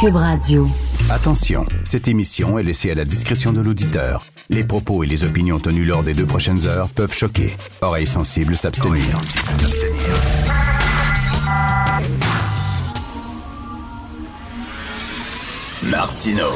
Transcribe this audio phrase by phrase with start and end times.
[0.00, 0.68] Cube Radio.
[1.10, 4.24] Attention, cette émission est laissée à la discrétion de l'auditeur.
[4.50, 7.56] Les propos et les opinions tenues lors des deux prochaines heures peuvent choquer.
[7.80, 9.18] Oreilles sensibles s'abstenir.
[15.82, 16.48] Martino.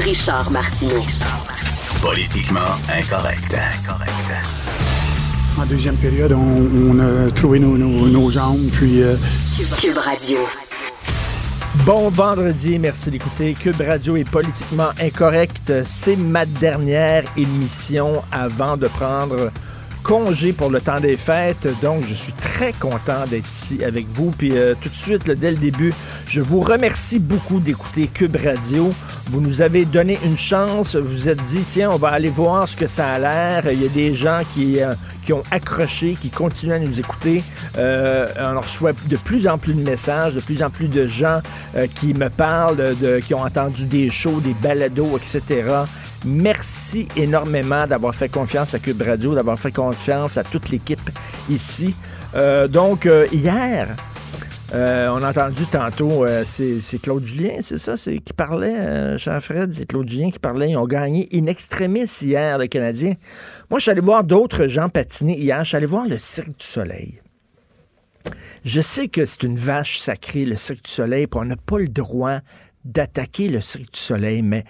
[0.00, 1.04] Richard Martineau.
[2.00, 3.56] Politiquement incorrect.
[5.58, 9.14] En deuxième période, on, on a trouvé nos, nos- nos jambes, puis euh,
[9.80, 10.38] Cube Radio.
[11.74, 13.54] Bon vendredi, merci d'écouter.
[13.54, 15.72] Cube Radio est politiquement incorrect.
[15.86, 19.50] C'est ma dernière émission avant de prendre
[20.02, 21.68] congé pour le temps des fêtes.
[21.80, 24.30] Donc, je suis très content d'être ici avec vous.
[24.36, 25.92] Puis euh, tout de suite, dès le début,
[26.28, 28.92] je vous remercie beaucoup d'écouter Cube Radio.
[29.30, 30.96] Vous nous avez donné une chance.
[30.96, 33.70] Vous vous êtes dit, tiens, on va aller voir ce que ça a l'air.
[33.72, 37.42] Il y a des gens qui, euh, qui ont accroché, qui continuent à nous écouter.
[37.78, 41.40] Euh, on reçoit de plus en plus de messages, de plus en plus de gens
[41.76, 45.62] euh, qui me parlent, de- qui ont entendu des shows, des balados, etc.
[46.24, 51.10] Merci énormément d'avoir fait confiance à Cube Radio, d'avoir fait confiance à toute l'équipe
[51.50, 51.96] ici.
[52.36, 53.88] Euh, donc, euh, hier,
[54.72, 59.86] euh, on a entendu tantôt, c'est Claude Julien, c'est ça, c'est qui parlait, Jean-Fred, c'est
[59.86, 60.70] Claude Julien qui parlait.
[60.70, 63.14] Ils ont gagné in extremis hier, le Canadien.
[63.68, 65.64] Moi, je suis allé voir d'autres gens patiner hier.
[65.64, 67.20] Je suis allé voir le Cirque du Soleil.
[68.64, 71.80] Je sais que c'est une vache sacrée, le Cirque du Soleil, puis on n'a pas
[71.80, 72.38] le droit
[72.84, 74.64] d'attaquer le Cirque du Soleil, mais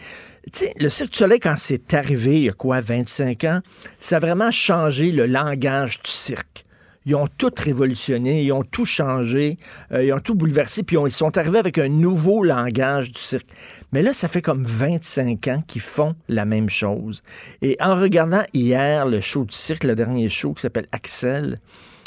[0.78, 3.60] le Cirque du Soleil, quand c'est arrivé, il y a quoi, 25 ans,
[3.98, 6.64] ça a vraiment changé le langage du cirque.
[7.04, 9.58] Ils ont tout révolutionné, ils ont tout changé,
[9.90, 13.10] euh, ils ont tout bouleversé, puis ils ont- ils sont arrivés avec un nouveau langage
[13.10, 13.48] du cirque.
[13.90, 17.22] Mais là, ça fait comme 25 ans qu'ils font la même chose.
[17.60, 21.58] Et en regardant hier le show du cirque, le dernier show qui s'appelle Axel,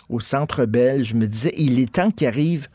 [0.07, 2.67] au Centre Bell, je me disais, il est temps qu'il arrive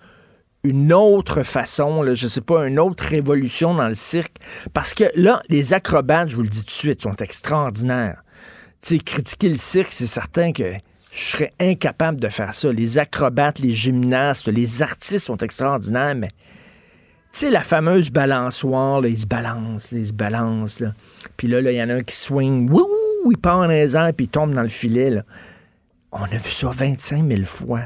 [0.63, 4.37] une autre façon, là, je sais pas, une autre révolution dans le cirque.
[4.73, 8.23] Parce que là, les acrobates, je vous le dis tout de suite, sont extraordinaires.
[8.83, 10.73] Tu critiquer le cirque, c'est certain que
[11.13, 12.73] je serais incapable de faire ça.
[12.73, 16.29] Les acrobates, les gymnastes, les artistes sont extraordinaires, mais
[17.33, 20.83] tu sais, la fameuse balançoire, là, ils se balancent, ils se balancent.
[21.37, 22.87] Puis là, il y en a un qui swing, wouh,
[23.31, 25.23] il part dans les airs, puis il tombe dans le filet.
[26.13, 27.83] On a vu ça 25 000 fois.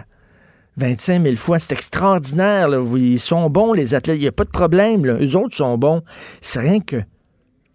[0.76, 1.58] 25 000 fois.
[1.58, 2.68] C'est extraordinaire.
[2.68, 2.84] Là.
[2.96, 4.16] Ils sont bons, les athlètes.
[4.16, 5.04] Il n'y a pas de problème.
[5.04, 5.14] Là.
[5.20, 6.02] Eux autres sont bons.
[6.40, 6.96] C'est rien que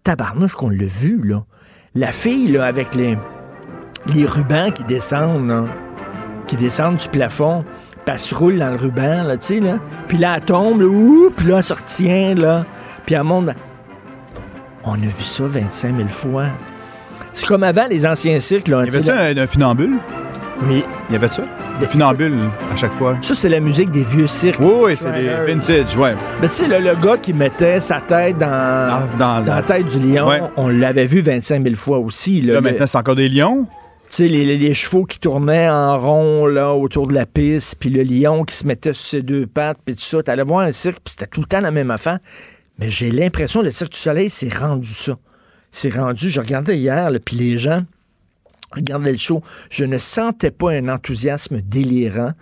[0.02, 1.20] tabarnouche qu'on l'a vu.
[1.22, 1.44] Là.
[1.94, 3.16] La fille là, avec les,
[4.14, 5.64] les rubans qui descendent, là,
[6.46, 7.64] qui descendent du plafond,
[8.04, 9.78] puis elle se roule dans le ruban, là, tu sais, là.
[10.08, 12.64] Puis là, elle tombe, là, ouh, puis là, elle se retient, là.
[13.06, 13.50] Puis elle monte.
[14.84, 16.46] On a vu ça 25 000 fois.
[17.32, 18.84] C'est comme avant les anciens cirques, là.
[18.84, 19.42] Y sais, avait-tu là.
[19.42, 19.98] un, un funambule?
[20.66, 20.84] Oui.
[21.10, 21.42] Y avait ça?
[21.80, 22.34] Le funambule,
[22.72, 23.16] à chaque fois.
[23.22, 24.60] Ça, c'est la musique des vieux cirques.
[24.60, 26.14] Oui, oui, c'est des vintage, ouais.
[26.42, 29.62] Mais tu sais, le, le gars qui mettait sa tête dans, Dans, dans- dans la
[29.62, 30.40] tête du lion, Ouais.
[30.56, 32.42] on l'avait vu 25 000 fois aussi.
[32.42, 33.66] Là, maintenant, c'est encore des lions?
[34.10, 37.76] tu sais, les, les- les chevaux qui tournaient en rond là, autour de la piste,
[37.78, 40.20] puis le lion qui se mettait sur ses deux pattes, puis tout ça.
[40.22, 42.18] T'allais voir un cirque, puis c'était tout le temps la même affaire.
[42.78, 45.16] Mais j'ai l'impression que le Cirque du Soleil s'est rendu ça.
[45.70, 47.82] C'est rendu, je regardais hier, là, puis les gens
[48.72, 49.42] regardaient le show.
[49.70, 52.32] Je ne sentais pas un enthousiasme délirant.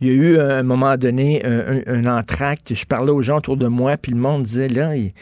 [0.00, 2.74] Il y a eu à un moment donné un, un- un entracte.
[2.74, 5.12] Je parlais aux gens autour de moi, puis le monde disait, là, il,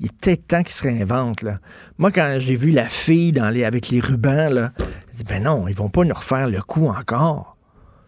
[0.00, 1.42] il temps qu'il se réinvente.
[1.42, 1.58] Là.
[1.98, 4.72] Moi, quand j'ai vu la fille dans les, avec les rubans, là,
[5.14, 7.56] dit, ben non, ils vont pas nous refaire le coup encore.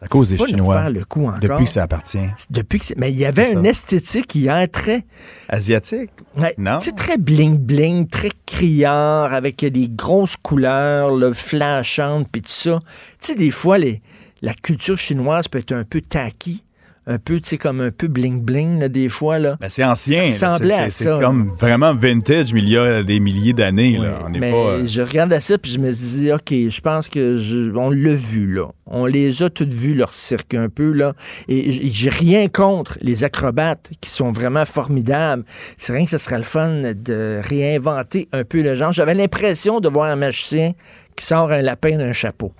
[0.02, 0.74] À cause des Pas Chinois.
[0.76, 1.40] refaire le coup encore.
[1.40, 2.18] Depuis que ça appartient.
[2.48, 5.04] Depuis que mais il y avait une esthétique hier très,
[5.48, 6.10] Asiatique?
[6.38, 6.78] ouais, Non.
[6.80, 12.78] c'est très bling bling, très criard, avec des grosses couleurs, le flashantes, puis tout ça.
[13.20, 14.00] Tu sais, des fois, les,
[14.40, 16.64] la culture chinoise peut être un peu tacky,
[17.06, 19.56] un peu, tu sais, comme un peu bling bling, là, des fois, là.
[19.60, 20.30] Ben, c'est ancien.
[20.32, 23.96] Ça ressemblait C'est- comme vraiment vintage, mais il y a des milliers d'années.
[23.98, 24.20] là.
[24.24, 24.56] On n'est mais pas.
[24.56, 28.14] euh, je regardais ça puis je me disais ok je pense que je- on l'a
[28.14, 31.14] vu là on les a toutes vus leur cirque un peu là
[31.48, 35.44] et j'ai rien contre les acrobates qui sont vraiment formidables
[35.78, 39.80] c'est rien que ce serait le fun de réinventer un peu le genre j'avais l'impression
[39.80, 40.72] de voir un magicien
[41.16, 42.52] qui sort un lapin d'un chapeau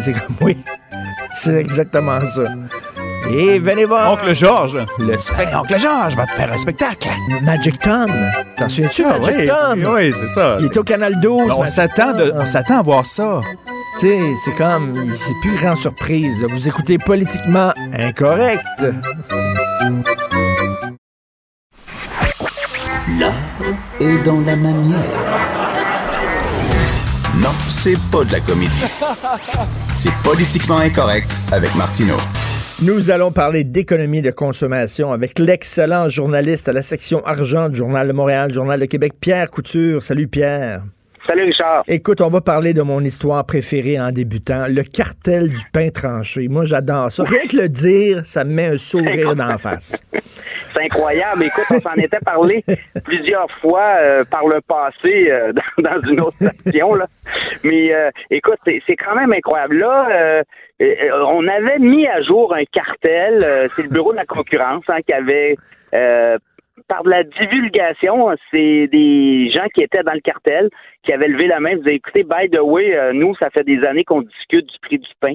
[0.00, 0.56] c'est comme oui
[1.34, 2.42] c'est exactement ça
[3.30, 4.78] et venez voir Oncle Georges.
[5.00, 7.08] le spectacle Hey, Oncle Georges, va te faire un spectacle.
[7.42, 8.06] Magic Tom
[8.56, 9.94] t'en souviens-tu Ah, Magic oui, Tom?
[9.94, 10.56] oui, c'est ça.
[10.60, 13.40] il est au Canal 12 on s'attend de- on s'attend à voir ça.
[13.98, 16.44] Tu sais, c'est comme, c'est plus grande surprise.
[16.50, 18.62] Vous écoutez politiquement incorrect.
[24.00, 25.65] Et dans la manière.
[27.42, 28.82] Non, c'est pas de la comédie.
[29.94, 32.16] C'est politiquement incorrect avec Martineau.
[32.82, 38.08] Nous allons parler d'économie de consommation avec l'excellent journaliste à la section argent du Journal
[38.08, 40.02] de Montréal, Journal de Québec, Pierre Couture.
[40.02, 40.82] Salut Pierre.
[41.26, 41.82] Salut Richard.
[41.88, 46.46] Écoute, on va parler de mon histoire préférée en débutant, le cartel du pain tranché.
[46.46, 47.24] Moi, j'adore ça.
[47.24, 50.00] Rien que le dire, ça me met un sourire dans la face.
[50.72, 51.42] C'est incroyable.
[51.42, 52.62] Écoute, on s'en était parlé
[53.04, 56.94] plusieurs fois euh, par le passé euh, dans, une autre station.
[56.94, 57.08] Là.
[57.64, 59.78] Mais euh, écoute, c'est quand même incroyable.
[59.78, 60.44] Là,
[60.78, 63.40] on avait mis à jour un cartel.
[63.70, 65.56] c'est le bureau de la concurrence hein, qui avait
[66.88, 70.70] par de la divulgation, c'est des gens qui étaient dans le cartel,
[71.02, 73.64] qui avaient levé la main, vous avez écoutez, by the way, euh, nous, ça fait
[73.64, 75.34] des années qu'on discute du prix du pain.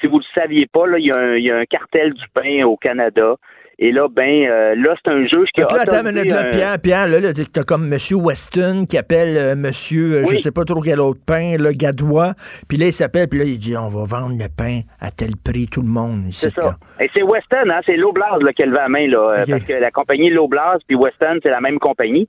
[0.00, 3.36] Si vous le saviez pas, là, il y, a un cartel du pain au Canada.
[3.78, 5.66] Et là, ben, euh, là, c'est un juge qui a.
[5.70, 7.18] Là, attends minute, là, Pierre, Pierre, là,
[7.52, 7.98] t'as comme M.
[8.14, 12.32] Weston qui appelle euh, Monsieur, je sais pas trop quel autre pain, le Gadois.
[12.68, 15.36] Puis là, il s'appelle, puis là, il dit, on va vendre le pain à tel
[15.36, 16.28] prix, tout le monde.
[16.30, 16.76] C'est ça.
[17.00, 19.44] Et c'est Weston, hein, c'est l'Oblast qui a levé la main, là.
[19.46, 22.28] Parce que la compagnie L'Oblast puis Weston, c'est la même compagnie.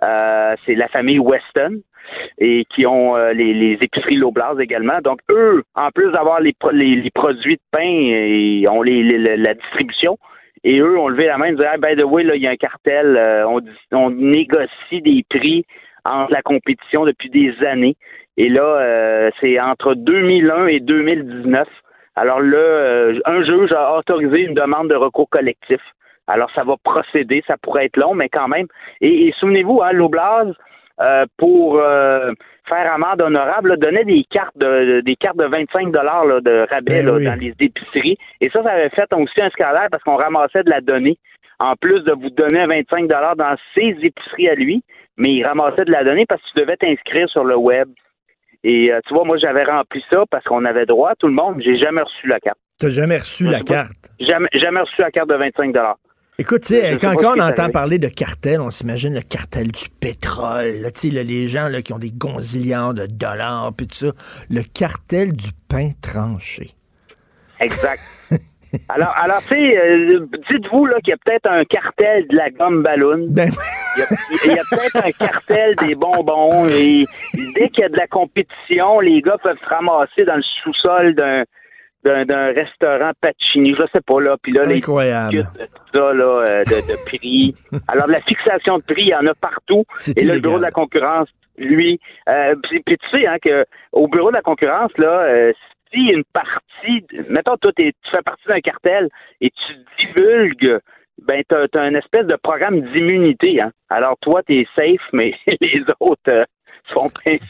[0.00, 1.80] c'est la famille Weston
[2.38, 5.00] et qui ont les, les, épiceries Loblas également.
[5.02, 10.18] Donc, eux, en plus d'avoir les, les, produits de pain, ils ont la distribution.
[10.64, 12.50] Et eux ont levé la main et dit by the way, là, il y a
[12.50, 13.60] un cartel, euh, on,
[13.92, 15.66] on négocie des prix
[16.06, 17.96] entre la compétition depuis des années.
[18.38, 21.68] Et là, euh, c'est entre 2001 et 2019.
[22.16, 25.80] Alors là, euh, un juge a autorisé une demande de recours collectif.
[26.26, 28.66] Alors ça va procéder, ça pourrait être long, mais quand même.
[29.02, 30.52] Et, souvenez-vous, hein, l'Oblast,
[31.36, 31.82] pour
[32.68, 37.06] faire amende honorable, donnait des cartes de des cartes de 25 dollars de rabais ben
[37.06, 38.18] dans les épiceries.
[38.40, 41.18] Et ça, ça avait fait aussi un scandale parce qu'on ramassait de la donnée.
[41.60, 44.82] En plus de vous donner 25 dollars dans ses épiceries à lui,
[45.16, 47.88] mais il ramassait de la donnée parce que tu devais t'inscrire sur le web.
[48.64, 51.60] Et euh, tu vois, moi, j'avais rempli ça parce qu'on avait droit, tout le monde.
[51.62, 52.58] J'ai jamais reçu la carte.
[52.78, 54.10] T'as jamais reçu la carte?
[54.18, 55.96] Jamais, jamais reçu la carte de 25 dollars.
[56.36, 60.80] Écoute, tu sais, quand, on entend parler de cartel, on s'imagine le cartel du pétrole,
[60.80, 64.12] là, sais, les gens là, qui ont des gonzilliards de dollars, puis tout ça.
[64.50, 66.70] Le cartel du pain tranché.
[67.60, 68.00] Exact.
[68.88, 72.50] alors, alors tu sais, euh, dites-vous là qu'il y a peut-être un cartel de la
[72.50, 73.26] gomme ballon.
[73.28, 73.50] Ben...
[73.96, 76.66] Il y a, peut-être un cartel des bonbons.
[76.66, 77.04] Et
[77.54, 81.14] dès qu'il y a de la compétition, les gars peuvent se ramasser dans le sous-sol
[81.14, 81.44] d'un
[82.04, 85.36] d'un restaurant Pacini, je sais pas là, puis là Incroyable.
[85.36, 85.42] les
[85.92, 87.54] ça là euh, de, de prix.
[87.88, 89.84] Alors la fixation de prix, il y en a partout.
[90.16, 91.98] Et là, le bureau de la concurrence, lui,
[92.28, 95.52] euh, puis, tu sais hein, que au bureau de la concurrence là, euh,
[95.92, 99.08] si une partie, mettons toi tu fais partie d'un cartel
[99.40, 100.80] et tu divulgues
[101.22, 103.60] ben tu as, un espèce de programme d'immunité.
[103.60, 103.70] Hein?
[103.88, 106.44] Alors toi, tu es safe, mais les autres euh,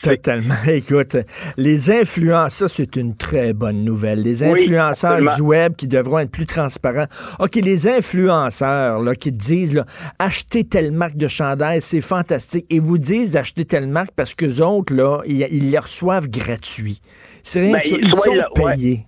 [0.02, 0.54] Totalement.
[0.66, 1.16] Écoute,
[1.56, 4.22] les influenceurs, ça c'est une très bonne nouvelle.
[4.22, 7.06] Les influenceurs du web qui devront être plus transparents.
[7.40, 9.84] OK, les influenceurs là, qui disent là,
[10.18, 12.66] achetez telle marque de chandail, c'est fantastique.
[12.70, 17.00] Et vous disent d'acheter telle marque parce que autres, là, ils, les reçoivent gratuits.
[17.42, 19.06] C'est rien ben, ils, sont payés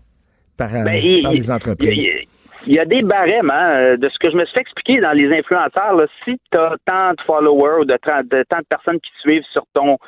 [0.57, 2.36] par, ben, euh, les entreprises il
[2.75, 5.13] y a des barèmes, hein, euh, de ce que je me suis fait expliquer dans
[5.13, 5.95] les influenceurs.
[5.95, 9.65] Là, si tu as tant de followers ou de, tant de personnes qui suivent sur
[9.75, 9.99] ton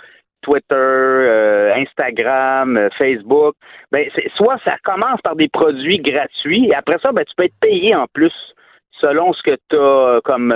[0.42, 3.54] Twitter, euh, Instagram, euh, Facebook,
[3.92, 7.60] ben soit ça commence par des produits gratuits et après ça, ben tu peux être
[7.60, 8.32] payé en plus
[9.00, 10.52] selon ce que tu as comme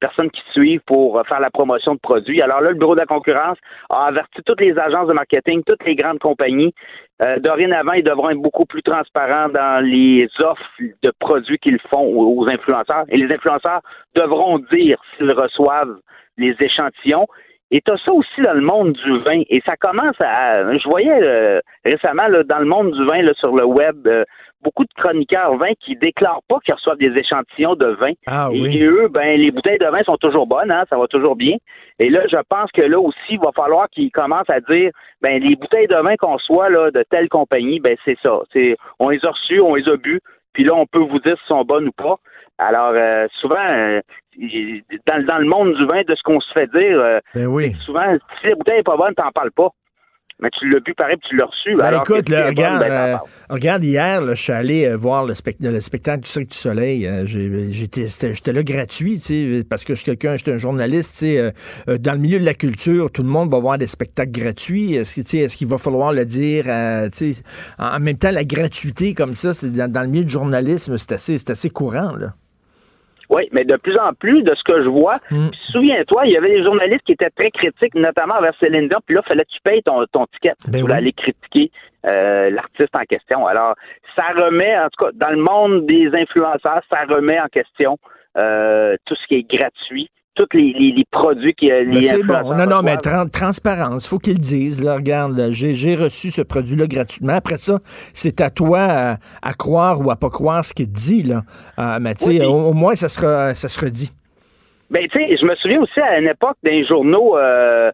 [0.00, 2.40] personnes qui suivent pour faire la promotion de produits.
[2.40, 3.58] Alors là, le Bureau de la concurrence
[3.90, 6.72] a averti toutes les agences de marketing, toutes les grandes compagnies
[7.20, 10.64] euh, dorénavant, ils devront être beaucoup plus transparents dans les offres
[11.02, 13.04] de produits qu'ils font aux, influenceurs.
[13.08, 13.80] Et les influenceurs
[14.14, 15.98] devront dire s'ils reçoivent
[16.36, 17.26] les échantillons.
[17.70, 19.42] Et tu as ça aussi dans le monde du vin.
[19.50, 20.76] Et ça commence à.
[20.76, 24.24] Je voyais euh, récemment là, dans le monde du vin là, sur le web euh,
[24.62, 28.12] beaucoup de chroniqueurs vin qui déclarent pas qu'ils reçoivent des échantillons de vin.
[28.26, 28.82] Ah, et, oui.
[28.82, 31.56] eux, ben les bouteilles de vin sont toujours bonnes, hein, ça va toujours bien.
[31.98, 34.90] Et là, je pense que là aussi, il va falloir qu'ils commencent à dire
[35.22, 38.40] ben les bouteilles de vin qu'on soit là de telle compagnie, ben c'est ça.
[38.52, 40.20] C'est on les a reçues, on les a bu,
[40.52, 42.16] puis là on peut vous dire si sont bonnes ou pas.
[42.58, 44.00] Alors euh, souvent euh,
[45.06, 47.72] dans, dans, le monde du vin, de ce qu'on se fait dire, euh, ben oui.
[47.84, 49.70] souvent si la bouteille est pas bonne, t'en parles pas
[50.40, 51.74] mais tu l'as vu pareil, puis tu l'as reçu.
[51.74, 53.16] Ben écoute, regarde, ben, euh,
[53.50, 57.10] regarde, hier, je suis allé voir le, le, spectacle du Cirque du Soleil.
[57.26, 59.18] J'étais là gratuit,
[59.68, 61.26] parce que je suis quelqu'un, j'étais un journaliste.
[61.88, 64.94] dans le milieu de la culture, tout le monde va voir des spectacles gratuits.
[64.94, 66.66] Est-ce est qu'il va falloir le dire?
[66.68, 71.10] en même temps, la gratuité comme ça, c'est dans, dans, le milieu du journalisme, c'est
[71.10, 72.12] assez, assez courant.
[72.12, 72.34] Là.
[73.30, 75.48] Oui, mais de plus en plus, de ce que je vois, mm.
[75.70, 79.14] souviens-toi, il y avait des journalistes qui étaient très critiques, notamment envers Céline Dion, puis
[79.14, 81.70] là, il fallait que tu payes ton, ton ticket ben pour aller critiquer
[82.04, 83.46] l'artiste en question.
[83.46, 83.74] Alors,
[84.16, 87.98] ça remet, en tout cas, dans le monde des influenceurs, ça remet en question
[88.34, 90.08] tout ce qui est gratuit
[90.38, 92.54] tous les, produits qui les C'est bon.
[92.54, 94.84] Non, non, mais transparence, faut qu'ils disent.
[94.84, 97.34] Là, regarde, j'ai reçu ce produit-là gratuitement.
[97.34, 101.24] Après ça, c'est à toi à, croire ou à pas croire ce qu'il dit.
[101.24, 101.42] Là.
[101.78, 102.14] Euh, mais
[102.44, 104.10] au, moins, ça sera, ça sera dit.
[104.90, 107.36] Ben, tu sais, je me souviens aussi à une époque d'un journaux.
[107.36, 107.90] Euh,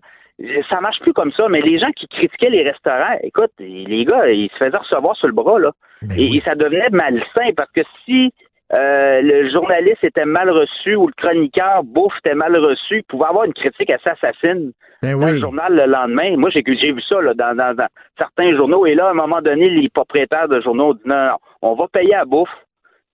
[0.68, 4.28] ça marche plus comme ça, mais les gens qui critiquaient les restaurants, écoute, les gars,
[4.28, 5.72] ils se faisaient recevoir sur le bras, là.
[6.02, 8.32] Ben et, ça devenait malsain parce que si
[8.72, 13.26] euh, le journaliste était mal reçu ou le chroniqueur bouffe était mal reçu, il pouvait
[13.26, 16.36] avoir une critique assez assassine ben dans le journal le lendemain.
[16.36, 18.86] Moi, j'ai vu ça là, dans, dans, certains journaux.
[18.86, 21.88] Et là, à un moment donné, les propriétaires de journaux disent non, non on va
[21.88, 22.48] payer à bouffe,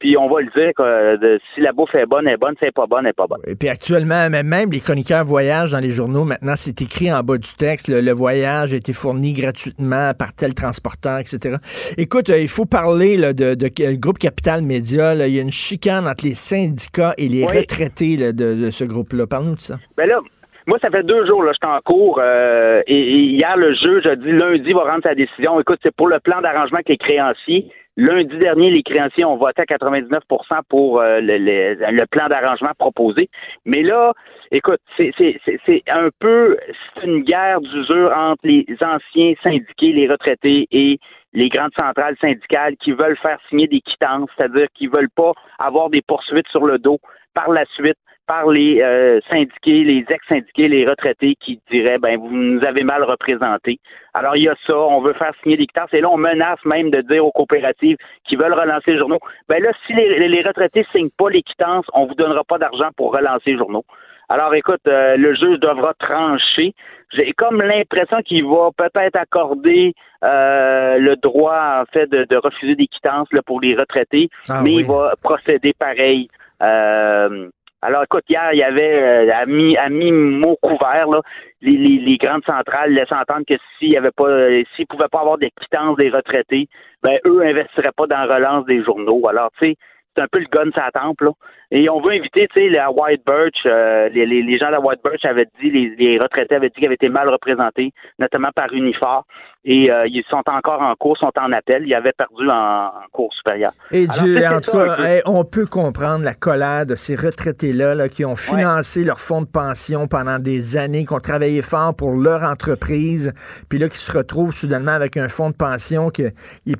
[0.00, 2.54] puis on va le dire que euh, si la bouffe est bonne, elle est bonne,
[2.54, 3.40] si elle n'est pas bonne, elle n'est pas bonne.
[3.46, 7.36] Et puis actuellement, même les chroniqueurs voyagent dans les journaux, maintenant, c'est écrit en bas
[7.36, 11.56] du texte, le, voyage a été fourni gratuitement par tel transporteur, etc.
[11.98, 15.14] Écoute, euh, il faut parler de, de, groupe Capital Média.
[15.14, 19.26] Il y a une chicane entre les syndicats et les retraités de, ce groupe-là.
[19.26, 19.76] Parle-nous de ça.
[19.96, 20.20] Ben là,
[20.66, 23.74] moi, ça fait deux jours, là, je suis en cours, euh, et, et, hier, le
[23.74, 25.60] juge a dit lundi va rendre sa décision.
[25.60, 27.70] Écoute, c'est pour le plan d'arrangement avec les créanciers.
[27.96, 30.20] Lundi dernier, les créanciers ont voté à 99%
[30.68, 33.28] pour euh, le, plan d'arrangement proposé.
[33.64, 34.12] Mais là,
[34.52, 36.56] écoute, c'est un peu,
[37.02, 40.98] une guerre d'usure entre les anciens syndiqués, les retraités et
[41.32, 45.90] les grandes centrales syndicales qui veulent faire signer des quittances, c'est-à-dire qui veulent pas avoir
[45.90, 46.98] des poursuites sur le dos
[47.34, 47.98] par la suite
[48.30, 53.02] par les euh, syndiqués, les ex-syndiqués, les retraités qui diraient ben vous nous avez mal
[53.02, 53.80] représentés.
[54.14, 56.64] Alors il y a ça, on veut faire signer des quittances et là on menace
[56.64, 57.96] même de dire aux coopératives
[58.28, 59.18] qui veulent relancer les journaux,
[59.48, 62.90] ben là si les, les retraités signent pas les quittances, on vous donnera pas d'argent
[62.96, 63.84] pour relancer les journaux.
[64.28, 66.72] Alors écoute, euh, le juge devra trancher.
[67.12, 72.86] J'ai comme l'impression qu'il va peut-être accorder euh, le droit en fait de, refuser des
[72.86, 76.28] quittances là, pour les retraités, ah mais il va procéder pareil.
[76.62, 77.48] Euh,
[77.82, 81.22] alors, écoute, hier, il y avait euh, à mi à mi mot couvert là,
[81.62, 85.08] les, les, les, grandes centrales laissent entendre que s'il y avait pas, euh, s'ils pouvaient
[85.10, 86.68] pas avoir des quittances des retraités,
[87.02, 89.26] ben eux investiraient pas dans la relance des journaux.
[89.28, 89.76] Alors, tu sais,
[90.14, 91.26] c'est un peu le gun sa temple.
[91.26, 91.30] Là.
[91.70, 94.80] Et on veut inviter, tu sais, la White Birch, euh, les, les, gens de la
[94.80, 98.50] White Birch avaient dit, les, les retraités avaient dit qu'ils avaient été mal représentés, notamment
[98.54, 99.24] par Unifor.
[99.62, 101.82] Et euh, ils sont encore en cours, sont en appel.
[101.86, 103.72] Ils avaient perdu en, cours supérieur.
[103.90, 108.24] Et Dieu, en tout cas, on peut comprendre la colère de ces retraités-là là, qui
[108.24, 112.42] ont financé leur fonds de pension pendant des années, qui ont travaillé fort pour leur
[112.42, 113.34] entreprise,
[113.68, 116.32] puis là, qui se retrouvent soudainement avec un fonds de pension, qu'ils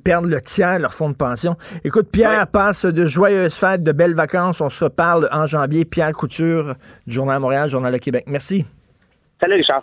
[0.03, 1.57] perdent le tiers de leur fonds de pension.
[1.85, 4.63] Écoute, Pierre passe de joyeuses fêtes, de belles vacances.
[4.63, 5.85] On se reparle en janvier.
[5.85, 6.75] Pierre Couture,
[7.07, 8.25] du Journal Montréal, Journal de Québec.
[8.27, 8.65] Merci.
[9.41, 9.83] Salut, Richard.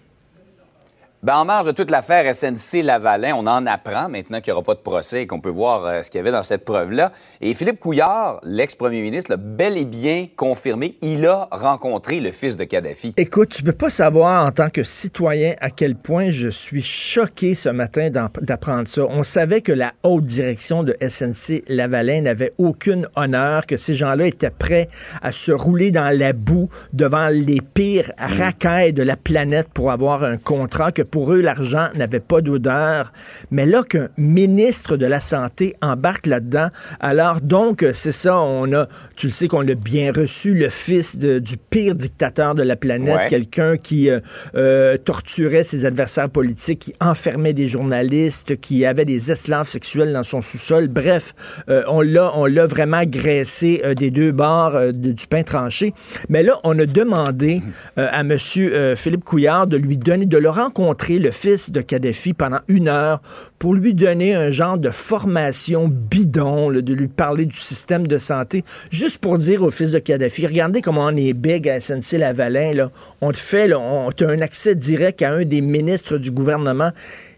[1.23, 4.73] Ben, en marge de toute l'affaire SNC-Lavalin, on en apprend maintenant qu'il n'y aura pas
[4.73, 7.11] de procès et qu'on peut voir euh, ce qu'il y avait dans cette preuve-là.
[7.41, 10.97] Et Philippe Couillard, l'ex-premier ministre, l'a bel et bien confirmé.
[11.03, 13.13] Il a rencontré le fils de Kadhafi.
[13.17, 17.53] Écoute, tu peux pas savoir en tant que citoyen à quel point je suis choqué
[17.53, 19.03] ce matin d'apprendre ça.
[19.07, 24.49] On savait que la haute direction de SNC-Lavalin n'avait aucune honneur, que ces gens-là étaient
[24.49, 24.89] prêts
[25.21, 30.23] à se rouler dans la boue devant les pires racailles de la planète pour avoir
[30.23, 33.11] un contrat que pour eux, l'argent n'avait pas d'odeur.
[33.51, 38.87] Mais là qu'un ministre de la Santé embarque là-dedans, alors donc, c'est ça, on a,
[39.15, 43.29] tu le sais qu'on l'a bien reçu, le fils du pire dictateur de la planète,
[43.29, 44.19] quelqu'un qui euh,
[44.55, 50.23] euh, torturait ses adversaires politiques, qui enfermait des journalistes, qui avait des esclaves sexuels dans
[50.23, 50.87] son sous-sol.
[50.87, 51.33] Bref,
[51.69, 55.93] euh, on l'a, on l'a vraiment graissé des deux bords du pain tranché.
[56.29, 57.61] Mais là, on a demandé
[57.97, 62.59] à Monsieur Philippe Couillard de lui donner, de le rencontrer le fils de Kadhafi pendant
[62.67, 63.21] une heure
[63.59, 68.63] pour lui donner un genre de formation bidon, de lui parler du système de santé,
[68.91, 72.89] juste pour dire au fils de Kadhafi, regardez comment on est big à SNC-Lavalin,
[73.21, 76.91] on te fait, on a un accès direct à un des ministres du gouvernement.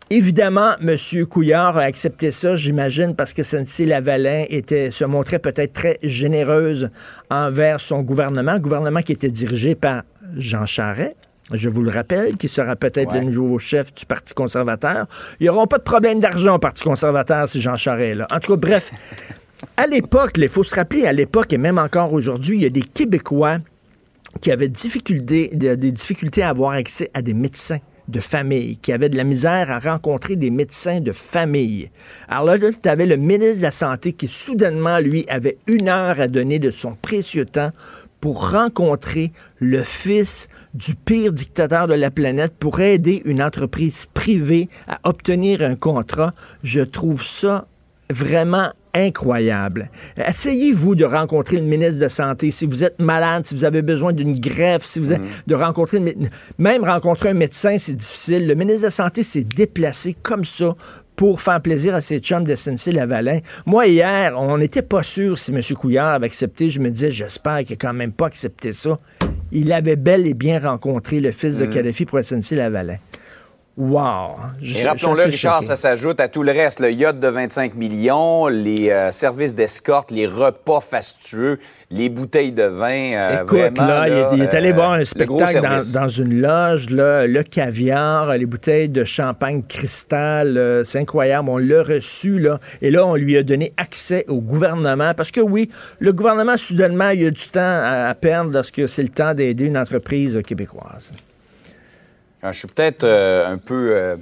[0.10, 1.26] Évidemment, M.
[1.28, 6.90] Couillard a accepté ça, j'imagine, parce que SNC-Lavalin était, se montrait peut-être très généreuse
[7.32, 10.04] envers son gouvernement, gouvernement qui était dirigé par
[10.38, 11.16] Jean Charest
[11.52, 15.08] je vous le rappelle, qui sera peut-être le nouveau chef du Parti conservateur.
[15.40, 18.28] Il n'y aura pas de problème d'argent au Parti conservateur si Jean Charest là.
[18.32, 18.92] En tout cas, bref,
[19.78, 22.70] à l'époque, il faut se rappeler, à l'époque et même encore aujourd'hui, il y a
[22.70, 23.58] des Québécois
[24.42, 29.10] qui avaient difficulté, des difficultés à avoir accès à des médecins de famille, qui avait
[29.10, 31.90] de la misère à rencontrer des médecins de famille.
[32.28, 36.20] Alors là, tu avais le ministre de la Santé qui soudainement, lui, avait une heure
[36.20, 37.72] à donner de son précieux temps
[38.24, 44.70] pour rencontrer le fils du pire dictateur de la planète pour aider une entreprise privée
[44.88, 46.32] à obtenir un contrat.
[46.64, 47.68] Je trouve ça
[48.10, 49.90] vraiment incroyable.
[50.16, 54.14] Essayez-vous de rencontrer le ministre de Santé si vous êtes malade, si vous avez besoin
[54.14, 56.00] d'une greffe, si vous êtes, de rencontrer
[56.58, 58.48] même rencontrer un médecin, c'est difficile.
[58.48, 60.78] Le ministre de la Santé s'est déplacé comme ça
[61.16, 63.40] pour faire plaisir à ses chums de SNC-Lavalin.
[63.66, 65.62] Moi, hier, on n'était pas sûr si M.
[65.78, 66.70] Couillard avait accepté.
[66.70, 69.00] Je me disais, j'espère qu'il n'a quand même pas accepté ça.
[69.52, 72.98] Il avait bel et bien rencontré le fils de Kadhafi pour SNC-Lavalin.
[73.76, 74.36] Wow!
[74.62, 76.80] Et rappelons-le, Richard, ça s'ajoute à tout le reste.
[76.80, 81.58] Le yacht de 25 millions, les euh, services d'escorte, les repas fastueux,
[81.90, 83.14] les bouteilles de vin.
[83.14, 85.60] Euh, Écoute, là, il, est, allé euh, voir un spectacle
[85.92, 91.50] dans, une loge, là, le caviar, les bouteilles de champagne cristal, c'est incroyable.
[91.50, 95.16] On l'a reçu, là, et là, on lui a donné accès au gouvernement.
[95.16, 99.04] Parce que oui, le gouvernement, soudainement, il a du temps à, à perdre lorsque c'est
[99.04, 101.10] le temps d'aider une entreprise québécoise.
[102.46, 104.18] Ah, je suis peut-être euh, un peu euh,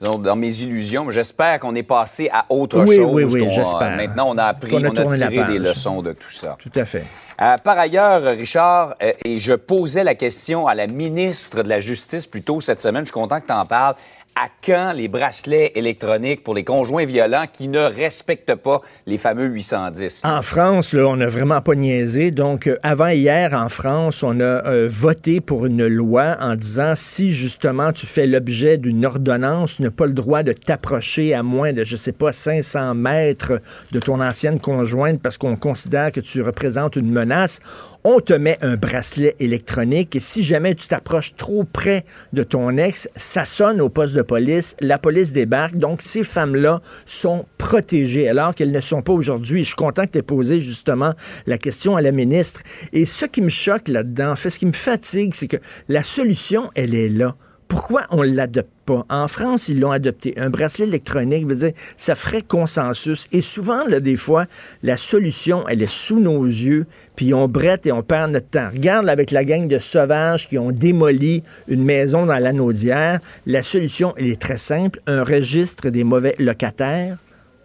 [0.00, 3.06] dans mes illusions, mais j'espère qu'on est passé à autre chose.
[3.12, 3.94] Oui, oui, j'espère.
[3.96, 6.56] Maintenant, on a appris, on a, tiré des leçons de tout ça.
[6.58, 7.04] Tout à fait.
[7.42, 12.26] Euh, par ailleurs, Richard, et je posais la question à la ministre de la Justice
[12.26, 13.96] plus tôt cette semaine, je suis content que tu en parles
[14.36, 19.46] à quand les bracelets électroniques pour les conjoints violents qui ne respectent pas les fameux
[19.46, 20.22] 810?
[20.24, 22.30] En France, là, on n'a vraiment pas niaisé.
[22.30, 26.92] Donc, euh, avant hier, en France, on a euh, voté pour une loi en disant
[26.94, 31.42] si justement tu fais l'objet d'une ordonnance, tu n'as pas le droit de t'approcher à
[31.42, 33.60] moins de, je sais pas, 500 mètres
[33.92, 37.60] de ton ancienne conjointe parce qu'on considère que tu représentes une menace
[38.08, 42.76] on te met un bracelet électronique et si jamais tu t'approches trop près de ton
[42.76, 45.74] ex, ça sonne au poste de police, la police débarque.
[45.74, 49.62] Donc, ces femmes-là sont protégées alors qu'elles ne sont pas aujourd'hui.
[49.62, 51.14] Je suis content que tu aies posé justement
[51.46, 52.60] la question à la ministre.
[52.92, 55.56] Et ce qui me choque là-dedans, fait, ce qui me fatigue, c'est que
[55.88, 57.34] la solution, elle est là.
[57.66, 60.34] Pourquoi on l'adopte En France, ils l'ont adopté.
[60.36, 63.26] Un bracelet électronique, veut dire, ça ferait consensus.
[63.32, 64.46] Et souvent, là, des fois,
[64.82, 68.68] la solution, elle est sous nos yeux, puis on brette et on perd notre temps.
[68.72, 73.20] Regarde avec la gang de sauvages qui ont démoli une maison dans l'anaudière.
[73.46, 75.00] La solution, elle est très simple.
[75.06, 77.16] Un registre des mauvais locataires.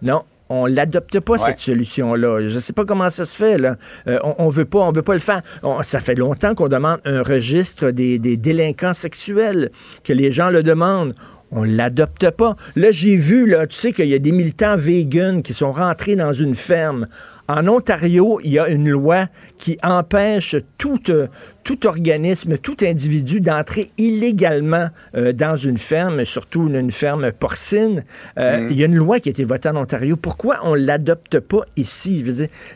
[0.02, 2.50] Non, on l'adopte pas cette solution-là.
[2.50, 3.58] Je sais pas comment ça se fait.
[3.58, 3.78] Là.
[4.08, 5.42] Euh, on, veut pas, on veut pas le faire.
[5.84, 9.72] ça fait longtemps qu'on demande un registre des, des délinquants sexuels,
[10.04, 11.16] que les gens le demandent
[11.52, 12.56] on l'adopte pas.
[12.76, 16.16] Là, j'ai vu, là, tu sais qu'il y a des militants véganes qui sont rentrés
[16.16, 17.08] dans une ferme.
[17.52, 21.28] En Ontario, il y a une loi qui empêche tout, euh,
[21.66, 28.06] tout organisme, tout individu d'entrer illégalement euh, dans une ferme, surtout une, ferme porcine.
[28.40, 28.68] Euh, mm.
[28.70, 30.16] Il y a une loi qui a été votée en Ontario.
[30.16, 32.24] Pourquoi on l'adopte pas ici?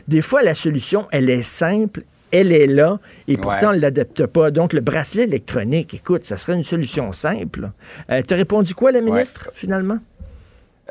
[0.08, 4.26] des fois, la solution, elle est simple elle est là et pourtant on ne l'adapte
[4.26, 4.50] pas.
[4.50, 7.70] Donc, le bracelet électronique, écoute, ça serait une solution simple.
[8.10, 9.98] Euh, tu as répondu quoi, la ministre, finalement?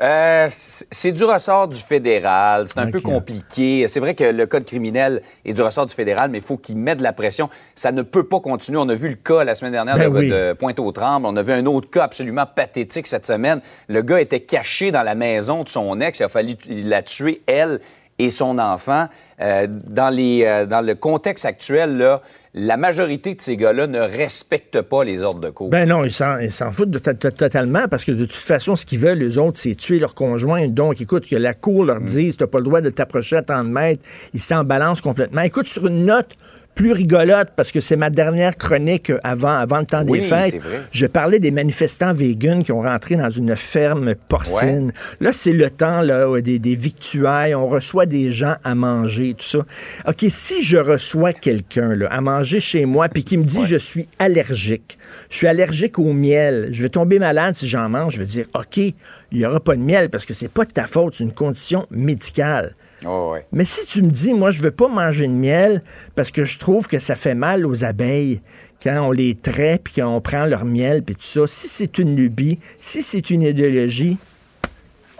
[0.02, 2.66] Euh, c'est du ressort du fédéral.
[2.66, 3.88] C'est un peu compliqué.
[3.88, 6.76] C'est vrai que le code criminel est du ressort du fédéral, mais il faut qu'il
[6.76, 7.48] mette de la pression.
[7.74, 8.78] Ça ne peut pas continuer.
[8.78, 11.26] On a vu le cas la semaine dernière ben de, Pointe-aux-Trembles.
[11.26, 13.60] On a vu un autre cas absolument pathétique cette semaine.
[13.88, 16.18] Le gars était caché dans la maison de son ex.
[16.18, 17.80] Il a fallu la tuer, elle
[18.18, 19.08] et son enfant.
[19.40, 22.22] Euh, dans, les, euh, dans le contexte actuel, là,
[22.54, 25.68] la majorité de ces gars-là ne respectent pas les ordres de cour.
[25.68, 29.18] Ben non, ils s'en foutent de, totalement parce que de toute façon, ce qu'ils veulent,
[29.18, 30.66] les autres, c'est tuer leur conjoint.
[30.68, 32.06] Donc, écoute, que la cour leur mm.
[32.06, 34.02] dise, tu n'as pas le droit de t'approcher à tant de mètres,
[34.32, 35.42] ils s'en balancent complètement.
[35.42, 36.36] Écoute, sur une note
[36.76, 40.60] plus rigolote parce que c'est ma dernière chronique avant, avant le temps des fêtes.
[40.92, 44.92] Je parlais des manifestants véganes qui ont rentré dans une ferme porcine.
[45.20, 47.54] Là, c'est le temps là, des, des victuailles.
[47.54, 49.58] On reçoit des gens à manger, tout ça.
[50.06, 54.06] OK, si je reçois quelqu'un à manger chez moi puis qui me dit je suis
[54.18, 54.98] allergique,
[55.30, 58.46] je suis allergique au miel, je vais tomber malade si j'en mange, je vais dire
[58.54, 58.94] OK, il
[59.32, 61.86] n'y aura pas de miel parce que c'est pas de ta faute, c'est une condition
[61.90, 62.74] médicale.
[63.52, 65.82] Mais si tu me dis, moi, je veux pas manger de miel
[66.14, 68.40] parce que je trouve que ça fait mal aux abeilles
[68.82, 72.16] quand on les traite puis qu'on prend leur miel puis tout ça, si c'est une
[72.16, 74.18] lubie, si c'est une idéologie,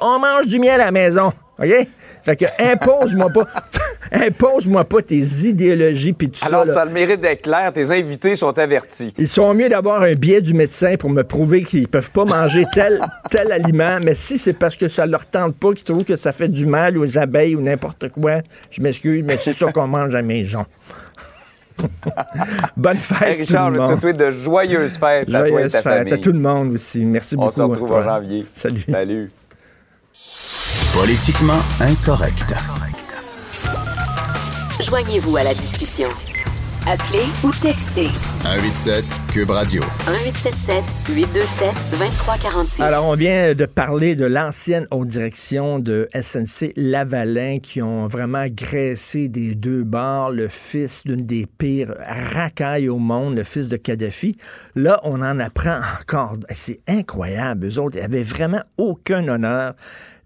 [0.01, 1.33] on mange du miel à la maison.
[1.59, 1.89] OK?
[2.25, 3.47] Fait que impose-moi pas.
[4.13, 6.73] impose-moi pas tes idéologies puis tout Alors, ça.
[6.73, 7.73] Alors, ça le mérite d'être clair.
[7.73, 9.13] Tes invités sont avertis.
[9.19, 12.65] Ils sont mieux d'avoir un biais du médecin pour me prouver qu'ils peuvent pas manger
[12.73, 13.99] tel, tel aliment.
[14.05, 16.67] Mais si c'est parce que ça leur tente pas, qu'ils trouvent que ça fait du
[16.67, 20.23] mal aux abeilles ou n'importe quoi, je m'excuse, mais c'est ça qu'on mange à la
[20.23, 20.65] maison.
[22.77, 23.37] Bonne fête.
[23.39, 23.97] Richard, tout le je monde.
[23.97, 26.13] te souhaite de joyeuses fêtes à toi et Joyeuse ta fête famille?
[26.15, 27.05] à tout le monde aussi.
[27.05, 27.49] Merci beaucoup.
[27.49, 28.47] On se retrouve en janvier.
[28.51, 28.81] Salut.
[28.81, 29.29] Salut.
[30.95, 32.55] Politiquement incorrect.
[34.81, 36.09] Joignez-vous à la discussion.
[36.87, 38.09] Appelez ou textez
[38.43, 39.83] 187 Cube Radio.
[40.07, 40.85] 1877
[41.17, 42.83] 827 2346.
[42.83, 48.47] Alors, on vient de parler de l'ancienne haute direction de SNC Lavalin qui ont vraiment
[48.49, 51.95] graissé des deux bords le fils d'une des pires
[52.35, 54.37] racailles au monde, le fils de Kadhafi.
[54.75, 56.37] Là, on en apprend encore.
[56.51, 57.67] C'est incroyable.
[57.67, 59.75] Eux autres, ils avaient vraiment aucun honneur.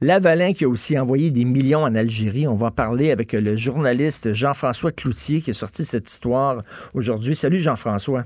[0.03, 2.49] Lavalin qui a aussi envoyé des millions en Algérie.
[2.49, 6.63] On va en parler avec le journaliste Jean-François Cloutier qui a sorti cette histoire
[6.95, 7.35] aujourd'hui.
[7.35, 8.25] Salut Jean-François.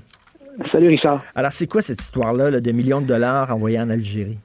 [0.71, 1.21] Salut Richard.
[1.35, 4.37] Alors, c'est quoi cette histoire-là là, de millions de dollars envoyés en Algérie?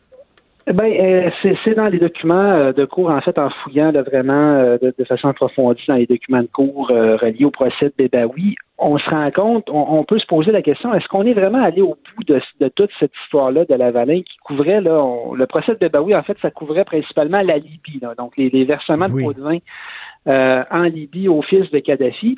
[0.67, 1.31] Eh ben, euh,
[1.65, 4.95] c'est dans les documents euh, de cours, en fait, en fouillant là, vraiment euh, de,
[4.97, 8.99] de façon approfondie dans les documents de cours euh, reliés au procès de Bébaoui, on
[8.99, 11.81] se rend compte, on, on peut se poser la question, est-ce qu'on est vraiment allé
[11.83, 15.73] au bout de, de toute cette histoire-là de Lavalin qui couvrait, là, on- le procès
[15.73, 19.13] de Bébaoui, en fait, ça couvrait principalement la Libye, là, donc les, les versements de
[19.25, 19.59] pots de vin
[20.29, 22.37] euh, en Libye au fils de Kadhafi.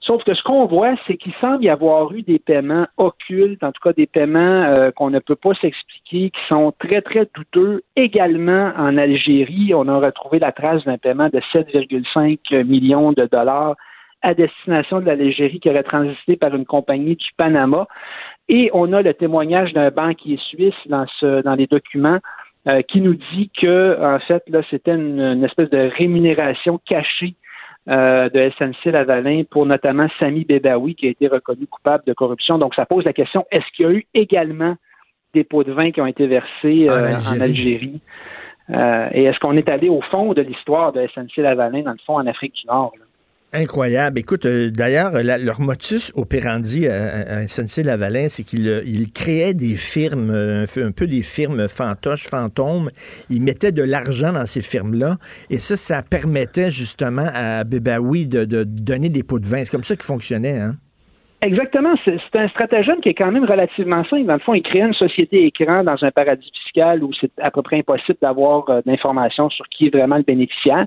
[0.00, 3.72] Sauf que ce qu'on voit, c'est qu'il semble y avoir eu des paiements occultes, en
[3.72, 7.82] tout cas des paiements euh, qu'on ne peut pas s'expliquer, qui sont très, très douteux.
[7.96, 13.74] Également en Algérie, on a retrouvé la trace d'un paiement de 7,5 millions de dollars
[14.22, 17.86] à destination de l'Algérie qui aurait transité par une compagnie du Panama.
[18.48, 22.18] Et on a le témoignage d'un banquier suisse dans, ce, dans les documents
[22.68, 27.34] euh, qui nous dit que, en fait, là, c'était une, une espèce de rémunération cachée
[27.88, 32.58] euh, de SNC Lavalin pour notamment Sami Bebaoui, qui a été reconnu coupable de corruption.
[32.58, 34.76] Donc, ça pose la question est-ce qu'il y a eu également
[35.34, 37.36] des pots de vin qui ont été versés En euh, Algérie.
[37.36, 38.00] en Algérie?
[38.70, 41.98] Euh, et est-ce qu'on est allé au fond de l'histoire de SNC Lavalin, dans le
[42.04, 42.92] fond, en Afrique du Nord?
[42.98, 43.04] là?
[43.54, 44.18] Incroyable.
[44.18, 50.30] Écoute, euh, d'ailleurs, leur motus operandi à, à- SNC-Lavalin, c'est qu'ils euh, créaient des firmes,
[50.30, 52.90] euh, un, peu- des firmes fantoches, fantômes.
[53.30, 55.16] Ils mettaient de l'argent dans ces firmes-là.
[55.48, 59.64] Et ça, ça permettait justement à Bebaoui de, de donner des pots de vin.
[59.64, 60.76] C'est comme ça qu'ils fonctionnaient, hein?
[61.40, 61.94] Exactement.
[62.04, 64.24] C'est un stratagème qui est quand même relativement simple.
[64.24, 67.52] Dans le fond, il crée une société écran dans un paradis fiscal où c'est à
[67.52, 70.84] peu près impossible d'avoir euh, d'informations sur qui est vraiment le bénéficiaire.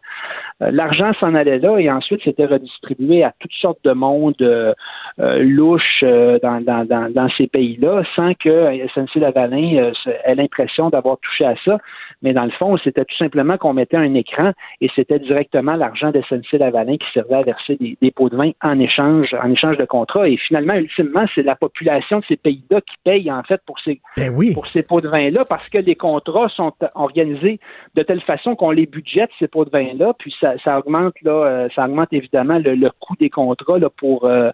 [0.62, 4.74] Euh, L'argent s'en allait là et ensuite c'était redistribué à toutes sortes de mondes euh,
[5.20, 10.90] euh, louches dans, dans, dans, dans ces pays-là sans que SNC Lavalin se- ait l'impression
[10.90, 11.78] d'avoir touché à ça.
[12.24, 16.12] Mais dans le fond, c'était tout simplement qu'on mettait un écran et c'était directement l'argent
[16.12, 19.50] de SNC Lavalin qui servait à verser des, des pots de vin en échange, en
[19.50, 20.28] échange de contrats.
[20.48, 24.34] Finalement, ultimement, c'est la population de ces pays-là qui paye en fait pour ces, Ben
[24.36, 24.54] oui.
[24.54, 27.60] pour ces pots de vin-là parce que les contrats sont organisés
[27.96, 31.32] de telle façon qu'on les budgète, ces pots de vin-là, puis ça, ça augmente là,
[31.32, 34.50] euh, ça augmente évidemment le, le coût des contrats là, pour, euh,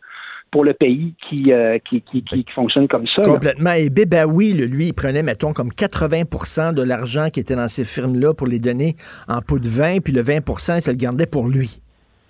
[0.52, 3.22] pour le pays qui, euh, qui, qui, qui, qui fonctionne comme ça.
[3.22, 3.28] là.
[3.28, 3.74] Complètement.
[3.74, 7.84] Et Bebaoui, le- lui, il prenait, mettons, comme 80% de l'argent qui était dans ces
[7.86, 8.96] firmes-là pour les donner
[9.28, 11.82] en pots de vin, puis le 20 il se le gardait pour lui.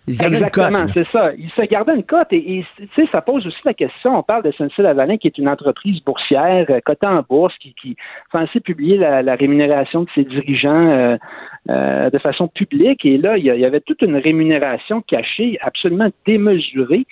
[0.08, 0.64] Il se gardait une cote.
[0.72, 1.32] Exactement, c'est ça.
[1.38, 4.18] Il se gardait une cote et, et, tu sais, ça pose aussi la question.
[4.18, 7.74] On parle de SNC Lavalin qui est une entreprise boursière euh, cotée en bourse qui,
[7.74, 7.98] qui
[8.32, 11.18] censée publier la, la rémunération de ses dirigeants euh,
[11.70, 13.04] euh, de façon publique.
[13.06, 17.06] Et là, il y, avait toute une rémunération cachée, absolument démesurée,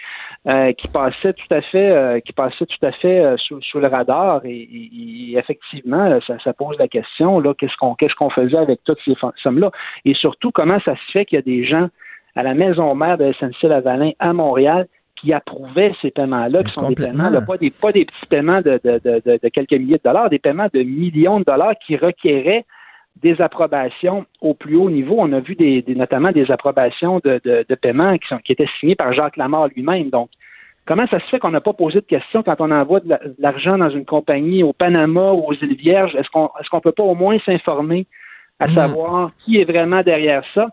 [0.47, 3.79] euh, qui passait tout à fait, euh, qui passait tout à fait euh, sous, sous
[3.79, 4.45] le radar.
[4.45, 4.89] Et, et-
[5.33, 8.79] et effectivement, là, ça, ça pose la question là, qu'est-ce qu'on qu'est-ce qu'on faisait avec
[8.85, 9.69] toutes ces sommes-là?
[10.05, 11.89] Et surtout, comment ça se fait qu'il y a des gens
[12.35, 16.89] à la maison mère de SNC Lavalin à Montréal qui approuvaient ces paiements-là, qui sont
[16.89, 19.71] des paiements, là, pas, des, pas des petits paiements de, de, de, de- de quelques
[19.71, 22.65] milliers de dollars, des paiements de millions de dollars qui requéraient
[23.23, 25.15] des approbations au plus haut niveau.
[25.17, 28.51] On a vu des, des- notamment des approbations de, de, de paiement qui, sont, qui
[28.51, 30.09] étaient signées par Jacques Lamarre lui-même.
[30.09, 30.29] Donc,
[30.85, 33.19] comment ça se fait qu'on n'a pas posé de questions quand on envoie de la-
[33.19, 36.13] de l'argent dans une compagnie au Panama ou aux îles Vierges?
[36.15, 38.05] Est-ce qu'on qu'on peut pas au moins s'informer
[38.59, 38.71] à Mm.
[38.75, 40.67] savoir qui est vraiment derrière ça?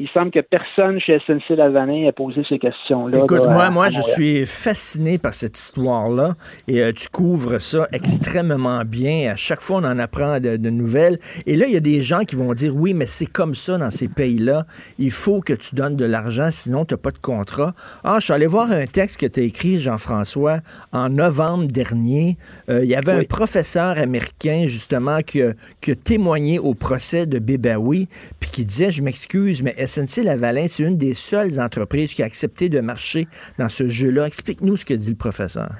[0.00, 3.18] Il semble que personne chez SNC Lavalin ait posé ces questions-là.
[3.18, 6.36] Écoute, là, moi, je suis fasciné par cette histoire-là
[6.68, 9.32] et euh, tu couvres ça extrêmement bien.
[9.32, 11.18] À chaque fois, on en apprend de, de nouvelles.
[11.46, 13.76] Et là, il y a des gens qui vont dire oui, mais c'est comme ça
[13.76, 14.66] dans ces pays-là.
[15.00, 17.74] Il faut que tu donnes de l'argent, sinon tu n'as pas de contrat.
[18.04, 20.58] Ah, je suis allé voir un texte que tu as écrit, Jean-François,
[20.92, 22.36] en novembre dernier.
[22.68, 27.26] Euh, il y avait un professeur américain, justement, qui a, qui a témoigné au procès
[27.26, 28.06] de Bébaoui,
[28.38, 32.26] puis qui disait, je m'excuse, mais SNC Lavalin, c'est une des seules entreprises qui a
[32.26, 33.24] accepté de marcher
[33.58, 34.26] dans ce jeu-là.
[34.26, 35.70] Explique-nous ce que dit le professeur.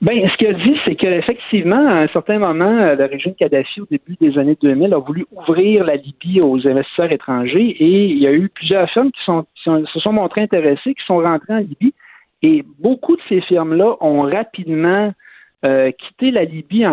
[0.00, 3.80] Ben, ce qu'il a dit, c'est qu'effectivement, à un certain moment, euh, le régime Kadhafi,
[3.80, 8.18] au début des années 2000, a voulu ouvrir la Libye aux investisseurs étrangers et il
[8.18, 11.94] y a eu plusieurs firmes qui, se sont montrées intéressées, qui sont rentrées en Libye.
[12.42, 15.12] Et beaucoup de ces firmes-là ont rapidement
[15.64, 16.84] euh, quitté la Libye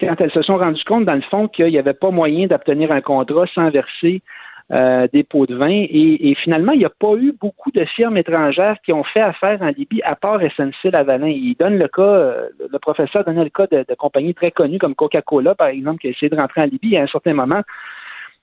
[0.00, 2.92] quand elles se sont rendues compte, dans le fond, qu'il n'y avait pas moyen d'obtenir
[2.92, 4.22] un contrat sans verser
[4.70, 5.70] euh, des pots de vin.
[5.70, 9.62] Et, finalement, il n'y a pas eu beaucoup de firmes étrangères qui ont fait affaire
[9.62, 11.28] en Libye, à part SNC Lavalin.
[11.28, 14.94] Il donne le cas, euh, le professeur donnait le cas de, compagnies très connues comme
[14.94, 17.62] Coca-Cola, par exemple, qui a essayé de rentrer en Libye à un certain moment.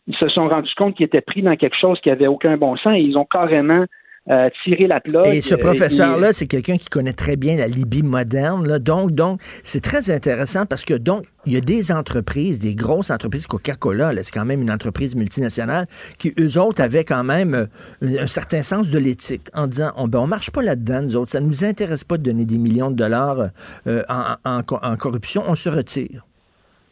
[0.08, 2.76] Ils se sont rendus compte qu'ils étaient pris dans quelque chose qui avait aucun bon
[2.76, 3.86] sens et ils ont carrément
[4.30, 5.28] euh, tirer la plug.
[5.28, 8.68] Et ce professeur-là, c'est quelqu'un qui connaît très bien la Libye moderne.
[8.68, 8.80] Là.
[8.80, 13.12] Donc, donc, c'est très intéressant parce que donc, il y a des entreprises, des grosses
[13.12, 15.86] entreprises, Coca-Cola, c'est quand même une entreprise multinationale,
[16.18, 17.54] qui eux autres avaient quand même
[18.02, 21.16] euh, un, certain sens de l'éthique en disant, on, ben, on marche pas là-dedans, nous
[21.16, 23.50] autres, ça ne nous intéresse pas de donner des millions de dollars
[23.86, 26.26] euh, en, en corruption, on se retire.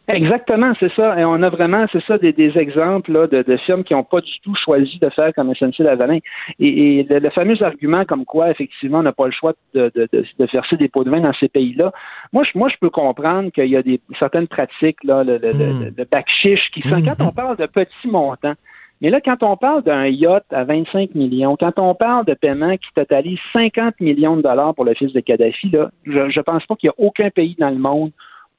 [0.10, 1.18] Exactement, c'est ça.
[1.18, 4.20] Et on a vraiment, c'est ça, des, exemples là, de, de, firmes qui n'ont pas
[4.20, 6.20] du tout choisi de faire comme SNC Lavalin.
[6.60, 10.10] Et, et le, fameux argument comme quoi, effectivement, on n'a pas le choix de, de,
[10.12, 11.94] de, verser des pots de vin dans ces pays-là.
[12.34, 15.52] Moi, je, moi, je peux comprendre qu'il y a des certaines pratiques, là, le, le,
[15.54, 16.06] hmm.
[16.12, 18.56] bac chiche, qui sont, quand on parle de petits montants,
[19.02, 22.76] mais là, quand on parle d'un yacht à 25 millions, quand on parle de paiements
[22.78, 26.66] qui totalisent 50 millions de dollars pour le fils de Kadhafi, là, je ne pense
[26.66, 28.12] pas qu'il y a aucun pays dans le monde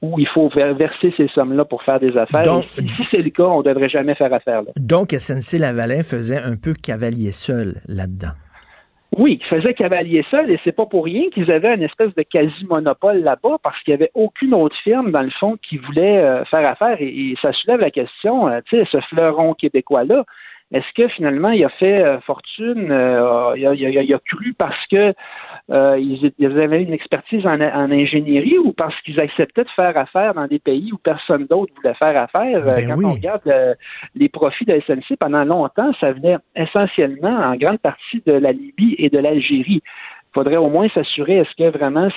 [0.05, 2.43] où il faut verser ces sommes-là pour faire des affaires.
[2.43, 4.71] Donc, si, c'est le cas, on ne devrait jamais faire affaire là.
[4.77, 8.33] Donc, SNC Lavalin faisait un peu cavalier seul là-dedans.
[9.17, 12.23] Oui, ils faisaient cavalier seul et c'est pas pour rien qu'ils avaient une espèce de
[12.23, 16.45] quasi-monopole là-bas parce qu'il n'y avait aucune autre firme, dans le fond, qui voulait euh,
[16.47, 20.25] faire affaire et, ça soulève la question, euh, tu sais, ce fleuron québécois-là,
[20.73, 22.89] est-ce que finalement il a fait euh, fortune,
[23.57, 25.15] il, a, cru parce que
[25.71, 30.47] euh, ils, avaient une expertise en, ingénierie ou parce qu'ils acceptaient de faire affaire dans
[30.47, 32.67] des pays où personne d'autre voulait faire affaire.
[32.67, 33.75] Euh, ben quand on regarde euh,
[34.15, 38.95] les profits de SNC pendant longtemps, ça venait essentiellement en grande partie de la Libye
[38.99, 39.83] et de l'Algérie?
[40.35, 42.09] Faudrait au moins s'assurer est-ce que vraiment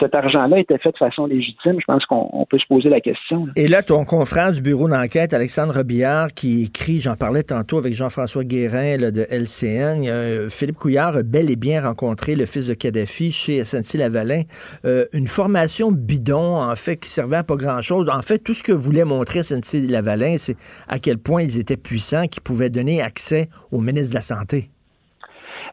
[0.00, 1.76] cet argent-là était fait de façon légitime?
[1.80, 3.46] Je pense qu'on peut se poser la question.
[3.56, 7.94] Et là, ton confrère du bureau d'enquête, Alexandre Robillard, qui écrit, j'en parlais tantôt avec
[7.94, 13.32] Jean-François Guérin de LCN, Philippe Couillard a bel et bien rencontré le fils de Kadhafi
[13.32, 14.42] chez SNC-Lavalin.
[14.84, 18.08] Euh, une formation bidon, en fait, qui servait à pas grand-chose.
[18.08, 20.56] En fait, tout ce que voulait montrer SNC-Lavalin, c'est
[20.88, 24.70] à quel point ils étaient puissants, qu'ils pouvaient donner accès au ministre de la Santé.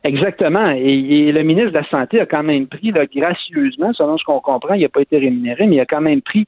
[0.06, 0.70] Exactement.
[0.70, 4.39] Et, le ministre de la Santé a quand même pris là, gracieusement, selon ce qu'on
[4.39, 6.46] comprend, il n'a pas été rémunéré, mais il a quand même pris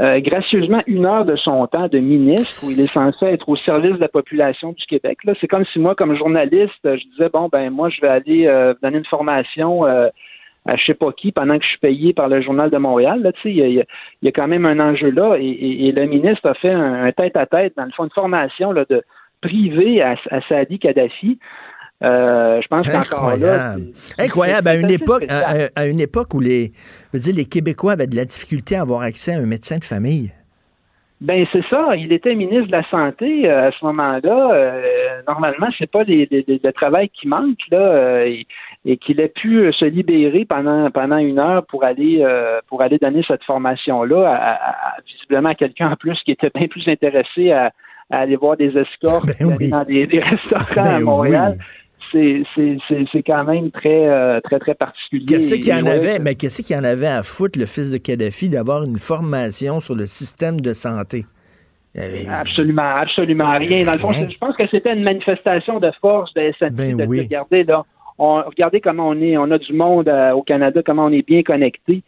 [0.00, 3.56] euh, gracieusement une heure de son temps de ministre où il est censé être au
[3.56, 5.18] service de la population du Québec.
[5.24, 8.46] Là, c'est comme si moi, comme journaliste, je disais bon ben moi je vais aller
[8.46, 10.08] euh, donner une formation euh,
[10.66, 13.20] à je sais pas qui pendant que je suis payé par le journal de Montréal.
[13.22, 13.84] Là, il y, a,
[14.22, 17.84] y a quand même un enjeu là et, le ministre a fait un, tête-à-tête, dans
[17.84, 19.02] le fond, une formation là, de
[19.42, 21.38] privée à, à Kadhafi.
[22.04, 23.76] Euh, je pense qu'encore là.
[24.18, 24.68] Incroyable.
[24.68, 26.72] À une, époque, à, une époque où les,
[27.14, 30.32] dire, les Québécois avaient de la difficulté à avoir accès à un médecin de famille.
[31.22, 31.96] Ben c'est ça.
[31.96, 34.50] Il était ministre de la santé euh, à ce moment-là.
[34.52, 38.46] Euh, normalement, c'est pas le travail qui manque là, et,
[38.98, 42.22] qu'il ait pu se libérer pendant pendant une heure pour aller
[42.68, 46.86] pour aller donner cette formation-là, à, visiblement à quelqu'un en plus qui était bien plus
[46.86, 47.72] intéressé à,
[48.10, 51.58] aller voir des escortes ben dans des, restaurants à ben Montréal
[52.12, 55.26] c'est quand même très, euh, très, très particulier.
[55.26, 57.90] Qu'est-ce qu'il y en avait, mais qu'est-ce qu'il y en avait à foutre, le fils
[57.90, 61.24] de Kadhafi, d'avoir une formation sur le système de santé?
[62.28, 63.86] Absolument, absolument rien.
[63.86, 67.06] Dans le fond, je pense que c'était une manifestation de force de SNC ben de
[67.06, 67.84] regarder là.
[68.18, 71.26] On, regardez comment on est, on a du monde euh, au Canada, comment on est
[71.26, 72.02] bien connecté.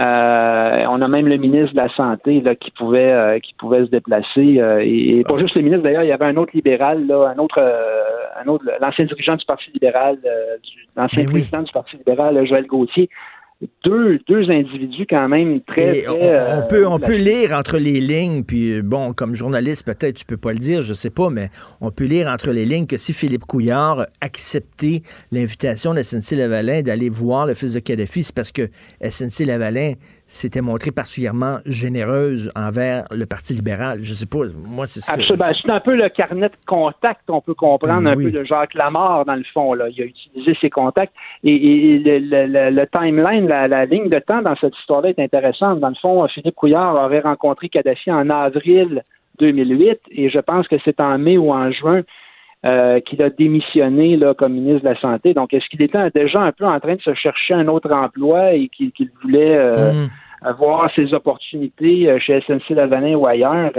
[0.00, 3.84] Euh, on a même le ministre de la Santé là, qui pouvait euh, qui pouvait
[3.84, 4.58] se déplacer.
[4.58, 7.38] Euh, et, pas juste le ministre, d'ailleurs, il y avait un autre libéral, là, un
[7.38, 7.60] autre
[8.42, 10.16] un autre l'ancien dirigeant du Parti libéral,
[10.96, 13.10] l'ancien ben président du Parti libéral, Joël Gauthier,
[13.84, 16.06] deux, deux individus quand même très.
[16.08, 20.16] on, euh, peut, on peut lire entre les lignes, puis euh, bon, comme journaliste, peut-être
[20.16, 22.86] tu peux pas le dire, je sais pas, mais on peut lire entre les lignes
[22.86, 28.22] que si Philippe Couillard a accepté l'invitation de SNC-Lavalin d'aller voir le fils de Kadhafi,
[28.22, 28.68] c'est parce que
[29.02, 29.94] SNC-Lavalin
[30.26, 33.98] s'était montrée particulièrement généreuse envers le Parti libéral.
[34.02, 35.36] Je sais pas, moi, c'est ce que...
[35.36, 38.74] Ben, c'est un peu le carnet de contact, on peut comprendre un peu de Jacques
[38.74, 39.74] Lamarre, dans le fond.
[39.74, 39.88] Là.
[39.88, 41.12] Il a utilisé ses contacts.
[41.44, 45.80] Et, le, timeline, la, ligne de temps dans cette histoire-là est intéressante.
[45.80, 49.02] Dans le fond, Philippe Couillard aurait rencontré Kadhafi en avril
[49.38, 52.02] 2008, et je pense que c'est en mai ou en juin
[52.64, 55.34] euh, qu'il a démissionné là, comme ministre de la Santé.
[55.34, 58.52] Donc, est-ce qu'il était déjà un peu en train de se chercher un autre emploi
[58.52, 60.10] et qu'il voulait euh, mm.
[60.42, 63.72] avoir ses opportunités euh, chez SNC Lavalin ou ailleurs?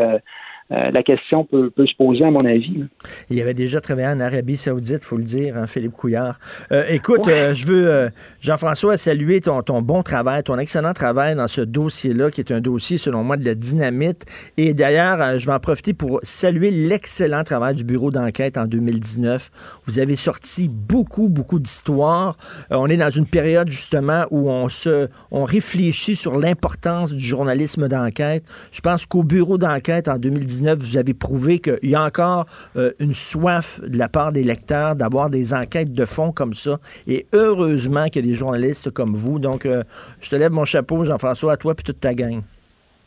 [0.73, 2.85] Euh, la question peut, se poser, à mon avis.
[3.29, 6.39] Il avait déjà travaillé en Arabie Saoudite, faut le dire, hein, Philippe Couillard.
[6.71, 8.09] Euh, écoute, euh, je veux,
[8.41, 12.61] Jean-François, saluer ton, ton bon travail, ton excellent travail dans ce dossier-là, qui est un
[12.61, 14.25] dossier, selon moi, de la dynamite.
[14.57, 19.81] Et d'ailleurs, je vais en profiter pour saluer l'excellent travail du bureau d'enquête en 2019.
[19.85, 22.35] Vous avez sorti beaucoup, beaucoup d'histoires.
[22.71, 27.87] on est dans une période, justement, où on se, on réfléchit sur l'importance du journalisme
[27.87, 28.43] d'enquête.
[28.71, 32.45] Je pense qu'au bureau d'enquête en 2019, vous avez prouvé qu'il y a encore
[32.75, 36.79] euh, une soif de la part des lecteurs d'avoir des enquêtes de fond comme ça.
[37.07, 39.39] Et heureusement qu'il y a des journalistes comme vous.
[39.39, 39.83] Donc, euh,
[40.21, 42.41] je te lève mon chapeau, Jean-François, à toi et toute ta gang.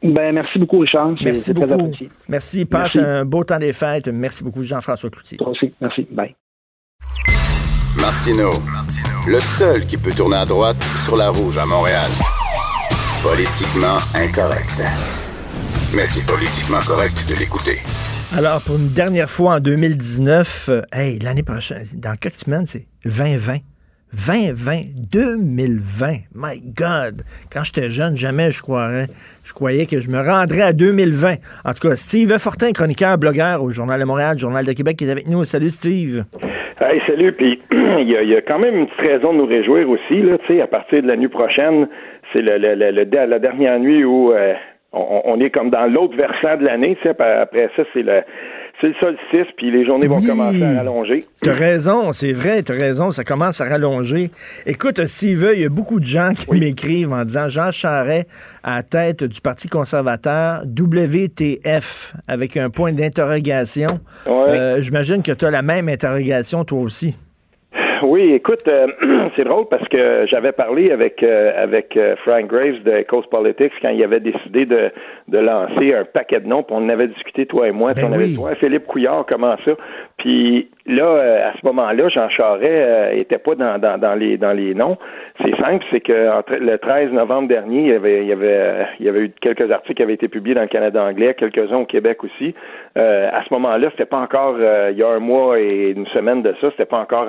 [0.02, 1.14] Ben, merci beaucoup, Richard.
[1.24, 1.90] Merci beaucoup.
[2.28, 2.64] Merci.
[2.64, 4.08] Passe un beau temps des fêtes.
[4.08, 5.38] Merci beaucoup, Jean-François Cloutier.
[5.38, 5.72] Toi aussi.
[5.80, 6.06] Merci.
[6.10, 6.34] Bye.
[7.98, 8.50] Martino,
[9.26, 12.10] le seul qui peut tourner à droite sur la rouge à Montréal.
[13.22, 15.25] Politiquement incorrect.
[15.94, 17.78] Mais c'est politiquement correct de l'écouter.
[18.36, 22.86] Alors, pour une dernière fois en 2019, euh, hey, l'année prochaine, dans quelques semaines, c'est
[23.04, 23.58] 2020.
[24.12, 26.06] 2020, 2020.
[26.34, 27.22] My God!
[27.52, 29.06] Quand j'étais jeune, jamais je croirais,
[29.44, 31.34] je croyais que je me rendrais à 2020.
[31.64, 35.04] En tout cas, Steve Fortin, chroniqueur, blogueur au Journal de Montréal, Journal de Québec, qui
[35.04, 35.44] est avec nous.
[35.44, 36.24] Salut, Steve.
[36.80, 37.32] Hey, salut.
[37.32, 40.54] Puis, il y, a, quand même une petite raison de nous réjouir aussi, là, tu
[40.54, 41.88] sais, à partir de la nuit prochaine,
[42.32, 44.54] c'est le, la dernière nuit où euh,
[44.96, 46.96] on, est comme dans l'autre versant de l'année.
[47.02, 48.22] Tu sais, après ça, c'est le
[48.80, 51.24] c'est le solstice, puis les journées vont commencer à rallonger.
[51.40, 54.30] T'as raison, c'est vrai, t'as raison, ça commence à rallonger.
[54.66, 58.26] Écoute, Steve, il y a beaucoup de gens qui m'écrivent en disant Jean Charret
[58.62, 63.88] à tête du Parti conservateur, WTF, avec un point d'interrogation.
[64.26, 67.16] Euh, j'imagine que tu as la même interrogation toi aussi.
[68.02, 68.86] Oui, écoute, euh,
[69.36, 73.72] c'est drôle parce que j'avais parlé avec euh, avec euh, Frank Graves de Coast Politics
[73.80, 74.90] quand il avait décidé de,
[75.28, 78.06] de lancer un paquet de noms, puis on en avait discuté toi et moi, ben
[78.08, 79.72] on avait dit Philippe Couillard, comment ça?
[80.18, 84.74] Puis là, à ce moment-là, Jean Charest était pas dans, dans, dans les dans les
[84.74, 84.96] noms.
[85.42, 88.86] C'est simple, c'est que entre le 13 novembre dernier, il y avait il y avait
[88.98, 91.76] il y avait eu quelques articles qui avaient été publiés dans le Canada anglais, quelques-uns
[91.76, 92.54] au Québec aussi.
[92.96, 96.54] à ce moment-là, c'était pas encore il y a un mois et une semaine de
[96.60, 97.28] ça, c'était pas encore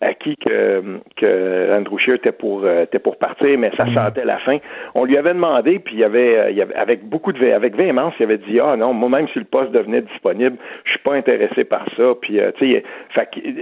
[0.00, 0.82] acquis que,
[1.16, 3.94] que Andrew Scheer était pour, euh, était pour partir, mais ça mm.
[3.94, 4.58] sentait la fin.
[4.94, 7.44] On lui avait demandé, puis il y avait, euh, il y avait avec beaucoup de
[7.50, 10.90] avec véhémence, il avait dit ah non, moi même si le poste devenait disponible, je
[10.90, 12.14] suis pas intéressé par ça.
[12.20, 12.82] Puis euh, tu sais,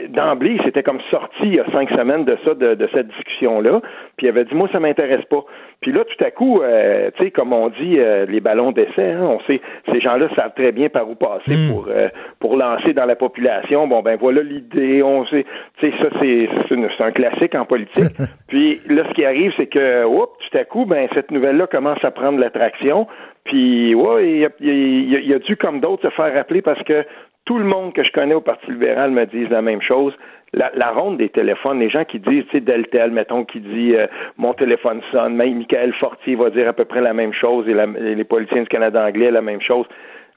[0.08, 3.61] d'emblée, c'était comme sorti il y a cinq semaines de ça, de, de cette discussion
[3.61, 3.80] là.
[4.16, 5.44] Puis il avait dit moi ça m'intéresse pas.
[5.82, 9.11] Puis là, tout à coup, euh, tu sais, comme on dit, euh, les ballons d'essai,
[9.11, 11.72] hein, on sait, ces gens-là savent très bien par où passer hmm.
[11.72, 12.08] pour euh,
[12.38, 13.88] pour lancer dans la population.
[13.88, 15.02] Bon, ben voilà l'idée.
[15.02, 15.44] On sait,
[15.78, 18.16] tu sais, ça c'est c'est un classique en politique.
[18.48, 22.02] Puis là, ce qui arrive, c'est que, oups, tout à coup, ben cette nouvelle-là commence
[22.04, 23.08] à prendre l'attraction.
[23.44, 27.05] Puis, ouais, il a, il y a dû, comme d'autres, se faire rappeler parce que
[27.44, 30.14] tout le monde que je connais au Parti libéral me disent la même chose
[30.55, 34.07] la, ronde des téléphones, les gens qui disent, tu sais, Deltel, mettons, qui dit euh,
[34.37, 37.74] mon téléphone sonne, mais Michael Fortier va dire à peu près la même chose et,
[38.14, 39.87] les politiciens du Canada anglais la même chose.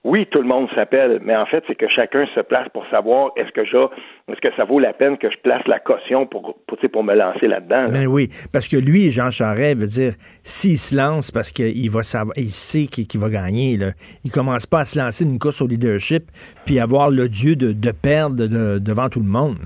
[0.06, 3.32] Oui, tout le monde s'appelle, mais en fait, c'est que chacun se place pour savoir
[3.38, 3.86] est-ce que j'ai,
[4.32, 7.16] est-ce que ça vaut la peine que je place la caution pour, pour, pour me
[7.16, 7.88] lancer là-dedans.
[7.90, 10.14] Ben oui, parce que lui, Jean Charest, veut dire,
[10.44, 14.68] s'il se lance parce qu'il va savoir, il sait qu'il va gagner, là, il commence
[14.68, 16.26] pas à se lancer une course au leadership
[16.68, 18.36] puis avoir l'odieux de, de perdre
[18.78, 19.58] devant tout le monde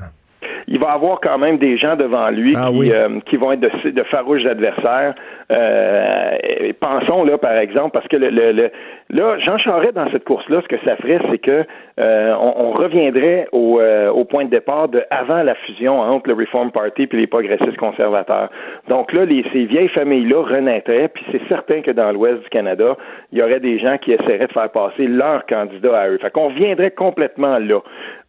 [0.71, 3.60] il va avoir quand même des gens devant lui ah qui, euh, qui, vont être
[3.60, 5.15] de, de farouches adversaires.
[5.52, 6.38] Euh,
[6.80, 8.71] pensons là, par exemple, parce que le, le,
[9.10, 11.65] là, Jean Charest dans cette course-là, ce que ça ferait, c'est que
[12.00, 16.36] euh, on, reviendrait au, euh, au, point de départ de avant la fusion entre le
[16.36, 18.50] Reform Party et les progressistes conservateurs.
[18.88, 22.95] Donc là, les, ces vieilles familles-là renaîtraient, puis c'est certain que dans l'Ouest du Canada,
[23.32, 26.17] il y aurait des gens qui essaieraient de faire passer leur candidat à eux.
[26.19, 27.80] Fait qu'on reviendrait complètement là.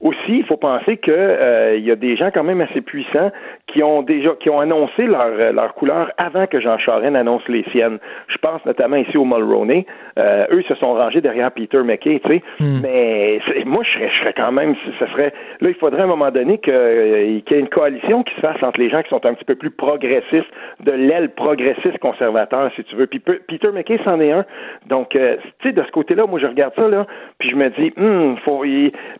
[0.00, 3.30] Aussi, il faut penser que euh, il y a des gens quand même assez puissants
[3.66, 7.64] qui ont déjà qui ont annoncé leur, leur couleur avant que Jean Charest annonce les
[7.70, 7.98] siennes.
[8.28, 9.86] Je pense notamment ici au Mulroney.
[10.18, 12.42] Euh, se sont rangés derrière Peter McKay, tu sais.
[12.60, 12.80] Hmm.
[12.82, 16.08] Mais moi, je serais, je serais quand même, ce serait, là, il faudrait à un
[16.08, 19.08] moment donné euh, qu'il y ait une coalition qui se fasse entre les gens qui
[19.08, 23.06] sont un petit peu plus progressistes, de l'aile progressiste conservateur, si tu veux.
[23.06, 24.44] Puis Peter McKay, c'en est un.
[24.86, 27.06] Donc, euh, tu sais, de ce côté-là, moi, je regarde ça, là,
[27.38, 28.62] puis je me dis, hmm, faut,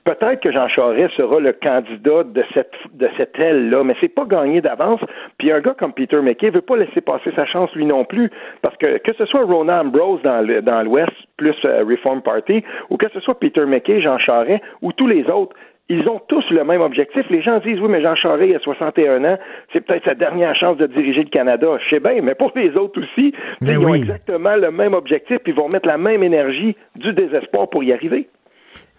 [0.04, 4.24] peut-être que Jean Charest sera le candidat de cette, de cette aile-là, mais c'est pas
[4.24, 5.00] gagné d'avance.
[5.38, 8.30] Puis un gars comme Peter McKay veut pas laisser passer sa chance, lui non plus,
[8.62, 13.06] parce que que ce soit Rona Ambrose dans l'Ouest, plus euh, Reform Party, ou que
[13.14, 15.56] ce soit Peter McKay, Jean Charest, ou tous les autres,
[15.88, 17.24] ils ont tous le même objectif.
[17.30, 19.38] Les gens disent, oui, mais Jean Charest, il a 61 ans,
[19.72, 21.66] c'est peut-être sa dernière chance de diriger le Canada.
[21.82, 23.32] Je sais bien, mais pour les autres aussi,
[23.62, 27.68] ils ont exactement le même objectif, puis ils vont mettre la même énergie du désespoir
[27.70, 28.28] pour y arriver.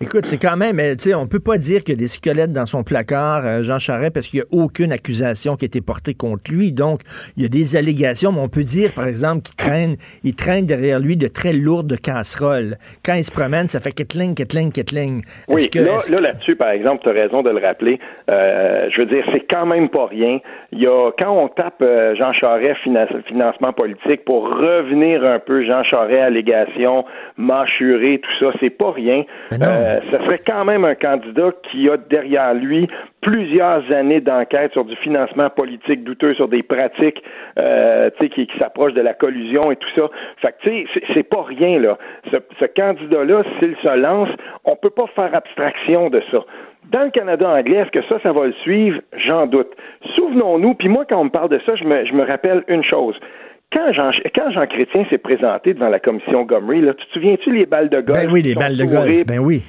[0.04, 2.08] Écoute, c'est quand même, euh, tu sais, on peut pas dire qu'il y a des
[2.08, 5.68] squelettes dans son placard, euh, Jean Charest, parce qu'il n'y a aucune accusation qui a
[5.68, 6.74] été portée contre lui.
[6.74, 7.02] Donc,
[7.38, 10.66] il y a des allégations, mais on peut dire, par exemple, qu'il traîne, il traîne
[10.66, 12.78] derrière lui de très lourdes casseroles.
[13.06, 15.22] Quand il se promène, ça fait ketling, ketling, ketling.
[15.48, 18.00] Oui, là, là, là-dessus, par exemple, tu as raison de le rappeler.
[18.28, 20.40] Euh, je veux dire, c'est quand même pas rien.
[20.72, 22.80] Il y a, quand on tape euh, Jean Charest
[23.28, 27.06] financement politique pour revenir un peu Jean Charest allégations,
[27.38, 29.26] mâchuré, tout ça, c'est pas rien.
[29.92, 32.88] Euh, ce serait quand même un candidat qui a derrière lui
[33.22, 37.24] plusieurs années d'enquête sur du financement politique douteux, sur des pratiques
[37.60, 40.10] euh, qui, qui s'approchent de la collusion et tout ça.
[40.38, 41.98] Fait que, tu sais, c'est pas rien, là.
[42.32, 44.30] Ce, ce candidat-là, s'il se lance,
[44.66, 46.40] on peut pas faire abstraction de ça.
[46.92, 49.00] Dans le Canada anglais, est-ce que ça, ça va le suivre?
[49.16, 49.72] J'en doute.
[50.16, 52.84] Souvenons-nous, puis moi, quand on me parle de ça, je me, je me rappelle une
[52.84, 53.16] chose.
[53.72, 57.54] Quand Jean, quand Jean Chrétien s'est présenté devant la commission Gomery, là, tu te souviens-tu
[57.54, 58.18] les balles de golf?
[58.20, 59.64] Ben oui, les balles de golf, ben oui.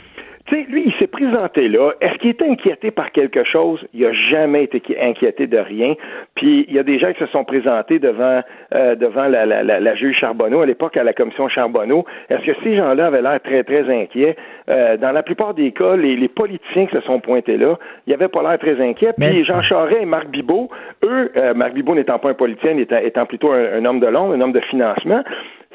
[0.53, 1.93] Sais, lui, il s'est présenté là.
[2.03, 3.81] Est-ce qu'il était inquiété par quelque chose?
[3.95, 5.95] Il n'a jamais été inquiété de rien.
[6.35, 8.43] Puis il y a des gens qui se sont présentés devant
[8.75, 12.05] euh, devant la, la, la, juge Charbonneau, à l'époque à la commission Charbonneau.
[12.29, 14.37] Est-ce que ces gens-là avaient l'air très, très inquiets?
[14.69, 18.11] Euh, dans la plupart des cas, les, les, politiciens qui se sont pointés là, ils
[18.11, 19.13] n'avaient pas l'air très inquiets.
[19.19, 20.69] Puis Jean Charest et Marc Bibot,
[21.03, 24.07] eux, euh, Marc Bibot n'étant pas un politicien, étant, étant plutôt un, un homme de
[24.07, 25.23] l'ombre, un homme de financement,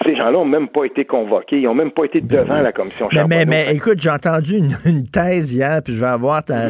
[0.03, 3.09] ces gens-là n'ont même pas été convoqués, ils n'ont même pas été devant la commission
[3.09, 3.27] Charbonneau.
[3.27, 6.69] Mais, mais, écoute, j'ai entendu une, thèse hier, puis je vais avoir ta,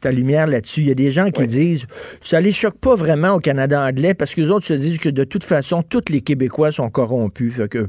[0.00, 0.80] ta, lumière là-dessus.
[0.80, 1.86] Il y a des gens qui disent
[2.20, 5.08] ça les choque pas vraiment au Canada anglais parce que les autres se disent que
[5.08, 7.56] de toute façon, tous les Québécois sont corrompus.
[7.56, 7.88] Fait que,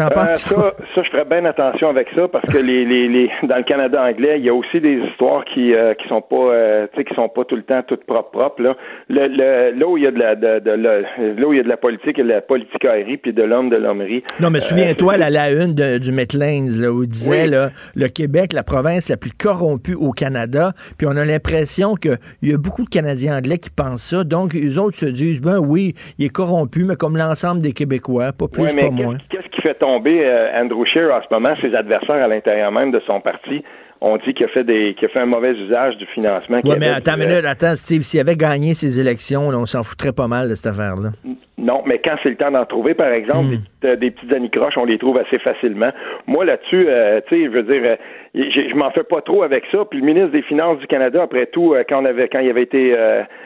[0.00, 3.56] euh, ça, ça, je ferais bien attention avec ça parce que les, les, les, dans
[3.56, 6.86] le Canada anglais, il y a aussi des histoires qui euh, qui sont pas euh,
[6.96, 8.76] qui sont pas tout le temps toutes propres propres là.
[9.08, 11.60] Le, le, là où il y a de la de, de, là où il y
[11.60, 13.76] a de la politique, il y a de la politique aérie puis de l'homme de
[13.76, 14.22] l'hommerie.
[14.40, 18.08] Non, mais souviens-toi la, la une de, du Metlands là où il disait là, le
[18.08, 22.54] Québec, la province la plus corrompue au Canada, puis on a l'impression que il y
[22.54, 25.94] a beaucoup de Canadiens anglais qui pensent ça, donc les autres se disent ben oui,
[26.18, 29.16] il est corrompu, mais comme l'ensemble des Québécois, pas plus, pas moins.
[29.58, 33.00] Qui fait tomber euh, Andrew Scheer en ce moment, ses adversaires à l'intérieur même de
[33.06, 33.62] son parti
[34.00, 36.60] on dit qu'il a fait des qu'il a fait un mauvais usage du financement.
[36.64, 40.12] Oui, mais attends une minute, attends, Steve, s'il avait gagné ces élections, on s'en foutrait
[40.12, 41.10] pas mal de cette affaire-là.
[41.58, 43.96] Non, mais quand c'est le temps d'en trouver, par exemple, hmm.
[43.96, 45.90] des, petites anicroches, on les trouve assez facilement.
[46.26, 47.96] Moi, là-dessus, euh, tu sais, je veux dire,
[48.36, 49.84] euh, je, m'en fais pas trop avec ça.
[49.84, 52.62] Puis le ministre des Finances du Canada, après tout, quand on avait quand il avait
[52.62, 52.94] été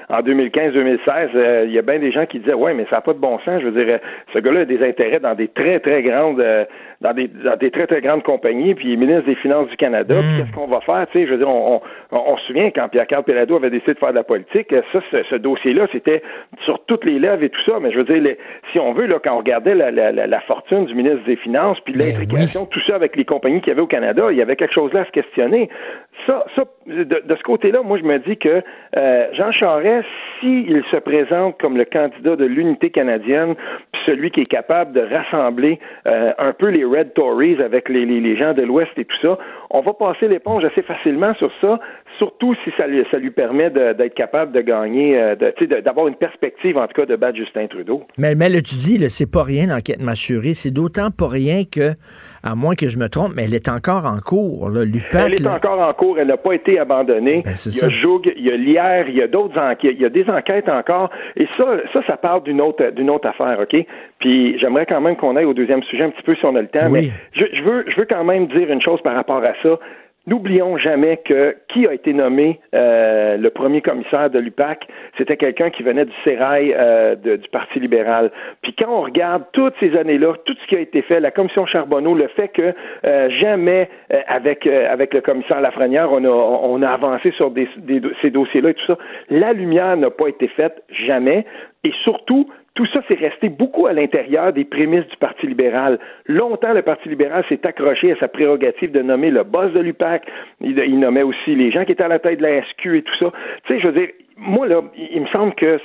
[0.09, 3.13] en 2015-2016, il y a bien des gens qui disaient Ouais, mais ça n'a pas
[3.13, 3.61] de bon sens.
[3.61, 3.99] Je veux dire,
[4.33, 6.43] ce gars-là a des intérêts dans des très, très grandes
[7.03, 10.29] dans des, dans des très, très grandes compagnies, puis ministre des Finances du Canada, puis
[10.29, 10.39] hmm.
[10.39, 11.07] qu'est-ce qu'on va faire?
[11.11, 11.81] Tu sais, je veux dire, on,
[12.13, 15.01] on, on, se souvient quand Pierre-Carl Pelado avait décidé de faire de la politique, ça,
[15.11, 16.23] ce, ce dossier-là, c'était
[16.65, 18.37] sur toutes les lèvres et tout ça, mais je veux dire,
[18.71, 21.79] si on veut, là, quand on regardait la, la, la, fortune du ministre des Finances,
[21.81, 24.43] puis ben l'intrication, tout ça avec les compagnies qu'il y avait au Canada, il y
[24.43, 25.69] avait quelque chose là à questionner.
[26.27, 28.63] Ça, ça de, de ce côté-là, moi, je me dis que
[28.97, 30.07] euh, Jean Charest,
[30.41, 33.55] s'il se présente comme le candidat de l'unité canadienne,
[33.93, 38.05] puis celui qui est capable de rassembler euh, un peu les Red Tories avec les,
[38.05, 39.39] les, gens de l'Ouest et tout ça,
[39.71, 41.79] on va passer l'éponge assez facilement sur ça,
[42.19, 45.35] surtout si ça lui, ça lui permet d'être capable de gagner, euh,
[45.83, 48.03] d'avoir une perspective, en tout cas, de battre Justin Trudeau.
[48.19, 50.55] Mais, mais là, tu dis, c'est pas rien l'enquête mâchurée.
[50.55, 51.93] C'est d'autant pas rien que,
[52.43, 54.69] à moins que je me trompe, mais elle est encore en cours.
[54.69, 54.83] Là.
[54.83, 56.02] elle est encore en cours.
[56.19, 57.43] Elle n'a pas été abandonnée.
[57.45, 59.95] Ben, il y a Joug, il y a Lière, il y a d'autres enquêtes.
[59.95, 61.11] Il y a des enquêtes encore.
[61.37, 63.77] Et ça, ça, ça part d'une autre, d'une autre affaire, OK?
[64.19, 66.63] Puis j'aimerais quand même qu'on aille au deuxième sujet un petit peu si on a
[66.63, 66.91] le temps.
[66.91, 69.79] Mais je, je, veux, je veux quand même dire une chose par rapport à ça.
[70.27, 74.87] N'oublions jamais que qui a été nommé euh, le premier commissaire de l'UPAC,
[75.19, 78.31] c'était quelqu'un qui venait du sérail euh, du Parti libéral.
[78.63, 81.67] Puis quand on regarde toutes ces années-là, tout ce qui a été fait, la commission
[81.67, 82.73] Charbonneau, le fait que
[83.05, 83.89] euh, jamais
[84.29, 87.53] avec avec le commissaire Lafrenière, on a on a avancé sur
[88.23, 88.99] ces dossiers-là et tout ça,
[89.29, 91.45] la lumière n'a pas été faite jamais.
[91.85, 95.99] Et surtout, tout ça, c'est resté beaucoup à l'intérieur des prémices du Parti libéral.
[96.27, 100.27] Longtemps, le Parti libéral s'est accroché à sa prérogative de nommer le boss de l'UPAC.
[100.63, 103.15] Il, nommait aussi les gens qui étaient à la tête de la SQ et tout
[103.19, 103.33] ça.
[103.65, 104.09] Tu sais, je veux dire,
[104.39, 105.79] moi, là, il me semble que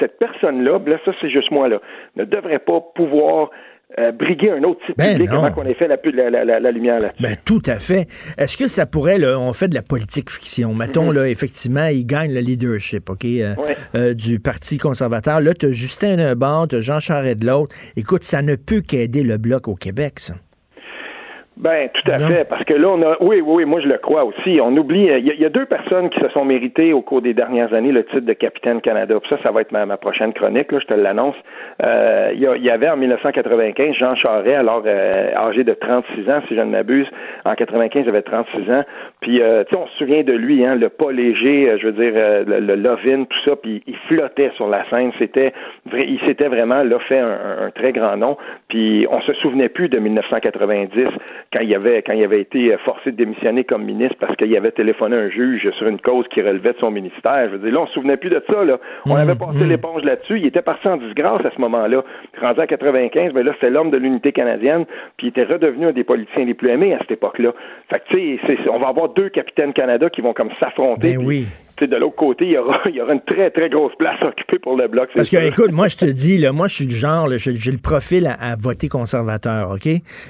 [0.00, 1.80] cette personne-là, là, ça, c'est juste moi, là,
[2.16, 3.50] ne devrait pas pouvoir
[3.98, 5.96] euh, briguer un autre type ben public avant qu'on ait fait la,
[6.30, 8.06] la, la, la lumière là Ben, tout à fait.
[8.36, 11.14] Est-ce que ça pourrait, là, on fait de la politique fiction, mettons, mm-hmm.
[11.14, 13.54] là, effectivement, il gagne le leadership, OK, euh,
[13.94, 15.40] euh, du Parti conservateur.
[15.40, 17.74] Là, tu as Justin d'un bord, tu as Jean Charest de l'autre.
[17.96, 20.34] Écoute, ça ne peut qu'aider le Bloc au Québec, ça.
[21.58, 23.98] Ben, tout à fait, parce que là, on a, oui, oui, oui, moi je le
[23.98, 24.60] crois aussi.
[24.62, 27.74] On oublie, il y, a deux personnes qui se sont méritées au cours des dernières
[27.74, 29.18] années le titre de capitaine Canada.
[29.20, 31.34] Puis ça, ça va être ma, prochaine chronique, là, je te l'annonce.
[31.82, 36.54] Euh, il, y, avait en 1995 Jean Charest, alors euh, âgé de 36 ans, si
[36.54, 37.08] je ne m'abuse.
[37.44, 38.84] En 95, il avait 36 ans.
[39.20, 41.92] Puis, euh, tu sais, on se souvient de lui, hein, le pas léger, je veux
[41.92, 43.56] dire, le, le Lovin, tout ça.
[43.56, 45.12] Puis, il flottait sur la scène.
[45.18, 45.52] C'était,
[45.92, 48.36] il s'était vraiment là fait un, un, très grand nom.
[48.68, 51.08] Puis, on se souvenait plus de 1990
[51.52, 54.70] quand il avait quand il avait été forcé de démissionner comme ministre parce qu'il avait
[54.70, 57.46] téléphoné un juge sur une cause qui relevait de son ministère.
[57.46, 58.64] Je veux dire, là, on se souvenait plus de ça.
[58.64, 58.78] Là.
[59.06, 59.68] On mmh, avait passé mmh.
[59.68, 60.38] l'éponge là-dessus.
[60.38, 62.04] Il était parti en disgrâce à ce moment-là.
[62.40, 64.84] Rendu à 95, ben là, c'est l'homme de l'unité canadienne,
[65.16, 67.52] puis il était redevenu un des politiciens les plus aimés à cette époque-là.
[67.90, 71.16] Fait que, tu sais, on va avoir deux capitaines Canada qui vont comme s'affronter.
[71.16, 71.46] Ben oui
[71.86, 74.58] de l'autre côté, il y, aura, il y aura une très, très grosse place occupée
[74.58, 75.08] pour le bloc.
[75.14, 77.78] Parce que, écoute, moi, je te dis, là, moi, je suis du genre, j'ai le
[77.78, 79.88] profil à, voter conservateur, OK?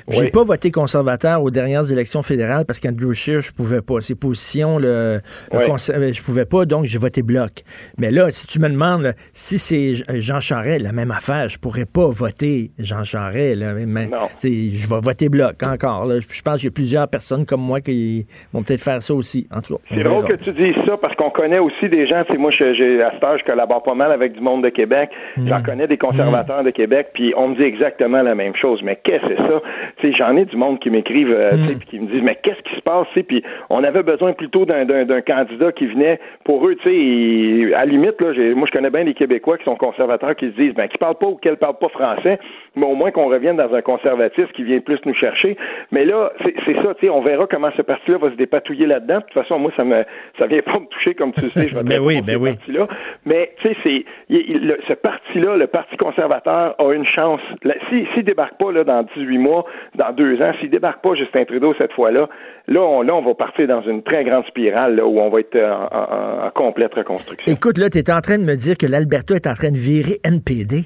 [0.08, 4.00] J'ai pas voté conservateur aux dernières élections fédérales parce qu'Andrew Scheer, je pouvais pas.
[4.00, 5.20] Ses positions, le,
[5.52, 7.50] je pouvais pas, donc j'ai voté bloc.
[7.98, 11.86] Mais là, si tu me demandes si c'est Jean Charest, la même affaire, je pourrais
[11.86, 13.58] pas voter Jean Charest.
[13.58, 14.10] Là, mais,
[14.42, 16.10] je vais voter bloc encore.
[16.10, 19.46] Je pense qu'il y a plusieurs personnes comme moi qui vont peut-être faire ça aussi.
[19.54, 22.24] En tout cas, c'est drôle que tu dises ça parce qu'on connais aussi des gens,
[22.24, 25.10] tu sais, moi, j'ai, à ce je collabore pas mal avec du monde de Québec.
[25.36, 25.46] Mm.
[25.46, 28.80] J'en connais des conservateurs de Québec, puis on me dit exactement la même chose.
[28.82, 29.62] Mais qu'est-ce que c'est ça?
[29.98, 31.78] Tu sais, j'en ai du monde qui m'écrivent, euh, tu sais, mm.
[31.78, 34.84] qui me disent, mais qu'est-ce qui se passe, puis on avait besoin plutôt d'un,
[35.20, 39.04] candidat qui venait pour eux, tu sais, à la limite, là, moi, je connais bien
[39.04, 41.78] les Québécois qui sont conservateurs qui se disent, ben, qui parlent pas ou qui parlent
[41.78, 42.38] pas français,
[42.74, 45.56] mais au moins qu'on revienne dans un conservatisme qui vient plus nous chercher.
[45.92, 48.86] Mais là, c'est, c'est ça, tu sais, on verra comment ce parti-là va se dépatouiller
[48.86, 49.18] là-dedans.
[49.18, 50.04] De toute façon, moi, ça me,
[50.38, 52.52] ça vient pas me toucher, comme tu sais, ben oui, ben oui.
[52.68, 52.86] Là.
[53.24, 54.04] Mais tu sais, c'est
[54.88, 57.40] ce parti-là, le Parti conservateur, a une chance.
[57.88, 59.64] S'il si, débarque pas là, dans 18 mois,
[59.94, 62.28] dans deux ans, s'il débarque pas Justin Trudeau cette fois-là,
[62.66, 65.40] là, on, là, on va partir dans une très grande spirale là, où on va
[65.40, 67.52] être en, en complète reconstruction.
[67.52, 69.76] Écoute, là, tu es en train de me dire que l'Alberta est en train de
[69.76, 70.84] virer NPD.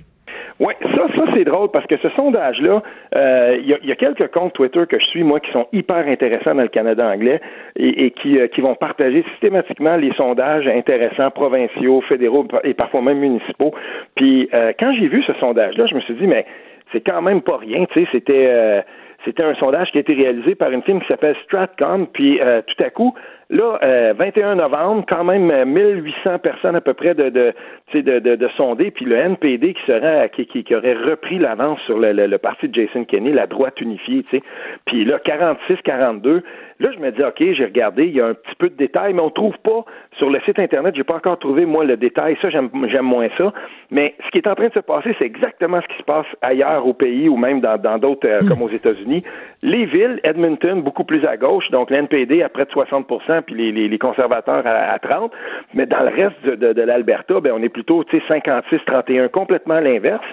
[0.63, 2.85] Oui, ça, ça c'est drôle parce que ce sondage-là,
[3.17, 6.55] euh, il y, a quelques comptes Twitter que je suis, moi, qui sont hyper intéressants
[6.55, 7.41] dans le Canada anglais
[7.75, 13.19] et, qui, euh, qui vont partager systématiquement les sondages intéressants provinciaux, fédéraux et parfois même
[13.19, 13.75] municipaux.
[14.15, 16.47] Puis euh, quand j'ai vu ce sondage-là, je me suis dit, mais
[16.93, 18.85] c'est quand même pas rien, tu sais, c'était...
[19.25, 22.85] c'était un sondage qui a été réalisé par une firme qui s'appelle Stratcom, puis tout
[22.85, 23.15] à coup,
[23.51, 27.55] Là, 21 novembre, quand même 1800 personnes à peu près de, de,
[27.95, 32.39] de, de, puis le NPD qui serait qui, qui, aurait repris l'avance sur le, le,
[32.39, 34.43] parti de Jason Kenney, la droite unifiée, tu sais.
[34.87, 36.43] Puis là, 46-42,
[36.83, 39.15] Là, je me dis, OK, j'ai regardé, il y a un petit peu de détails,
[39.15, 39.85] mais on trouve pas
[40.19, 42.37] sur le site Internet, j'ai pas encore trouvé, moi, le détail.
[42.43, 42.71] Ça, j'aime,
[43.03, 43.53] moins ça.
[43.93, 46.27] Mais ce qui est en train de se passer, c'est exactement ce qui se passe
[46.41, 49.23] ailleurs au pays ou même dans, d'autres, euh, comme aux États-Unis.
[49.63, 53.07] Les villes, Edmonton, beaucoup plus à gauche, donc l'NPD à près de 60
[53.47, 55.31] puis les, les, les conservateurs à, 30
[55.75, 59.79] Mais dans le reste de, de, l'Alberta, ben, on est plutôt, tu sais, 56-31, complètement
[59.79, 60.27] l'inverse.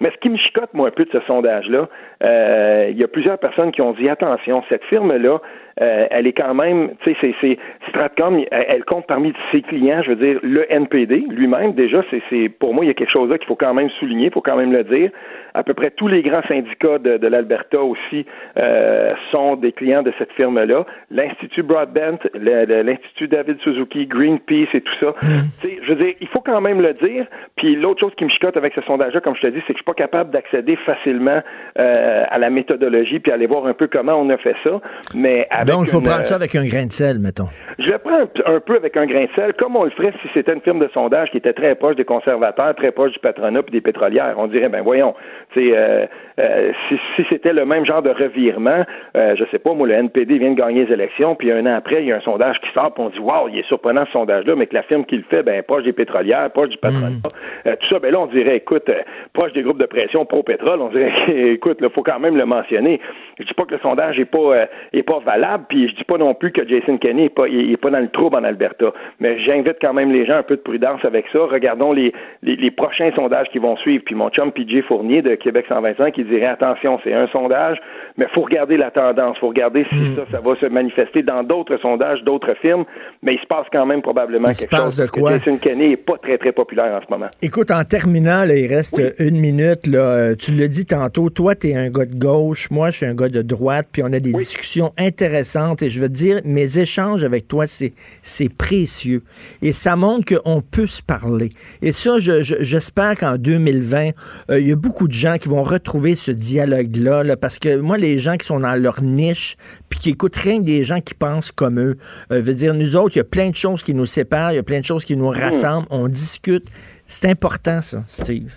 [0.00, 1.88] Mais ce qui me chicote, moi, un peu de ce sondage-là,
[2.22, 5.40] euh, il y a plusieurs personnes qui ont dit attention, cette firme-là,
[5.80, 7.58] euh, elle est quand même, tu sais, c'est
[7.88, 12.74] Stratcom, elle, compte parmi ses clients, je veux dire, le NPD lui-même, déjà, c'est pour
[12.74, 14.56] moi, il y a quelque chose là qu'il faut quand même souligner, il faut quand
[14.56, 15.10] même le dire.
[15.54, 18.26] À peu près tous les grands syndicats de, de l'Alberta aussi
[18.58, 20.84] euh, sont des clients de cette firme-là.
[21.10, 25.14] L'Institut Broadband, l'Institut David Suzuki, Greenpeace et tout ça.
[25.22, 25.26] Mm.
[25.60, 27.26] Tu sais, je veux dire, il faut quand même le dire.
[27.56, 29.78] Puis l'autre chose qui me chicote avec ce sondage-là, comme je te dis, c'est que
[29.78, 31.40] je suis pas capable d'accéder facilement
[31.78, 34.80] euh, à la méthodologie puis aller voir un peu comment on a fait ça.
[35.14, 37.48] Mais donc, il faut prendre ça avec un grain de sel, mettons.
[37.78, 40.28] Je vais prendre un, peu avec un grain de sel, comme on le ferait si
[40.34, 43.60] c'était une firme de sondage qui était très proche des conservateurs, très proche du patronat
[43.66, 44.34] et des pétrolières.
[44.36, 45.14] On dirait, ben voyons,
[45.56, 46.06] euh,
[46.38, 48.84] euh, si, si c'était le même genre de revirement,
[49.16, 51.74] euh, je sais pas, moi, le NPD vient de gagner les élections, puis un an
[51.76, 54.04] après, il y a un sondage qui sort, puis on dit, wow, il est surprenant
[54.06, 56.78] ce sondage-là, mais que la firme qui le fait, ben proche des pétrolières, proche du
[56.78, 57.76] patronat, mm.
[57.80, 58.90] tout ça, ben là, on dirait, écoute,
[59.32, 61.12] proche des groupes de pression pro-pétrole, on dirait,
[61.52, 63.00] écoute, il faut quand même le mentionner.
[63.38, 66.18] Je dis pas que le sondage est pas, est pas valable, puis je dis pas
[66.18, 69.38] non plus que Jason Kenney est pas, est, pas dans le trouble en Alberta, mais
[69.40, 71.40] j'invite quand même les gens un peu de prudence avec ça.
[71.40, 72.12] Regardons les,
[72.42, 74.04] les, prochains sondages qui vont suivre.
[74.04, 77.78] Puis mon chum PJ Fournier de Québec 125 qui dirait attention, c'est un sondage,
[78.18, 80.16] mais faut regarder la tendance, faut regarder si hmm.
[80.16, 82.84] ça, ça va se manifester dans d'autres sondages, d'autres firmes,
[83.22, 84.96] mais il se passe quand même probablement il quelque chose.
[84.96, 85.38] De quoi?
[85.38, 87.30] Jason Kenney est pas très très populaire en ce moment.
[87.40, 91.68] Écoute, en terminant, il reste une minute, là, euh, tu l'as dit tantôt, toi, tu
[91.68, 94.18] es un gars de gauche, moi, je suis un gars de droite, puis on a
[94.18, 95.82] des discussions intéressantes.
[95.82, 97.92] Et je veux te dire, mes échanges avec toi, c'est,
[98.22, 99.22] c'est précieux.
[99.62, 101.50] Et ça montre qu'on peut se parler.
[101.82, 104.10] Et ça, je, je- j'espère qu'en 2020,
[104.50, 107.76] euh, il y a beaucoup de gens qui vont retrouver ce dialogue-là, là, parce que
[107.76, 109.56] moi, les gens qui sont dans leur niche,
[109.90, 111.96] puis qui écoutent rien que des gens qui pensent comme eux,
[112.32, 114.56] euh, veut dire, nous autres, il y a plein de choses qui nous séparent, il
[114.56, 116.64] y a plein de choses qui nous rassemblent, on discute.
[117.04, 118.54] C'est important, ça, Steve.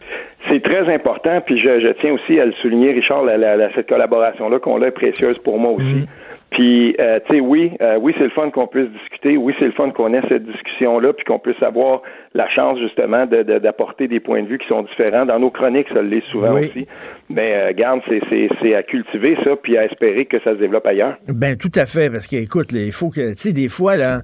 [0.50, 3.74] C'est très important, puis je, je tiens aussi à le souligner, Richard, la- la- la-
[3.76, 6.06] cette collaboration-là qu'on a est précieuse pour moi aussi.
[6.52, 9.66] Puis, euh, tu sais, oui, euh, oui, c'est le fun qu'on puisse discuter, oui, c'est
[9.66, 12.02] le fun qu'on ait cette discussion-là, puis qu'on puisse avoir
[12.34, 15.26] la chance justement de- de- d'apporter des points de vue qui sont différents.
[15.26, 16.66] Dans nos chroniques, ça l'est souvent Oui.
[16.68, 16.88] aussi.
[17.30, 20.58] Mais euh, garde, c'est- c'est c'est à cultiver ça, puis à espérer que ça se
[20.60, 21.16] développe ailleurs.
[21.30, 24.20] Ben tout à fait, parce que écoute, il faut que, tu sais, des fois, là,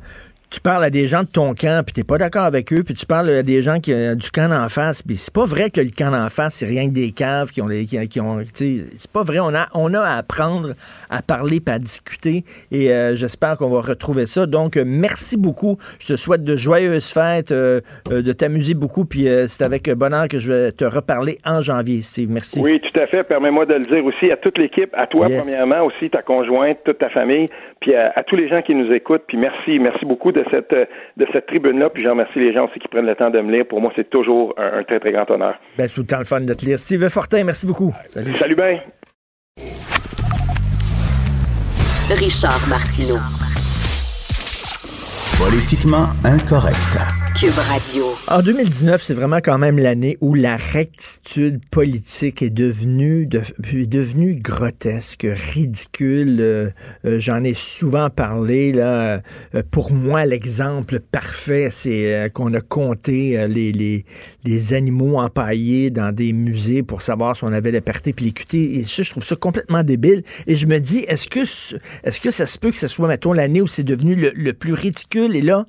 [0.50, 2.94] tu parles à des gens de ton camp, puis t'es pas d'accord avec eux, puis
[2.94, 5.70] tu parles à des gens qui ont du camp d'en face, puis c'est pas vrai
[5.70, 8.22] que le camp d'en face, c'est rien que des caves qui ont des, qui, qui
[8.22, 9.40] ont, c'est pas vrai.
[9.40, 10.74] On a, on a à apprendre
[11.10, 14.46] à parler, puis à discuter, et euh, j'espère qu'on va retrouver ça.
[14.46, 15.78] Donc, euh, merci beaucoup.
[16.00, 17.82] Je te souhaite de joyeuses fêtes, euh,
[18.12, 22.02] euh, de t'amuser beaucoup, puis c'est avec bonheur que je vais te reparler en janvier,
[22.02, 22.30] Steve.
[22.32, 22.62] Merci.
[22.62, 23.24] Oui, tout à fait.
[23.24, 25.42] Permets-moi de le dire aussi à toute l'équipe, à toi Yes.
[25.42, 27.48] premièrement, aussi ta conjointe, toute ta famille,
[27.82, 29.24] puis à, à tous les gens qui nous écoutent.
[29.28, 30.86] Puis merci, merci beaucoup de cette euh,
[31.18, 31.90] de cette tribune-là.
[31.90, 33.66] Puis je remercie les gens aussi qui prennent le temps de me lire.
[33.68, 35.56] Pour moi, c'est toujours un, un très très grand honneur.
[35.78, 36.80] Ben, c'est tout le temps le fun de te lire.
[36.80, 37.94] Steve Fortin, merci beaucoup.
[38.08, 38.34] Salut.
[38.36, 38.80] Salut bien.
[42.10, 43.20] Richard Martineau.
[45.38, 47.27] Politiquement incorrect.
[48.30, 53.42] En 2019, c'est vraiment quand même l'année où la rectitude politique est devenue, de-
[53.76, 56.38] est devenue grotesque, ridicule.
[56.40, 56.70] Euh,
[57.06, 58.72] euh, J'en ai souvent parlé.
[58.72, 59.22] Là.
[59.54, 66.82] Euh, pour moi, l'exemple parfait, c'est qu'on a compté les, animaux empaillés dans des musées
[66.82, 68.80] pour savoir si on avait la puis l'équité.
[68.80, 70.24] Et ça, je trouve ça complètement débile.
[70.48, 73.08] Et je me dis, est-ce que, ce- est-ce que ça se peut que ce soit,
[73.08, 75.36] mettons, l'année où c'est devenu le, le plus ridicule?
[75.36, 75.68] Et là,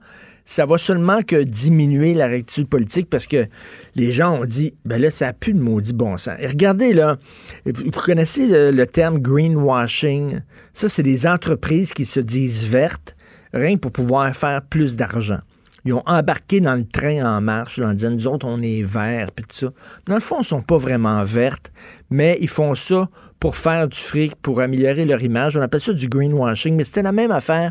[0.49, 3.47] ça va seulement que diminuer la rectitude politique parce que
[3.95, 6.37] les gens ont dit, ben là, ça n'a plus de maudit bon sens.
[6.41, 7.19] Et regardez, là,
[7.67, 10.41] vous connaissez le, terme greenwashing?
[10.73, 13.15] Ça, c'est des entreprises qui se disent vertes,
[13.53, 15.41] rien pour pouvoir faire plus d'argent.
[15.85, 19.31] Ils ont embarqué dans le train en marche en disant, nous autres, on est verts,
[19.33, 19.73] puis tout ça.
[20.07, 21.71] Dans le fond, ils ne sont pas vraiment vertes,
[22.09, 25.59] mais ils font ça pour faire du fric, pour améliorer leur image.
[25.59, 27.71] On appelle ça du greenwashing, mais c'était la même affaire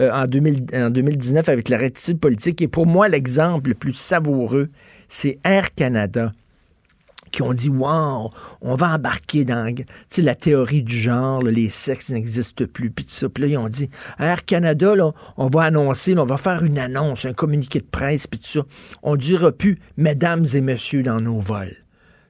[0.00, 2.62] euh, en, 2000 en 2019 avec la rectitude politique.
[2.62, 4.68] Et pour moi, l'exemple le plus savoureux,
[5.08, 6.32] c'est Air Canada
[7.30, 8.30] qui ont dit Wow,
[8.60, 9.74] on va embarquer dans
[10.18, 13.28] la théorie du genre, les sexes n'existent plus, puis tout ça.
[13.28, 14.94] Puis là, ils ont dit Air Canada,
[15.36, 18.60] on va annoncer, on va faire une annonce, un communiqué de presse, puis tout ça.
[19.02, 21.76] On dira plus mesdames et messieurs dans nos vols.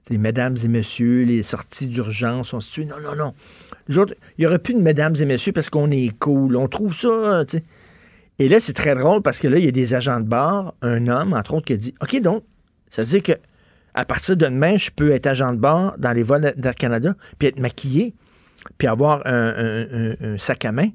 [0.09, 2.85] Les mesdames et messieurs, les sorties d'urgence, on se tue.
[2.85, 3.35] Non, non, non.
[3.99, 6.57] Autres, il n'y aurait plus de mesdames et messieurs parce qu'on est cool.
[6.57, 7.65] On trouve ça, sais.
[8.39, 10.75] Et là, c'est très drôle parce que là, il y a des agents de bar,
[10.81, 12.45] un homme, entre autres, qui a dit OK, donc,
[12.89, 13.33] ça veut dire que
[13.93, 17.15] à partir de demain, je peux être agent de bar dans les vols d'Air Canada,
[17.39, 18.15] puis être maquillé,
[18.79, 20.91] puis avoir un sac à main.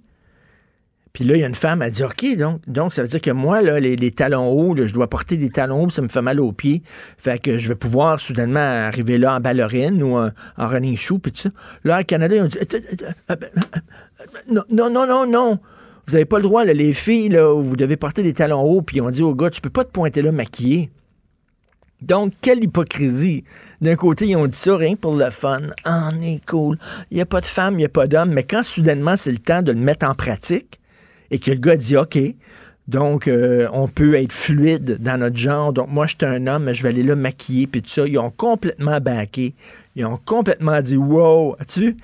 [1.16, 3.22] Puis là, il y a une femme, elle dit OK, donc, donc ça veut dire
[3.22, 6.10] que moi, là, les, les talons hauts, je dois porter des talons hauts, ça me
[6.10, 6.82] fait mal aux pieds.
[7.18, 11.32] Fait que je vais pouvoir soudainement arriver là en ballerine ou en, running shoe, puis
[11.32, 11.50] tout ça.
[11.86, 12.58] Là, au Canada, ils ont dit
[14.52, 15.60] non, non, non, non, non.
[16.06, 19.00] Vous n'avez pas le droit, les filles, là, vous devez porter des talons hauts, puis
[19.00, 20.92] on dit au gars, tu peux pas te pointer là maquillé.
[22.02, 23.46] Donc, quelle hypocrisie.
[23.80, 25.62] D'un côté, ils ont dit ça rien pour le fun.
[25.86, 26.78] Ah, on est cool.
[27.10, 28.32] Il n'y a pas de femme, il n'y a pas d'homme.
[28.34, 30.82] Mais quand soudainement, c'est le temps de le mettre en pratique
[31.32, 32.18] et que le gars dit OK,
[32.88, 35.74] donc euh, on peut être fluide dans notre genre.
[35.74, 38.08] Donc, moi, je suis un homme, je vais aller là maquiller, puis tout ça.
[38.08, 39.56] Ils ont complètement baqué.
[39.96, 41.98] Ils ont complètement dit Wow, as-tu vu?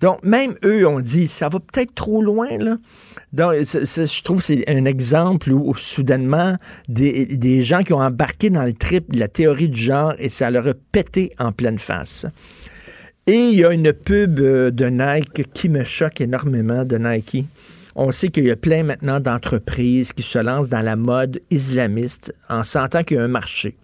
[0.00, 2.76] Donc, même eux ont dit, ça va peut-être trop loin, là.
[3.32, 6.56] Donc, je trouve que c'est un exemple où, où soudainement,
[6.88, 10.28] des, des gens qui ont embarqué dans le trip de la théorie du genre et
[10.28, 12.26] ça leur a pété en pleine face.
[13.26, 17.44] Et il y a une pub euh, de Nike qui me choque énormément de Nike.
[17.98, 22.34] On sait qu'il y a plein maintenant d'entreprises qui se lancent dans la mode islamiste
[22.50, 23.78] en sentant qu'il y a un marché.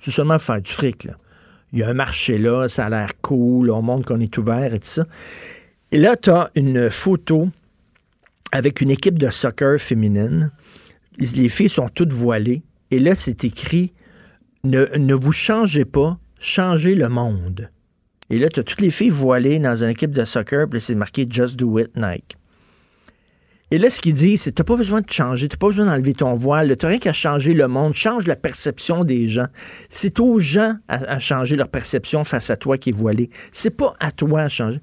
[0.00, 1.14] C'est seulement faire du fric, là.
[1.72, 4.74] Il y a un marché là, ça a l'air cool, on montre qu'on est ouvert
[4.74, 5.06] et tout ça.
[5.90, 7.48] Et là, tu as une photo
[8.52, 10.52] avec une équipe de soccer féminine.
[11.18, 12.62] Les filles sont toutes voilées.
[12.90, 13.94] Et là, c'est écrit
[14.62, 17.70] ne, ne vous changez pas, changez le monde.
[18.28, 20.94] Et là, tu as toutes les filles voilées dans une équipe de soccer, puis c'est
[20.94, 22.36] marqué Just Do It Nike.
[23.74, 26.12] Et là, ce qu'il dit, c'est t'as pas besoin de changer, t'as pas besoin d'enlever
[26.12, 29.48] ton voile, t'as rien qu'à changer le monde, change la perception des gens.
[29.90, 33.30] C'est aux gens à, changer leur perception face à toi qui est voilé.
[33.50, 34.78] C'est pas à toi à changer.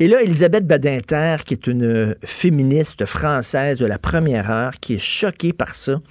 [0.00, 5.02] Et là, Elisabeth Badinter, qui est une féministe française de la première heure, qui est
[5.02, 6.02] choquée par ça,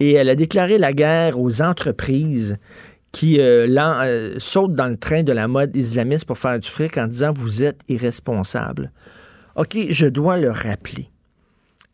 [0.00, 2.56] et elle a déclaré la guerre aux entreprises
[3.12, 6.98] qui euh, euh, sautent dans le train de la mode islamiste pour faire du fric
[6.98, 8.90] en disant vous êtes irresponsable.
[9.54, 11.12] OK, je dois le rappeler.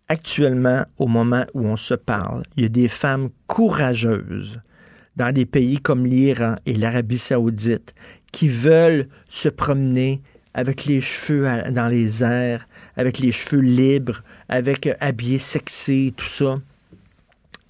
[0.09, 4.59] Actuellement, au moment où on se parle, il y a des femmes courageuses
[5.17, 7.95] dans des pays comme l'Iran et l'Arabie saoudite
[8.33, 10.23] qui veulent se promener
[10.55, 16.27] avec les cheveux dans les airs, avec les cheveux libres, avec euh, habillés sexy, tout
[16.27, 16.59] ça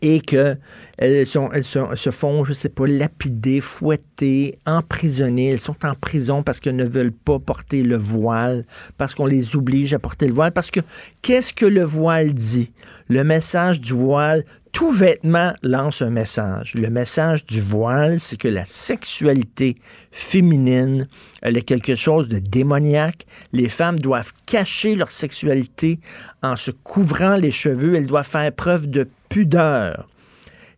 [0.00, 0.58] et qu'elles
[0.98, 5.50] elles se font, je sais pas, lapider, fouetter, emprisonner.
[5.50, 8.64] Elles sont en prison parce qu'elles ne veulent pas porter le voile,
[8.96, 10.52] parce qu'on les oblige à porter le voile.
[10.52, 10.80] Parce que
[11.22, 12.72] qu'est-ce que le voile dit?
[13.08, 16.74] Le message du voile, tout vêtement lance un message.
[16.74, 19.74] Le message du voile, c'est que la sexualité
[20.12, 21.08] féminine,
[21.42, 23.26] elle est quelque chose de démoniaque.
[23.52, 25.98] Les femmes doivent cacher leur sexualité
[26.42, 27.96] en se couvrant les cheveux.
[27.96, 30.08] Elles doivent faire preuve de pudeur.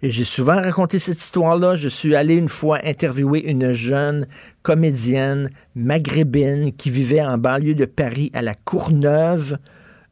[0.02, 1.76] Et j'ai souvent raconté cette histoire-là.
[1.76, 4.26] Je suis allé une fois interviewer une jeune
[4.62, 9.58] comédienne maghrébine qui vivait en banlieue de Paris à la Courneuve,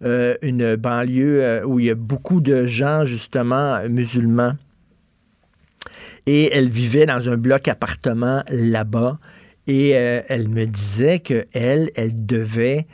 [0.05, 4.53] euh, une banlieue euh, où il y a beaucoup de gens justement musulmans.
[6.27, 9.19] Et elle vivait dans un bloc appartement là-bas.
[9.67, 12.87] Et euh, elle me disait que elle, elle devait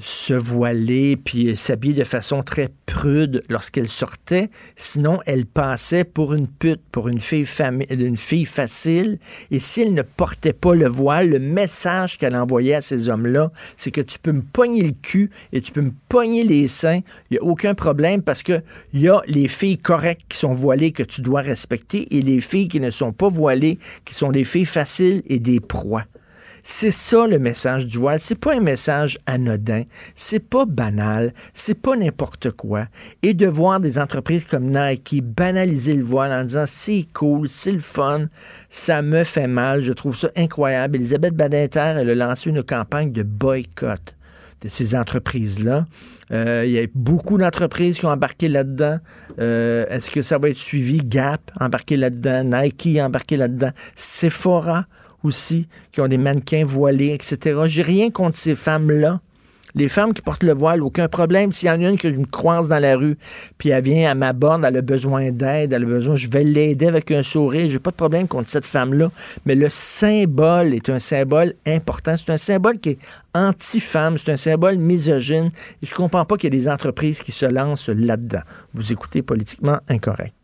[0.00, 4.50] se voiler puis s'habiller de façon très prude lorsqu'elle sortait.
[4.76, 7.46] Sinon, elle passait pour une pute, pour une fille,
[7.90, 9.18] une fille facile.
[9.50, 13.50] Et si elle ne portait pas le voile, le message qu'elle envoyait à ces hommes-là,
[13.76, 17.00] c'est que tu peux me pogner le cul et tu peux me pogner les seins.
[17.30, 20.52] Il n'y a aucun problème parce que il y a les filles correctes qui sont
[20.52, 24.32] voilées que tu dois respecter et les filles qui ne sont pas voilées, qui sont
[24.32, 26.04] des filles faciles et des proies.
[26.66, 28.20] C'est ça le message du voile.
[28.20, 29.82] C'est pas un message anodin.
[30.14, 31.34] C'est pas banal.
[31.52, 32.86] C'est pas n'importe quoi.
[33.22, 37.70] Et de voir des entreprises comme Nike banaliser le voile en disant c'est cool, c'est
[37.70, 38.28] le fun,
[38.70, 39.82] ça me fait mal.
[39.82, 40.96] Je trouve ça incroyable.
[40.96, 44.16] Elisabeth Badinter, elle a lancé une campagne de boycott
[44.62, 45.84] de ces entreprises-là.
[46.32, 49.00] Euh, il y a beaucoup d'entreprises qui ont embarqué là-dedans.
[49.38, 51.02] Euh, est-ce que ça va être suivi?
[51.04, 54.86] Gap embarqué là-dedans, Nike embarqué là-dedans, Sephora
[55.24, 57.62] aussi, qui ont des mannequins voilés, etc.
[57.66, 59.20] J'ai rien contre ces femmes-là.
[59.76, 61.50] Les femmes qui portent le voile, aucun problème.
[61.50, 63.16] S'il y en a une que je me croise dans la rue,
[63.58, 66.44] puis elle vient à ma borne, elle a besoin d'aide, elle a besoin, je vais
[66.44, 67.68] l'aider avec un sourire.
[67.68, 69.10] J'ai pas de problème contre cette femme-là.
[69.46, 72.14] Mais le symbole est un symbole important.
[72.16, 72.98] C'est un symbole qui est
[73.34, 74.16] anti-femme.
[74.16, 75.50] C'est un symbole misogyne.
[75.82, 78.42] Et je comprends pas qu'il y ait des entreprises qui se lancent là-dedans.
[78.74, 80.43] Vous écoutez politiquement incorrect.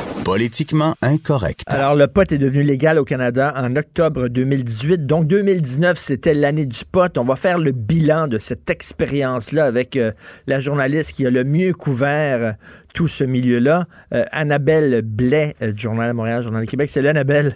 [0.25, 1.63] Politiquement incorrect.
[1.65, 5.07] Alors, le pot est devenu légal au Canada en octobre 2018.
[5.07, 7.17] Donc, 2019, c'était l'année du pot.
[7.17, 10.11] On va faire le bilan de cette expérience-là avec euh,
[10.45, 12.51] la journaliste qui a le mieux couvert euh,
[12.93, 16.91] tout ce milieu-là, euh, Annabelle Blais, du Journal de Montréal, Journal du Québec.
[16.91, 17.55] Salut, Annabelle.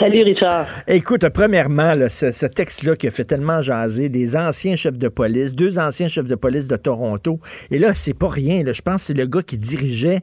[0.00, 0.66] Salut Richard.
[0.88, 5.78] Écoute, premièrement, ce, texte-là qui a fait tellement jaser des anciens chefs de police, deux
[5.78, 7.38] anciens chefs de police de Toronto.
[7.70, 8.64] Et là, c'est pas rien.
[8.66, 10.22] je pense que c'est le gars qui dirigeait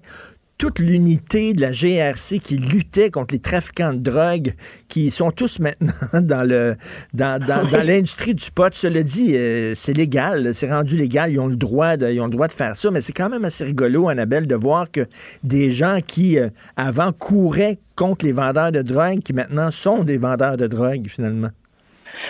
[0.59, 4.53] toute l'unité de la GRC qui luttait contre les trafiquants de drogue,
[4.89, 6.75] qui sont tous maintenant dans le
[7.13, 8.71] dans, dans, l'industrie du pot.
[8.73, 12.25] Cela dit, euh, c'est légal, c'est rendu légal, ils ont le droit de, ils ont
[12.25, 15.07] le droit de faire ça, mais c'est quand même assez rigolo, Annabelle, de voir que
[15.43, 20.17] des gens qui euh, avant couraient contre les vendeurs de drogue, qui maintenant sont des
[20.17, 21.51] vendeurs de drogue finalement.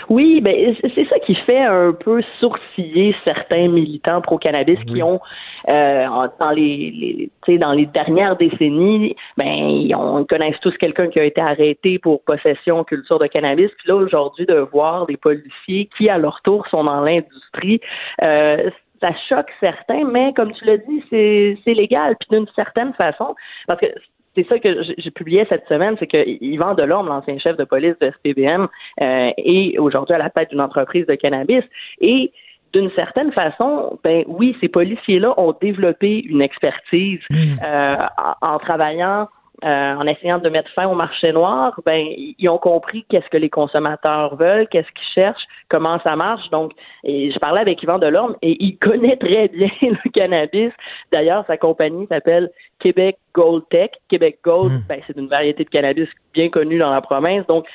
[0.09, 5.19] Oui, ben c'est ça qui fait un peu sourciller certains militants pro-cannabis qui ont
[5.67, 6.05] euh,
[6.39, 11.23] dans les, les dans les dernières décennies, ben ils, ont, connaissent tous quelqu'un qui a
[11.23, 13.69] été arrêté pour possession culture de cannabis.
[13.77, 17.81] Puis là aujourd'hui de voir des policiers qui à leur tour sont dans l'industrie.
[18.21, 18.69] Euh,
[19.01, 23.35] ça choque certains, mais comme tu l'as dit, c'est légal, puis d'une certaine façon,
[23.67, 23.87] parce que
[24.35, 27.95] c'est ça que j'ai publié cette semaine, c'est que Yvan Delorme, l'ancien chef de police
[27.99, 28.67] de SPBM,
[29.01, 31.63] euh, est aujourd'hui à la tête d'une entreprise de cannabis.
[31.99, 32.31] Et
[32.71, 37.35] d'une certaine façon, ben oui, ces policiers-là ont développé une expertise mmh.
[37.65, 37.95] euh,
[38.41, 39.27] en, travaillant
[39.61, 43.49] en essayant de mettre fin au marché noir, ben ils ont compris qu'est-ce que les
[43.49, 46.49] consommateurs veulent, qu'est-ce qu'ils cherchent, comment ça marche.
[46.49, 46.71] Donc,
[47.03, 50.71] et je parlais avec Yvan Delorme et il connaît très bien le cannabis.
[51.11, 52.49] D'ailleurs, sa compagnie s'appelle
[52.79, 53.91] Québec Gold Tech.
[54.09, 54.81] Québec Gold, Hmm.
[54.87, 57.45] ben, c'est une variété de cannabis bien connue dans la province.
[57.47, 57.65] Donc,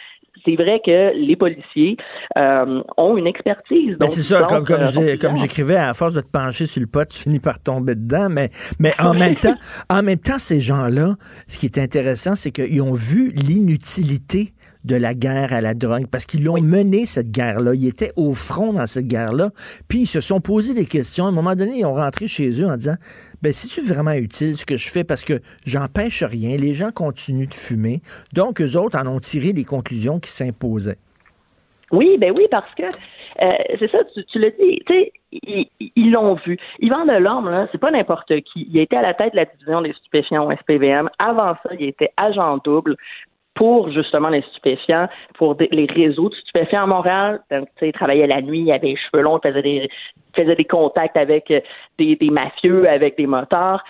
[0.44, 1.96] c'est vrai que les policiers
[2.36, 3.96] euh, ont une expertise.
[3.98, 6.86] Donc, c'est ça, comme, comme, euh, comme j'écrivais, à force de te pencher sur le
[6.86, 8.28] pot, tu finis par tomber dedans.
[8.30, 9.54] Mais, mais en même temps,
[9.88, 11.14] en même temps, ces gens-là,
[11.46, 14.53] ce qui est intéressant, c'est qu'ils ont vu l'inutilité
[14.84, 17.74] de la guerre à la drogue parce qu'ils l'ont mené cette guerre-là.
[17.74, 19.50] Ils étaient au front dans cette guerre-là.
[19.88, 21.26] Puis ils se sont posé des questions.
[21.26, 22.96] À un moment donné, ils ont rentré chez eux en disant
[23.42, 26.56] ben c'est-tu vraiment utile ce que je fais parce que j'empêche rien.
[26.56, 28.00] Les gens continuent de fumer.
[28.32, 30.98] Donc, eux autres en ont tiré les conclusions qui s'imposaient.
[31.92, 35.68] Oui, ben oui, parce que euh, c'est ça, tu, tu l'as dit, tu sais, ils
[35.96, 36.58] ils l'ont vu.
[36.80, 38.66] Yvan Delorme, là, c'est pas n'importe qui.
[38.70, 41.08] Il était à la tête de la division des stupéfiants au SPVM.
[41.18, 42.96] Avant ça, il était agent double
[43.54, 47.40] pour justement les stupéfiants, pour les réseaux de stupéfiants à Montréal.
[47.50, 49.88] Donc, tu sais, il travaillait la nuit, il avait les cheveux longs, il faisait des,
[50.34, 51.60] faisait des contacts avec euh,
[51.98, 53.84] des, des mafieux, avec des motards.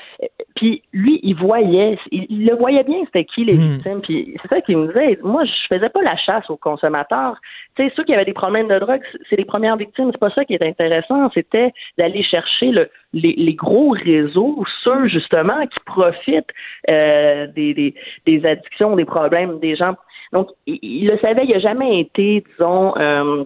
[0.65, 4.01] Puis lui, il voyait, il, il le voyait bien, c'était qui les victimes.
[4.01, 5.19] Puis c'est ça qu'il me disait.
[5.23, 7.37] Moi, je faisais pas la chasse aux consommateurs.
[7.77, 10.09] Tu sais, ceux qui avaient des problèmes de drogue, c'est- les premières victimes.
[10.11, 11.29] C'est pas ça qui est intéressant.
[11.35, 16.49] C'était d'aller chercher le, les, les gros réseaux, ceux justement qui profitent
[16.89, 17.95] euh, des, des,
[18.25, 19.97] des addictions, des problèmes des gens.
[20.33, 21.45] Donc, il, il le savait.
[21.45, 23.45] Il a jamais été, disons, euh,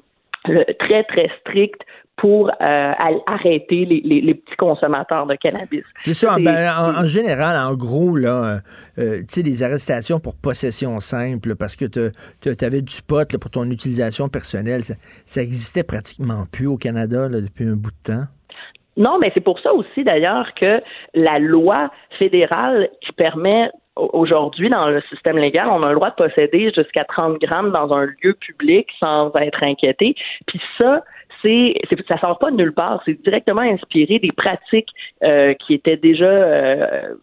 [0.78, 1.80] très très strict
[2.16, 2.92] pour euh,
[3.26, 5.84] arrêter les, les, les petits consommateurs de cannabis.
[5.98, 6.36] C'est ça.
[6.40, 8.58] Ben, en, en général, en gros, là, euh,
[8.98, 13.38] euh, tu sais, les arrestations pour possession simple, parce que tu avais du pot là,
[13.38, 14.94] pour ton utilisation personnelle, ça,
[15.26, 18.24] ça existait pratiquement plus au Canada là, depuis un bout de temps.
[18.96, 20.82] Non, mais c'est pour ça aussi d'ailleurs que
[21.14, 21.88] la loi
[22.18, 27.04] fédérale qui permet aujourd'hui dans le système légal, on a le droit de posséder jusqu'à
[27.04, 30.14] 30 grammes dans un lieu public sans être inquiété.
[30.46, 31.02] Puis ça,
[31.42, 31.74] c'est,
[32.08, 33.02] ça sort pas de nulle part.
[33.04, 34.90] C'est directement inspiré des pratiques
[35.22, 37.14] euh, qui étaient déjà euh,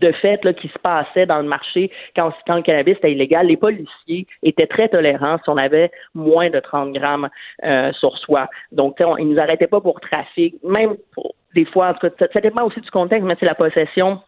[0.00, 3.46] de fait là, qui se passaient dans le marché quand, le cannabis était illégal.
[3.46, 7.28] Les policiers étaient très tolérants si on avait moins de 30 grammes
[7.64, 8.48] euh, sur soi.
[8.72, 12.26] Donc, on- ils nous arrêtaient pas pour trafic, même pour, des fois, en tout cas,
[12.32, 14.20] ça dépend aussi du contexte, mais c'est la possession.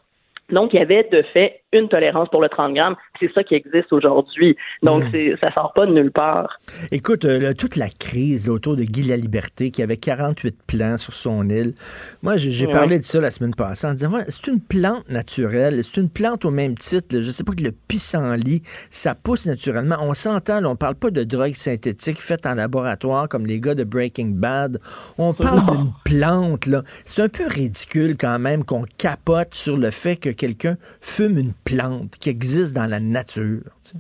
[0.51, 2.97] Donc, il y avait de fait une tolérance pour le 30 grammes.
[3.21, 4.57] C'est ça qui existe aujourd'hui.
[4.83, 6.61] Donc, c'est, ça sort pas de nulle part.
[6.91, 11.13] Écoute, euh, là, toute la crise autour de Guy Laliberté, qui avait 48 plants sur
[11.13, 11.75] son île,
[12.23, 15.85] moi, j'ai parlé de ça la semaine passée en disant, ouais, c'est une plante naturelle,
[15.85, 19.47] c'est une plante au même titre, là, je sais pas que le pissenlit, ça pousse
[19.47, 19.97] naturellement.
[20.01, 23.85] On s'entend, on parle pas de drogue synthétique faite en laboratoire comme les gars de
[23.85, 24.79] Breaking Bad.
[25.19, 26.83] On parle d'une plante, là.
[27.05, 31.53] C'est un peu ridicule quand même qu'on capote sur le fait que quelqu'un fume une
[31.65, 33.63] plante qui existe dans la nature.
[33.85, 33.97] tu sais.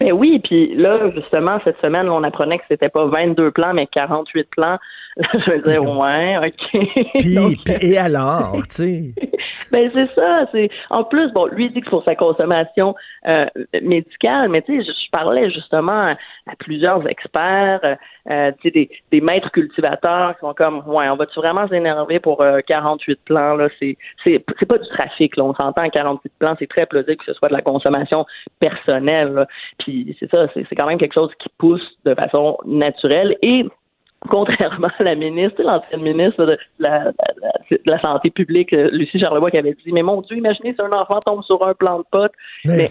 [0.00, 3.74] Ben oui, puis là, justement, cette semaine, là, on apprenait que c'était pas 22 plans,
[3.74, 4.78] mais 48 plans.
[5.16, 7.08] Je me disais, ouais, OK.
[7.18, 9.14] Puis, Donc, puis- et alors, tu sais?
[9.72, 10.46] Ben c'est ça.
[10.52, 12.94] C'est en plus bon, lui il dit que pour sa consommation
[13.26, 13.46] euh,
[13.82, 16.10] médicale, mais tu sais, je, je parlais justement à,
[16.46, 17.94] à plusieurs experts, euh,
[18.30, 22.20] euh, tu sais, des, des maîtres cultivateurs qui sont comme, ouais, on va-tu vraiment s'énerver
[22.20, 23.68] pour euh, 48 plants là?
[23.78, 25.44] C'est c'est c'est pas du trafic là.
[25.44, 28.26] On s'entend à 48 plants, c'est très plausible que ce soit de la consommation
[28.60, 29.32] personnelle.
[29.32, 29.46] là.
[29.78, 33.64] Puis c'est ça, c'est c'est quand même quelque chose qui pousse de façon naturelle et
[34.30, 37.12] contrairement à la ministre, l'ancienne ministre de la, la-
[37.42, 40.74] la- de la Santé publique, euh, Lucie Charlebois, qui avait dit Mais mon Dieu, imaginez
[40.74, 42.32] si un enfant tombe sur un plant de pote,
[42.64, 42.90] mais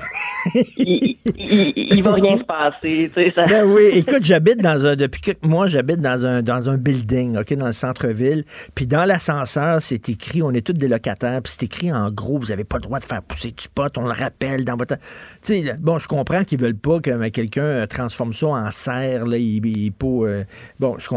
[0.78, 3.12] il, il, il- il va rien se passer.
[3.14, 3.46] Tu sais, ça...
[3.46, 7.38] Ben oui, écoute, j'habite dans un depuis quelques mois, j'habite dans un dans un building,
[7.38, 8.44] OK, dans le centre-ville,
[8.76, 12.40] puis dans l'ascenseur, c'est écrit on est tous des locataires, puis c'est écrit en gros,
[12.40, 14.96] vous avez pas le droit de faire pousser du pot, on le rappelle dans votre
[15.44, 19.26] Tu sais, bon, je comprends qu'ils veulent pas que quelqu'un euh, transforme ça en serre
[19.26, 20.44] là, il, il peut, euh,
[20.80, 21.17] bon, je comprends.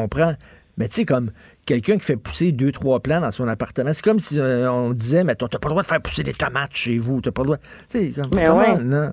[0.77, 1.31] Mais tu sais, comme
[1.67, 4.93] quelqu'un qui fait pousser deux, trois plants dans son appartement, c'est comme si euh, on
[4.93, 7.33] disait, mais toi, t'as pas le droit de faire pousser des tomates chez vous, t'as
[7.33, 7.59] pas le droit.
[7.91, 8.79] Tu sais, comme, Mais comment, ouais.
[8.79, 9.13] non?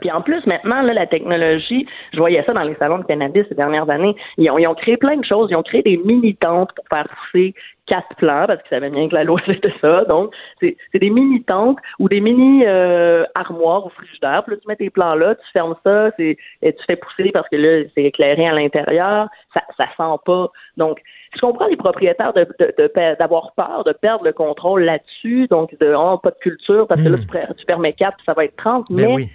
[0.00, 3.44] Puis en plus, maintenant, là, la technologie, je voyais ça dans les salons de cannabis
[3.48, 4.14] ces dernières années.
[4.38, 5.48] Ils ont, ils ont créé plein de choses.
[5.50, 7.54] Ils ont créé des mini-tentes pour faire pousser
[7.86, 10.04] quatre plants parce qu'ils savaient bien que la loi c'était ça.
[10.04, 14.42] Donc, c'est c'est des mini-tentes ou des mini-armoires au frigidaire.
[14.44, 17.30] Puis là, tu mets tes plants là, tu fermes ça, c'est et tu fais pousser
[17.32, 19.28] parce que là, c'est éclairé à l'intérieur.
[19.54, 20.48] Ça, ça sent pas.
[20.76, 21.00] Donc,
[21.34, 25.46] je comprends les propriétaires de, de- de d'avoir peur de perdre le contrôle là-dessus.
[25.48, 28.24] Donc, de oh, pas de culture parce que là, tu, per- tu permets quatre, puis
[28.26, 28.86] ça va être 30.
[28.90, 29.28] Ben mais oui.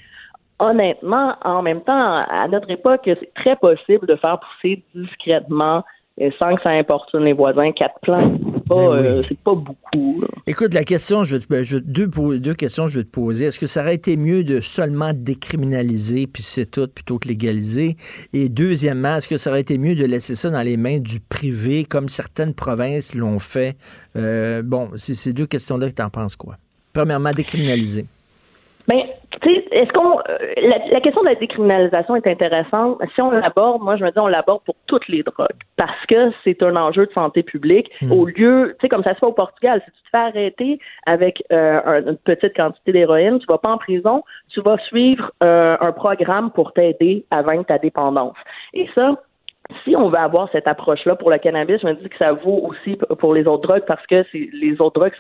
[0.62, 5.84] Honnêtement, en même temps, à notre époque, c'est très possible de faire pousser discrètement
[6.18, 8.38] et sans que ça importune les voisins quatre plants.
[8.68, 9.08] pas, Ben oui.
[9.08, 10.22] euh, c'est pas beaucoup.
[10.22, 10.28] là.
[10.46, 13.46] Écoute, la question, je ben, je- deux, questions que je vais te poser.
[13.46, 17.96] Est-ce que ça aurait été mieux de seulement décriminaliser, puis c'est tout, plutôt que légaliser?
[18.34, 21.20] Et deuxièmement, est-ce que ça aurait été mieux de laisser ça dans les mains du
[21.20, 23.76] privé, comme certaines provinces l'ont fait?
[24.16, 26.56] Euh, bon, c'est ces deux questions-là que tu en penses quoi?
[26.94, 28.06] Premièrement, décriminaliser.
[28.90, 29.06] Sais,
[29.44, 33.00] est-ce qu'on euh, la, la question de la décriminalisation est intéressante.
[33.16, 36.32] Si on l'aborde, moi je me dis on l'aborde pour toutes les drogues parce que
[36.44, 37.90] c'est un enjeu de santé publique.
[38.12, 40.80] Au lieu, tu sais, comme ça se fait au Portugal, si tu te fais arrêter
[41.06, 45.32] avec euh, un- une petite quantité d'héroïne, tu vas pas en prison, tu vas suivre
[45.44, 48.36] euh, un programme pour t'aider à vaincre ta dépendance.
[48.74, 49.16] Et ça,
[49.86, 52.68] si on veut avoir cette approche-là pour le cannabis, je me dis que ça vaut
[52.70, 55.16] aussi pour les autres drogues parce que c'est- les autres drogues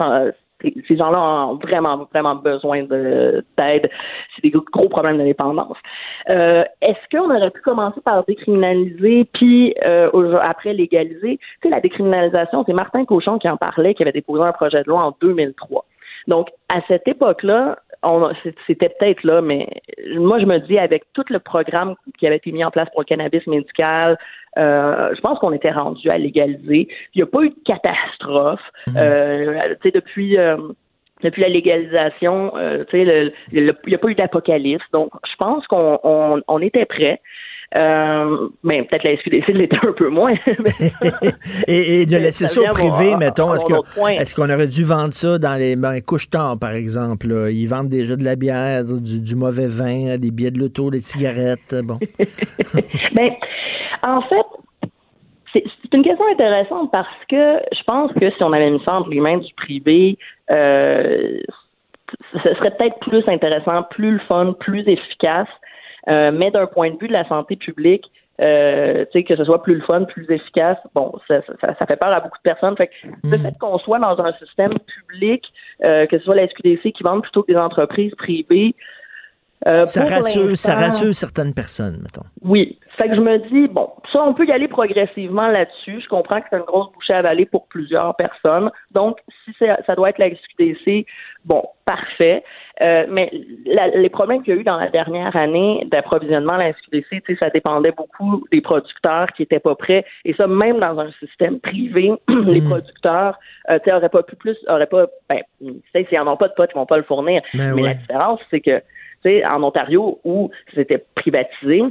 [0.62, 3.89] ces- gens-là ont vraiment, vraiment besoin de- d'aide.
[4.36, 5.78] C'est des gros- problèmes de dépendance.
[6.30, 11.38] Euh, Est-ce qu'on aurait pu commencer par décriminaliser puis euh, après légaliser?
[11.38, 14.84] Tu sais, la décriminalisation, c'est Martin Cochon qui en parlait, qui avait déposé un projet
[14.84, 15.86] de loi en 2003.
[16.28, 17.78] Donc, à cette époque-là,
[18.68, 19.68] c'était peut-être là, mais
[20.16, 23.01] moi, je me dis, avec tout le programme qui avait été mis en place pour
[23.01, 24.18] le cannabis médical,
[24.57, 26.87] euh, je pense qu'on était rendu à légaliser.
[27.13, 28.61] Il n'y a pas eu de catastrophe.
[28.95, 30.37] Euh, tu sais, depuis...
[30.37, 30.57] euh,
[31.23, 34.83] depuis la légalisation, euh, il n'y a pas eu d'apocalypse.
[34.91, 37.21] Donc, je pense qu'on on, on était prêt.
[37.73, 40.33] Euh, mais peut-être la SQDC l'était un peu moins.
[41.67, 45.37] et, et de laisser ça, Ça au privé, mettons, est-ce qu'on aurait dû vendre ça
[45.37, 47.27] dans les ben, couche-tard, par exemple?
[47.27, 47.49] là?
[47.49, 51.01] Ils vendent déjà de la bière, du, du mauvais vin, des billets de l'auto, des
[51.01, 51.75] cigarettes.
[51.83, 51.99] Bon.
[53.13, 53.29] Ben,
[54.03, 54.45] en fait,
[55.53, 59.09] c'est une question intéressante parce que je pense que si on avait mis ça entre
[59.09, 60.17] les mains du privé,
[60.49, 61.39] euh,
[62.33, 65.47] ce serait peut-être plus intéressant, plus le fun, plus efficace.
[66.09, 68.05] Euh, mais d'un point de vue de la santé publique,
[68.41, 72.11] euh, que ce soit plus le fun, plus efficace, bon, ça, ça, ça fait peur
[72.11, 72.75] à beaucoup de personnes.
[72.75, 72.93] Fait que
[73.23, 75.43] le fait qu'on soit dans un système public,
[75.83, 78.73] euh, que ce soit la SQDC qui vende plutôt que des entreprises privées,
[79.63, 82.25] Ça rassure, ça rassure certaines personnes, mettons.
[82.43, 82.79] oui.
[83.01, 86.01] Fait que je me dis, bon, ça, on peut y aller progressivement là-dessus.
[86.01, 88.69] Je comprends que c'est une grosse bouchée à avaler pour plusieurs personnes.
[88.91, 91.07] Donc, si ça doit être la SQDC,
[91.43, 92.43] bon, parfait.
[92.81, 93.31] Euh, mais
[93.65, 97.21] la- les problèmes qu'il y a eu dans la dernière année d'approvisionnement à la SQDC,
[97.21, 100.05] tu sais, ça dépendait beaucoup des producteurs qui étaient pas prêts.
[100.23, 103.39] Et ça, même dans un système privé, les producteurs,
[103.71, 106.37] euh, tu sais, auraient pas pu plus, auraient pas, ben, tu sais, s'ils n'en ont
[106.37, 107.41] pas de potes, ils vont pas le fournir.
[107.55, 107.87] Ben mais ouais.
[107.89, 108.83] la différence, c'est que, tu
[109.23, 111.81] sais, en Ontario, où c'était privatisé,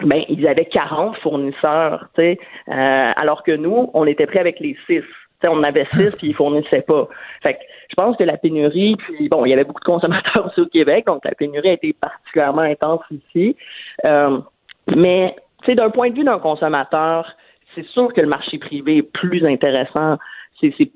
[0.00, 2.38] ben, ils avaient 40 fournisseurs, tu sais,
[2.68, 5.00] euh, alors que nous, on était prêts avec les 6.
[5.00, 5.02] Tu
[5.40, 7.08] sais, on en avait 6 puis ils fournissaient pas.
[7.42, 10.46] Fait que je pense que la pénurie, puis bon, il y avait beaucoup de consommateurs
[10.50, 13.56] aussi au Québec, donc la pénurie a été particulièrement intense ici.
[14.04, 14.38] Euh,
[14.94, 17.30] mais, tu sais, d'un point de vue d'un consommateur,
[17.74, 20.18] c'est sûr que le marché privé est plus intéressant.
[20.60, 20.92] C'est, c'est-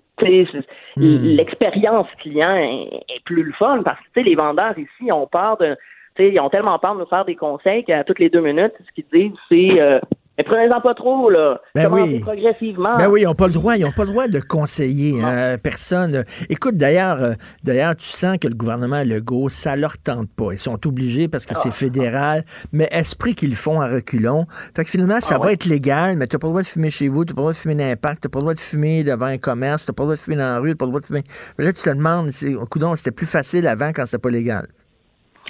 [1.37, 5.27] l'expérience client est, est plus le fun parce que, tu sais, les vendeurs ici ont
[5.27, 5.77] peur de,
[6.19, 8.93] ils ont tellement peur de nous faire des conseils qu'à toutes les deux minutes, ce
[8.95, 10.01] qu'ils disent, c'est, euh,
[10.39, 11.61] mais prenez-en pas trop, là.
[11.75, 12.21] Ben oui.
[12.21, 12.97] progressivement.
[12.97, 15.59] Ben oui, ils n'ont pas le droit, ils ont pas le droit de conseiller hein,
[15.61, 16.25] personne.
[16.49, 17.33] Écoute, d'ailleurs, euh,
[17.65, 20.53] d'ailleurs, tu sens que le gouvernement Legault, ça leur tente pas.
[20.53, 24.47] Ils sont obligés parce que c'est fédéral, mais esprit qu'ils le font à reculons.
[24.77, 26.91] Fait que finalement, ça va être légal, mais tu n'as pas le droit de fumer
[26.91, 28.39] chez vous, tu n'as pas le droit de fumer dans un parc, tu n'as pas
[28.39, 30.43] le droit de fumer devant un commerce, tu n'as pas le droit de fumer dans
[30.43, 31.23] la rue, tu n'as pas le droit de fumer.
[31.59, 34.69] Mais là, tu te demandes, c'est, coudonc, c'était plus facile avant quand c'était pas légal.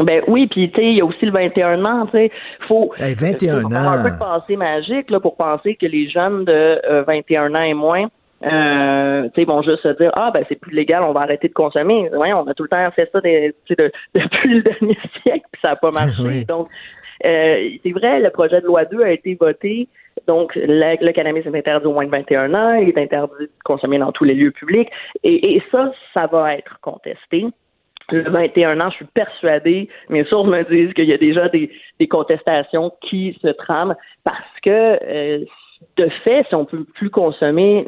[0.00, 2.30] Ben oui, puis tu sais, il y a aussi le 21 ans, tu sais,
[2.68, 6.08] faut Hey, 21 faut avoir un peu de pensée magique là pour penser que les
[6.08, 8.06] jeunes de euh, 21 ans et moins
[8.44, 11.48] euh, tu sais, vont juste se dire ah ben c'est plus légal, on va arrêter
[11.48, 12.08] de consommer.
[12.14, 15.60] Ouais, on a tout le temps fait ça des- de- depuis le dernier siècle, puis
[15.60, 16.22] ça n'a pas marché.
[16.22, 16.44] Oui.
[16.44, 16.68] Donc
[17.24, 19.88] euh, c'est vrai, le projet de loi 2 a été voté.
[20.28, 23.50] Donc, la- le cannabis est interdit au moins de 21 ans, il est interdit de
[23.64, 24.88] consommer dans tous les lieux publics.
[25.24, 27.44] Et, et ça, ça va être contesté.
[28.10, 31.70] Le 21 ans, je suis persuadée, mes sources me disent qu'il y a déjà des,
[31.98, 33.94] des contestations qui se trament
[34.24, 35.44] parce que euh,
[35.96, 37.86] de fait, si on peut plus consommer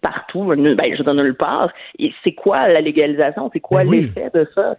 [0.00, 3.50] partout, ben, je donne nulle part, et c'est quoi la légalisation?
[3.52, 4.00] C'est quoi Ben oui.
[4.02, 4.76] l'effet de ça?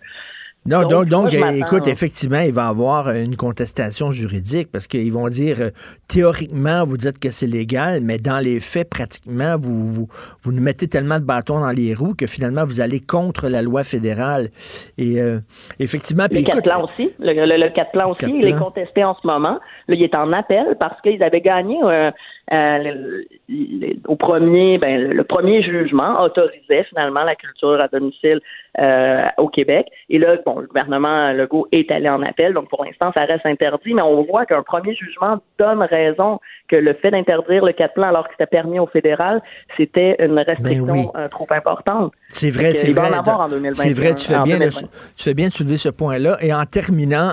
[0.67, 4.11] Non, donc, Donc, donc, moi, je euh, écoute, effectivement, il va y avoir une contestation
[4.11, 5.69] juridique parce qu'ils vont dire euh,
[6.09, 10.07] théoriquement, vous dites que c'est légal, mais dans les faits, pratiquement, vous, vous,
[10.43, 13.61] vous nous mettez tellement de bâtons dans les roues que finalement, vous allez contre la
[13.61, 14.49] loi fédérale.
[14.97, 15.39] Et euh,
[15.79, 17.13] effectivement, Le 4 écoute, plan aussi.
[17.19, 18.65] Le, le, le 4 plan aussi, il est plans.
[18.65, 19.59] contesté en ce moment.
[19.87, 22.11] Là, il est en appel parce qu'ils avaient gagné, euh,
[22.53, 28.39] euh, le- le- au premier, ben, le premier jugement autorisait finalement la culture à domicile
[28.79, 29.87] euh, au Québec.
[30.09, 33.45] Et là, bon, le gouvernement Legault est allé en appel, donc pour l'instant, ça reste
[33.45, 36.39] interdit, mais on voit qu'un premier jugement donne raison
[36.69, 39.41] que le fait d'interdire le 4 plans alors que c'était permis au fédéral,
[39.77, 41.05] c'était une restriction Ben oui.
[41.15, 42.13] euh, trop importante.
[42.29, 43.09] C'est vrai, c'est vrai.
[43.09, 44.81] en avoir en 2021, C'est vrai, tu fais, en bien de, 2020.
[45.17, 46.37] tu fais bien de soulever ce point-là.
[46.41, 47.31] Et en terminant,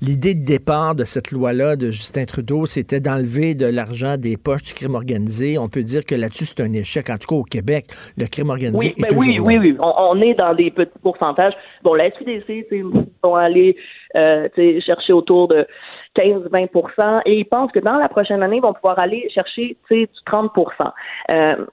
[0.00, 4.49] l'idée de départ de cette loi-là de Justin Trudeau, c'était d'enlever de l'argent des poches
[4.58, 5.58] du crime organisé.
[5.58, 7.08] On peut dire que là-dessus, c'est un échec.
[7.10, 7.86] En tout cas, au Québec,
[8.16, 9.42] le crime organisé Oui, est ben toujours oui, là.
[9.42, 9.76] oui, oui.
[9.80, 11.54] On, on est dans des petits pourcentages.
[11.82, 12.84] Bon, la SQDC, ils
[13.22, 13.76] vont aller
[14.16, 14.48] euh,
[14.84, 15.66] chercher autour de
[16.16, 20.00] 15-20% et ils pensent que dans la prochaine année, ils vont pouvoir aller chercher tu
[20.00, 20.92] sais, du 30%
[21.30, 21.66] euh,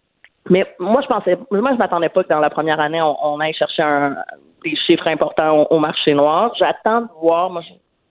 [0.49, 3.39] mais moi, je pensais, moi, je m'attendais pas que dans la première année, on, on
[3.39, 4.15] aille chercher un,
[4.63, 6.53] des chiffres importants au, au marché noir.
[6.57, 7.49] J'attends de voir.
[7.49, 7.61] Moi,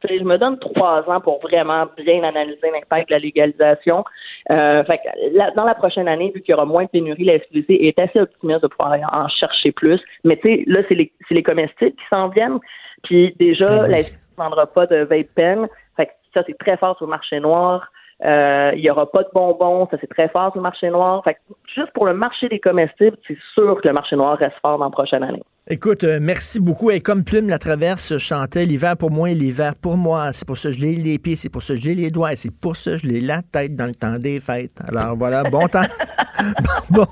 [0.04, 4.04] je, me donne trois ans pour vraiment bien analyser l'impact de la légalisation.
[4.50, 7.24] Euh, fait que la- dans la prochaine année, vu qu'il y aura moins de pénurie,
[7.24, 10.00] la SQDC est assez optimiste de pouvoir en chercher plus.
[10.24, 12.58] Mais tu sais, là, c'est les, les comestibles qui s'en viennent.
[13.02, 15.66] Puis déjà, la SQDC ne vendra pas de vape pen.
[15.96, 17.90] Fait que ça, c'est très fort sur le marché noir.
[18.24, 21.22] Euh, il y aura pas de bonbons, ça c'est très fort sur le marché noir.
[21.22, 21.40] Fait que
[21.74, 24.86] juste pour le marché des comestibles, c'est sûr que le marché noir reste fort dans
[24.86, 25.42] la prochaine année.
[25.68, 26.90] Écoute, euh, merci beaucoup.
[26.90, 30.32] Et comme Plume la traverse chantait l'hiver pour moi et l'hiver pour moi.
[30.32, 32.30] C'est pour ça que je l'ai les pieds, c'est pour ça que j'ai les doigts,
[32.36, 34.80] c'est pour ça que je l'ai la tête dans le temps des fêtes.
[34.88, 35.82] Alors voilà, bon temps.
[36.90, 37.06] bon, bon.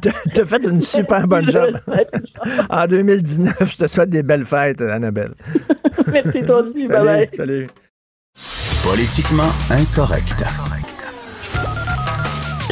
[0.00, 1.76] t'as fait une super bonne job.
[2.70, 5.32] en 2019, je te souhaite des belles fêtes, Annabelle.
[6.12, 7.28] Merci toi aussi, bye bye.
[7.32, 7.66] Salut.
[8.82, 10.42] Politiquement incorrect.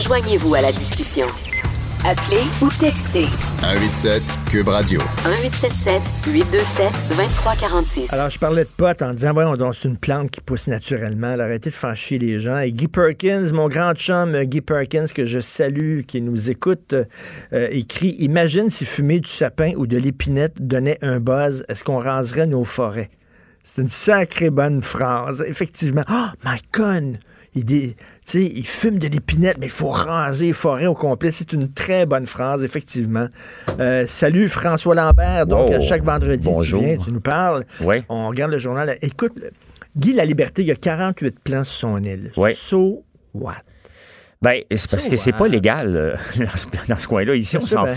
[0.01, 1.27] Joignez-vous à la discussion.
[2.05, 3.27] Appelez ou textez
[3.61, 5.01] 187 Cube Radio.
[5.27, 6.03] 1877
[6.33, 8.13] 827 2346.
[8.13, 11.29] Alors, je parlais de potes en disant, voyons donc, c'est une plante qui pousse naturellement.
[11.29, 12.59] Alors, arrêtez de faire chier les gens.
[12.59, 16.95] Et Guy Perkins, mon grand chum Guy Perkins, que je salue, qui nous écoute,
[17.53, 21.99] euh, écrit Imagine si fumer du sapin ou de l'épinette donnait un buzz, est-ce qu'on
[21.99, 23.11] raserait nos forêts?
[23.63, 25.45] C'est une sacrée bonne phrase.
[25.47, 26.05] Effectivement.
[26.11, 27.15] Oh, my con!
[27.55, 27.97] Il, dit,
[28.35, 31.33] il fume de l'épinette, mais il faut raser les forêts au complet.
[31.33, 33.27] C'est une très bonne phrase, effectivement.
[33.81, 35.47] Euh, salut François Lambert.
[35.47, 35.81] Donc, Wow.
[35.81, 36.81] chaque vendredi, Bonjour.
[36.81, 37.65] tu viens, tu nous parles.
[38.09, 38.97] On regarde le journal.
[39.03, 39.33] Écoute,
[39.97, 42.31] Guy La Liberté, il y a 48 plans sur son île.
[42.37, 42.53] Oui.
[42.55, 43.03] So
[43.35, 43.57] what?
[44.41, 46.15] Ben, c'est parce So que c'est pas légal euh,
[46.89, 47.35] dans ce, coin-là.
[47.35, 47.95] Ici, on Je sais s'en bien.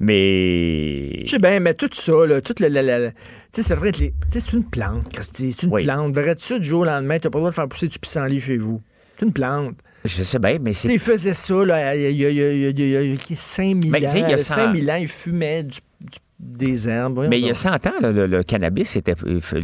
[0.00, 1.24] Mais.
[1.24, 3.12] Je sais bien, mais tout ça, là, tout le, le- le- le-
[3.52, 6.14] tu sais, tu sais, c'est une plante, Christy, c'est une plante.
[6.14, 8.40] Verrais-tu ça du jour au lendemain, t'as pas le droit de faire pousser du pissenlit
[8.40, 8.80] chez vous.
[9.18, 9.76] C'est une plante.
[10.04, 10.88] Je sais bien, mais c'est.
[10.88, 12.66] Il faisait ça, là, il y a, il y a- il y a- il y
[12.66, 14.38] a- il y a- il y a 5000 Ben, tu sais, il y a ans.
[14.38, 15.80] cent- 5000 ans, il fumait du- du-
[16.44, 17.26] des herbes.
[17.28, 17.56] Mais il y a donc.
[17.56, 19.14] 100 ans, là, le, le cannabis était,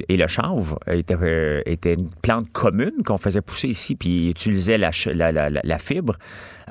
[0.09, 4.33] et le chanvre était, euh, était une plante commune qu'on faisait pousser ici, puis
[4.67, 6.17] la, ch- la, la- la- la fibre.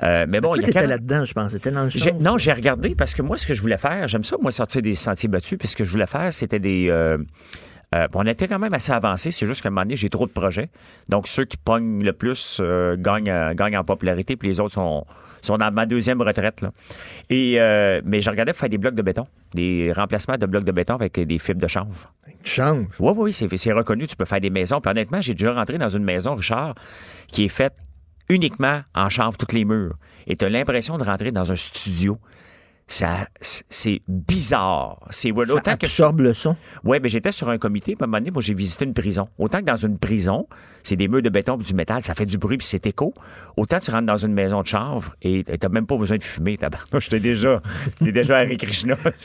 [0.02, 1.52] Euh, mais bon, Toi, il y a t'étais 40 là-dedans, je pense.
[1.52, 2.10] T'étais dans le champ.
[2.20, 4.82] non, j'ai regardé parce que moi, ce que je voulais faire, j'aime ça, moi, sortir
[4.82, 6.88] des sentiers battus, puis ce que je voulais faire, c'était des.
[6.90, 7.18] euh,
[7.94, 10.26] euh, on était quand même assez avancé, c'est juste qu'à un moment donné, j'ai trop
[10.26, 10.68] de projets.
[11.08, 14.74] Donc, ceux qui pognent le plus euh, gagnent, euh, gagnent en popularité, puis les autres
[14.74, 15.04] sont,
[15.40, 16.60] sont dans ma deuxième retraite.
[16.60, 16.70] Là.
[17.30, 17.58] Et,
[18.04, 20.94] mais je regardais pour faire des blocs de béton, des remplacements de blocs de béton
[20.94, 22.12] avec des fibres de chanvre.
[22.44, 22.86] Chanvre?
[23.00, 24.80] Oui, oui, c'est c'est reconnu, tu peux faire des maisons.
[24.80, 26.74] Puis honnêtement, j'ai déjà rentré dans une maison, Richard,
[27.32, 27.74] qui est faite
[28.28, 29.96] uniquement en chanvre, toutes les murs.
[30.26, 32.18] Et tu as l'impression de rentrer dans un studio.
[32.90, 34.98] Ça, c'est bizarre.
[35.10, 36.56] C'est Ça autant que absorbe le son.
[36.82, 38.94] Oui, mais j'étais sur un comité, puis à un moment donné, moi, j'ai visité une
[38.94, 39.28] prison.
[39.38, 40.48] Autant que dans une prison,
[40.82, 43.14] c'est des murs de béton et du métal, ça fait du bruit puis c'est écho.
[43.56, 46.56] Autant tu rentres dans une maison de chanvre et t'as même pas besoin de fumer.
[46.58, 47.62] Tabarnouche, j'étais déjà,
[48.00, 48.96] j'étais déjà Hare Krishna.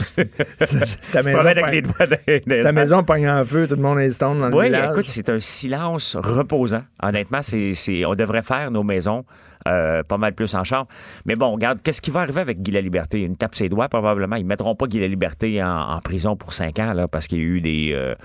[0.66, 4.00] C'est ta maison avec les doigts les Ta maison pogne en feu, tout le monde
[4.00, 6.84] est dans le Oui, écoute, c'est un silence reposant.
[7.02, 9.26] Honnêtement, c'est, c'est- on devrait faire nos maisons
[9.68, 10.88] euh, pas mal plus en chambre.
[11.26, 13.22] Mais bon, regarde, qu'est-ce qui va arriver avec Guy la Liberté?
[13.22, 14.36] Une tape ses doigts, probablement.
[14.36, 17.40] Ils mettront pas Guy la Liberté en, en prison pour cinq ans, là, parce qu'il
[17.40, 17.92] y a eu des...
[17.94, 18.16] euh,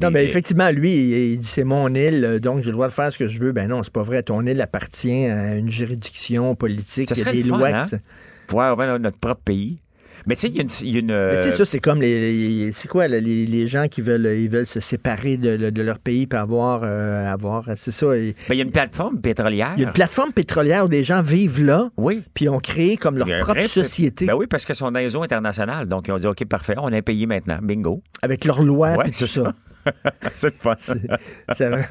[0.00, 2.92] Non, mais effectivement, lui, il, il dit c'est mon île, donc j'ai le droit de
[2.92, 3.52] faire ce que je veux.
[3.52, 4.22] Ben non, c'est pas vrai.
[4.22, 7.08] Ton île appartient à une juridiction politique.
[7.08, 7.68] Ça Il y a serait des le fun, lois.
[7.68, 8.98] hein?
[8.98, 9.78] notre propre pays.
[10.26, 10.68] Mais tu sais, il y a une...
[10.82, 12.70] il y a une, Mais tu sais, euh, ça, c'est comme les.
[12.72, 16.26] c'est quoi, les, les gens qui veulent, ils veulent se séparer de, de leur pays
[16.26, 16.80] pour avoir.
[16.84, 18.16] euh, avoir c'est ça.
[18.16, 19.72] il- ben, il y a une plateforme pétrolière.
[19.76, 22.22] Il y a une plateforme pétrolière où des gens vivent là, Oui.
[22.34, 24.98] puis ont créé comme leur un propre vrai- société Ben oui, parce que sont dans
[25.00, 25.86] les eaux internationales.
[25.86, 27.58] Donc, ils ont dit, OK, parfait, on est payé maintenant.
[27.62, 28.02] Bingo.
[28.22, 29.52] avec leurs lois Ouais, c'est ça.
[30.30, 30.74] C'est fun.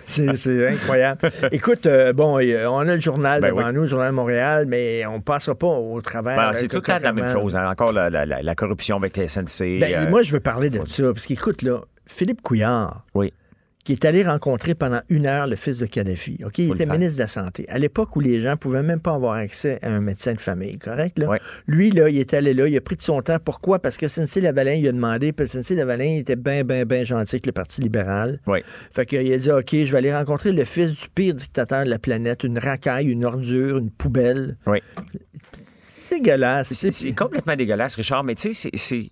[0.05, 1.29] C'est incroyable.
[1.51, 3.73] Écoute, euh, bon, euh, on a le journal Ben devant oui.
[3.73, 6.37] nous, le journal de Montréal, mais on passera pas au travers.
[6.37, 7.55] Ben, euh, c'est que tout le temps de la même chose.
[7.55, 7.69] hein.
[7.69, 9.79] Encore la, la- la- la corruption avec les SNC.
[9.79, 13.33] Ben, euh, moi, je veux parler de ça, parce qu'écoute, là, Philippe Couillard, Oui.
[13.89, 16.41] Qui est allé rencontrer pendant une heure le fils de Kadhafi.
[16.45, 17.65] OK, il Faut était ministre de la Santé.
[17.69, 20.77] À l'époque où les gens pouvaient même pas avoir accès à un médecin de famille,
[20.77, 21.17] correct?
[21.17, 21.39] Là?
[21.65, 23.39] Lui, là, il est allé là, il a pris de son temps.
[23.43, 23.79] Pourquoi?
[23.79, 27.37] Parce que SNC Lavalin, il a demandé, puis SNC Lavalin était bien, bien, bien gentil
[27.37, 28.39] avec le Parti libéral.
[28.91, 31.89] Fait qu'il a dit, OK, je vais aller rencontrer le fils du pire dictateur de
[31.89, 34.57] la planète, une racaille, une ordure, une poubelle.
[34.67, 34.83] Oui.
[35.87, 36.73] C'est dégueulasse.
[36.73, 39.09] C'est complètement dégueulasse, Richard, mais tu sais, c'est-.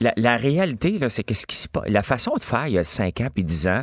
[0.00, 1.84] La, la réalité, là, c'est que ce qui se passe.
[1.88, 3.82] La façon de faire il y a 5 ans puis 10 ans,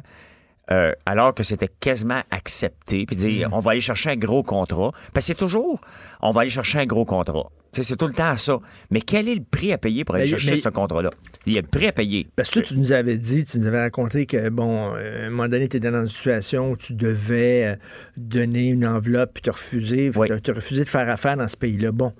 [0.69, 3.53] euh, alors que c'était quasiment accepté, puis dire Mm.
[3.53, 4.91] on va aller chercher un gros contrat.
[5.13, 5.81] Parce que c'est toujours
[6.21, 7.49] on va aller chercher un gros contrat.
[7.73, 8.59] Tu c'est tout le temps ça.
[8.89, 11.09] Mais quel est le prix à payer pour aller Mais- chercher mais- ce contrat-là?
[11.45, 12.27] Il y a le prix à payer.
[12.35, 15.27] Parce que toi, tu nous avais dit, tu nous avais raconté que, bon, euh, à
[15.27, 17.75] un moment donné, tu étais dans une situation où tu devais euh,
[18.17, 20.11] donner une enveloppe puis te refuser.
[20.43, 21.91] Tu as refusé de faire affaire dans ce pays-là.
[21.93, 22.13] Bon.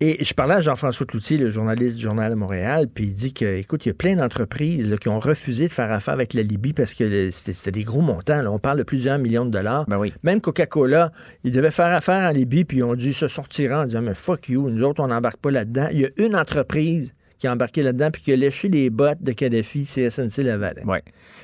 [0.00, 3.32] Et je parlais à Jean-François Cloutier, le journaliste du Journal de Montréal, puis il dit
[3.34, 6.42] que, écoute, il y a plein d'entreprises qui ont refusé de faire affaire avec la
[6.42, 8.40] Libye parce que c'était des gros montants.
[8.40, 8.52] là.
[8.52, 9.86] On parle de plusieurs millions de dollars.
[9.86, 11.10] Ben Même Coca-Cola,
[11.42, 14.14] ils devaient faire affaire en Libye, puis ils ont dû se sortir en disant, mais
[14.14, 15.88] fuck you, nous autres, on n'embarque pas là-dedans.
[15.90, 19.22] Il y a une entreprise qui a embarqué là-dedans, puis qui a léché les bottes
[19.22, 20.82] de Kadhafi, c'est SNC Lavalin.
[20.86, 20.98] Oui.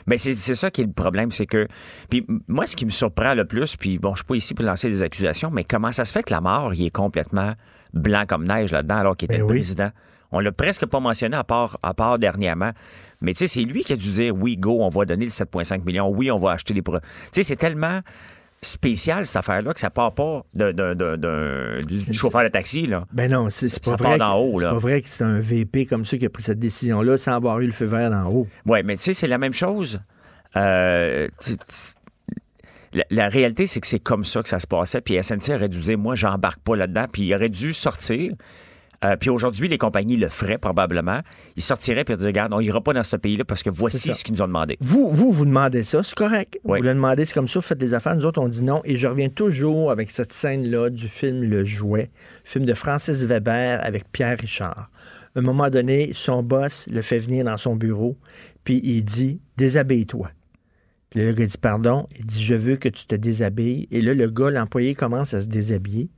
[0.06, 1.66] Mais c'est ça qui est le problème, c'est que.
[2.10, 4.64] Puis moi, ce qui me surprend le plus, puis bon, je suis pas ici pour
[4.64, 7.52] lancer des accusations, mais comment ça se fait que la mort, il est complètement
[7.92, 9.58] blanc comme neige là-dedans, alors qu'il était Ben le oui.
[9.58, 9.90] président?
[10.32, 12.72] On l'a presque pas mentionné à part, à part dernièrement.
[13.20, 15.30] Mais tu sais, c'est lui qui a dû dire oui, go, on va donner le
[15.30, 16.82] 7,5 millions, oui, on va acheter les.
[16.82, 18.00] pro- Tu sais, c'est tellement
[18.64, 23.06] spécial cette affaire-là que ça part pas de- de- de- du chauffeur de taxi, là.
[23.12, 24.18] Ben non, c'est pas vrai.
[24.18, 24.70] que- haut, C'est là.
[24.72, 27.60] pas vrai que c'est un VP comme ça qui a pris cette décision-là sans avoir
[27.60, 28.46] eu le feu vert d'en haut.
[28.66, 30.00] Oui, mais tu sais, c'est la même chose.
[30.56, 32.36] Euh, tu- tu-
[32.92, 35.00] la, la réalité, c'est que c'est comme ça que ça se passait.
[35.00, 37.06] Puis SNC aurait dû dire, moi, j'embarque pas là-dedans.
[37.12, 38.32] Puis il aurait dû sortir.
[39.04, 41.20] Euh, puis aujourd'hui, les compagnies le feraient probablement.
[41.56, 44.14] Ils sortiraient puis ils diraient, regarde, on ira pas dans ce pays-là parce que voici
[44.14, 44.78] ce qu'ils nous ont demandé.
[44.80, 46.58] Vous, vous, vous demandez ça, c'est correct.
[46.64, 46.78] Oui.
[46.78, 48.16] Vous le demandez, c'est comme ça, vous faites des affaires.
[48.16, 48.80] Nous autres, on dit non.
[48.84, 52.10] Et je reviens toujours avec cette scène-là du film Le Jouet,
[52.44, 54.90] film de Francis Weber avec Pierre Richard.
[55.34, 58.16] À un moment donné, son boss le fait venir dans son bureau,
[58.62, 60.30] puis il dit Déshabille-toi.
[61.10, 62.08] Puis le gars dit Pardon.
[62.18, 63.86] Il dit Je veux que tu te déshabilles.
[63.90, 66.08] Et là, le gars, l'employé, commence à se déshabiller.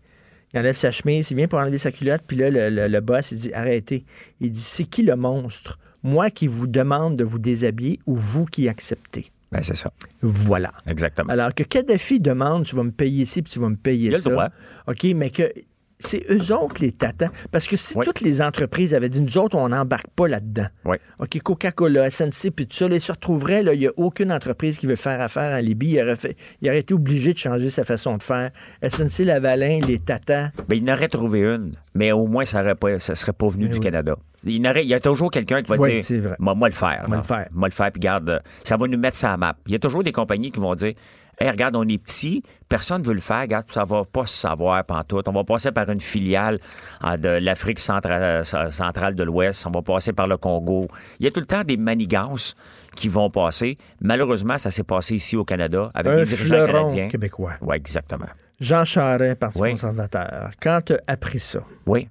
[0.54, 3.00] Il enlève sa chemise, il vient pour enlever sa culotte, puis là, le, le- le
[3.00, 4.04] boss, il dit Arrêtez.
[4.40, 5.78] Il dit C'est qui le monstre?
[6.02, 9.30] Moi qui vous demande de vous déshabiller ou vous qui acceptez?
[9.52, 9.92] Ben, c'est ça.
[10.22, 10.72] Voilà.
[10.86, 11.32] Exactement.
[11.32, 14.14] Alors que Kadhafi demande Tu vas me payer ici, puis tu vas me payer Il
[14.14, 14.30] a le ça.
[14.30, 14.48] droit.
[14.86, 15.52] OK, mais que.
[15.98, 17.30] C'est eux autres les tatans.
[17.50, 20.66] Parce que si toutes les entreprises avaient dit, nous autres, on n'embarque pas là-dedans.
[20.84, 20.96] Oui.
[21.18, 24.30] OK, Coca-Cola, SNC, puis tout ça, là, ils se retrouveraient, là, il n'y a aucune
[24.30, 25.92] entreprise qui veut faire affaire en Libye.
[25.92, 28.50] Il aurait, fait- il aurait été obligé de changer sa façon de faire.
[28.82, 30.50] SNC Lavalin, les tatans.
[30.68, 33.80] Ben, il en aurait trouvé une, mais au moins, ça ne serait pas venu du
[33.80, 34.16] Canada.
[34.44, 36.36] Il, n'aurait- il y a toujours quelqu'un qui va dire vrai.
[36.38, 37.04] Moi, moi le faire.
[37.08, 37.48] Moi le faire.
[37.52, 39.56] Moi le faire, puis garde, ça va nous mettre ça à map.
[39.66, 40.92] Il y a toujours des compagnies qui vont dire
[41.38, 44.34] Hey, regarde, on est petit, personne ne veut le faire, regarde, ça va pas se
[44.36, 45.28] savoir pantoute.
[45.28, 46.58] On va passer par une filiale
[47.02, 50.88] ah, de l'Afrique euh, centrale de l'Ouest, on va passer par le Congo.
[51.20, 52.54] Il y a tout le temps des manigances
[52.96, 53.76] qui vont passer.
[54.00, 57.08] Malheureusement, ça s'est passé ici au Canada avec Un des dirigeants canadiens.
[57.08, 57.52] québécois.
[57.60, 58.28] Oui, exactement.
[58.58, 59.70] Jean Charest, Parti Oui.
[59.72, 60.50] conservateur.
[60.62, 61.60] Quand tu as appris ça?
[61.84, 62.08] Oui.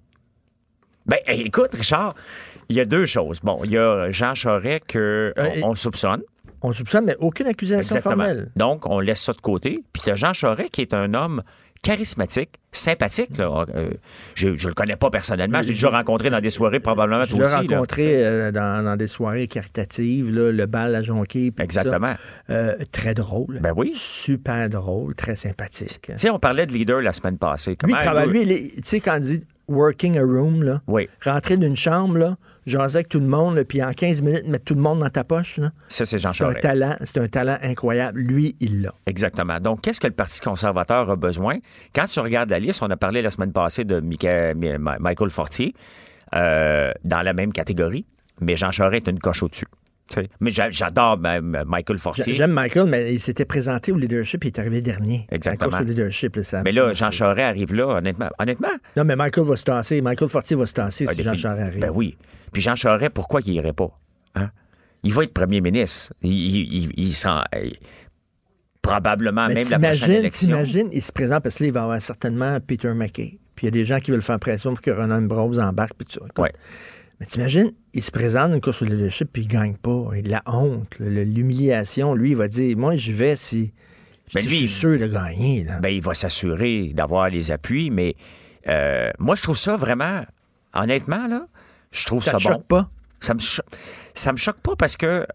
[1.08, 2.14] Ben, écoute, Richard,
[2.70, 3.40] il y a deux choses.
[3.42, 6.22] Bon, il y a Jean Charest que Euh, on, soupçonne.
[6.62, 8.24] On soupçonne, mais aucune accusation Exactement.
[8.26, 8.52] formelle.
[8.56, 9.84] Donc, on laisse ça de côté.
[9.94, 11.42] Puis tu Jean Charest qui est un homme
[11.82, 13.38] charismatique, sympathique.
[13.38, 13.66] Là.
[13.76, 13.92] Euh,
[14.34, 15.62] je ne le connais pas personnellement.
[15.62, 17.56] Je l'ai déjà rencontré dans des soirées, probablement Je toi l'ai aussi.
[17.68, 21.54] rencontré euh, dans, dans des soirées caritatives, là, le bal à Jonquille.
[21.56, 21.64] ça.
[21.64, 22.14] Exactement.
[22.50, 23.60] Euh, très drôle.
[23.62, 23.92] Ben oui.
[23.96, 26.02] Super drôle, très sympathique.
[26.08, 27.72] Tu sais, on parlait de leader la semaine passée.
[27.72, 30.64] Lui, Comment il travaille, lui, il est- tu sais, quand il dit working a room,
[30.64, 31.08] là, Oui.
[31.24, 34.66] rentrer d'une chambre, là, jaser avec tout le monde, là, puis en 15 minutes, mettre
[34.66, 37.28] tout le monde dans ta poche, là, Ça, c'est Jean c'est un talent, c'est un
[37.28, 38.20] talent incroyable.
[38.20, 38.94] Lui, il l'a.
[39.06, 39.60] Exactement.
[39.60, 41.58] Donc, qu'est-ce que le Parti conservateur a besoin?
[41.94, 44.98] Quand tu regardes la liste, on a parlé la semaine passée de Mica- Mi- Ma-
[45.00, 45.74] Michael Fortier
[46.36, 48.06] euh, dans la même catégorie,
[48.42, 49.66] mais Jean Charest est une coche au-dessus.
[50.10, 50.20] Tu.
[50.40, 52.34] Mais j'a- j'adore Michael Fortier.
[52.36, 55.26] J'aime Michael, mais il s'était présenté au leadership, il est arrivé dernier.
[55.32, 55.80] Exactement.
[55.80, 58.30] Du leadership, là, ça- Mais là, Jean Charest arrive là, honnêtement.
[58.38, 60.02] Honnêtement, Non, mais Michael va se tasser.
[60.02, 61.82] Michael Fortier va se tasser ah, si Jean Charest arrive.
[61.82, 62.18] Ben oui.
[62.54, 63.90] Puis Jean Charest, pourquoi il irait pas?
[64.36, 64.52] Hein?
[65.02, 66.14] Il va être premier ministre.
[66.22, 67.76] Il, il, il- il s'en- il-
[68.82, 70.48] probablement Mais même la prochaine t'imagines, élection.
[70.48, 73.40] t'imagines, il se présente parce que là, il va y avoir certainement Peter McKay.
[73.56, 75.94] Puis il y a des gens qui veulent faire pression pour que Ronan Brose embarque.
[75.98, 76.26] Puis tout ça.
[76.26, 76.52] Écoute, Ouais.
[77.20, 80.10] Mais t'imagines, il se présente une course au leadership puis il gagne pas.
[80.18, 82.14] Il a la honte, l'humiliation.
[82.14, 83.72] Lui, il va dire Moi, je vais si,
[84.34, 85.64] Ben si lui, je suis sûr de gagner.
[85.64, 85.80] Là.
[85.80, 88.16] Ben, il va s'assurer d'avoir les appuis, mais
[88.68, 90.26] euh, moi, je trouve ça vraiment,
[90.74, 91.48] honnêtement, là,
[91.92, 92.50] je trouve Ça ça, te bon.
[92.50, 92.90] choque pas?
[93.22, 93.64] Ça me, cho-
[94.14, 95.26] ça me choque pas parce que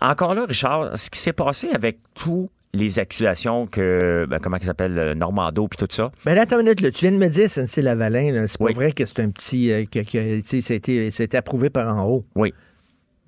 [0.00, 4.64] Encore là, Richard, ce qui s'est passé avec tous les accusations que, ben, comment il
[4.64, 6.10] s'appelle, euh, Normando puis tout ça.
[6.24, 8.64] Ben là, attends une minute, là, tu viens de me dire, SNC Lavalin, c'est pas
[8.64, 8.72] Oui.
[8.72, 11.68] vrai que c'est un petit, euh, que, que, ça a été, ça a été approuvé
[11.68, 12.24] par en haut.
[12.34, 12.54] Oui.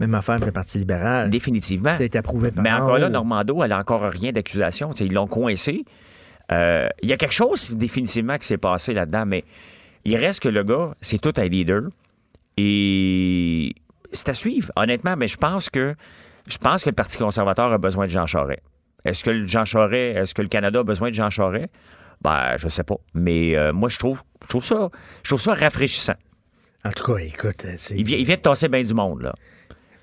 [0.00, 1.28] Même affaire avec le Parti libéral.
[1.30, 1.92] Définitivement.
[1.94, 3.08] Ça a été approuvé par Mais en encore là.
[3.10, 4.90] Normando, elle a encore rien d'accusation.
[4.92, 5.84] Tu sais, Ils l'ont coincé.
[6.50, 9.44] Euh, Il y a quelque chose définitivement qui s'est passé là-dedans, mais
[10.04, 11.82] il reste que le gars, c'est tout un leader.
[12.56, 13.74] Et
[14.12, 15.94] c'est à suivre, honnêtement, mais je pense que
[16.48, 18.60] je pense que le Parti conservateur a besoin de Jean Charest.
[19.04, 21.68] Est-ce que le Jean Charest, est-ce que le Canada a besoin de Jean Charest?
[22.22, 22.96] Ben, je sais pas.
[23.12, 24.88] Mais euh, moi, je trouve, je trouve ça,
[25.22, 26.14] je trouve ça rafraîchissant.
[26.84, 27.94] En tout cas, écoute, euh, c'est.
[27.96, 29.34] Il vient, il vient de tasser bien du monde, là.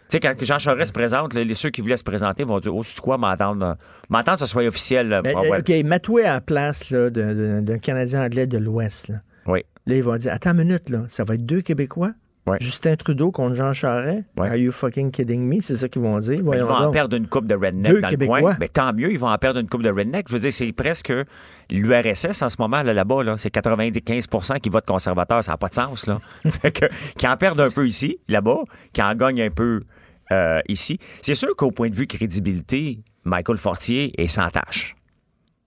[0.10, 2.76] Tu sais, quand Jean Charest se présente, les ceux qui voulaient se présenter vont dire
[2.76, 3.66] Oh, c'est quoi m'entendre?
[3.66, 3.74] euh,
[4.10, 5.08] M'entendre, que ce soit officiel.
[5.08, 5.22] là.
[5.22, 5.60] Ben, Ah, ouais.
[5.60, 9.08] OK, mets-toi à la place d'un- Canadien anglais de l'Ouest.
[9.08, 9.16] Là.
[9.48, 9.64] Oui.
[9.88, 12.12] Là, ils vont dire Attends une minute, là, ça va être deux Québécois?
[12.48, 12.58] Ouais.
[12.60, 14.24] Justin Trudeau contre Jean Charest?
[14.38, 14.50] Ouais.
[14.50, 15.62] Are you fucking kidding me?
[15.62, 16.42] C'est ça qu'ils vont dire.
[16.42, 18.38] Ben, ils vont en perdre une coupe de redneck Deux dans Québécois.
[18.38, 18.58] le coin.
[18.60, 20.28] Mais tant mieux, ils vont en perdre une coupe de redneck.
[20.28, 21.14] Je veux dire, c'est presque
[21.70, 25.44] l'URSS en ce moment, là, là-bas, là, c'est 95% qui votent conservateur.
[25.44, 26.20] Ça n'a pas de sens, là.
[26.50, 26.86] fait que,
[27.16, 29.82] qui en perdent un peu ici, là-bas, qui en gagnent un peu
[30.32, 30.98] euh, ici.
[31.22, 34.96] C'est sûr qu'au point de vue crédibilité, Michael Fortier est sans tâche.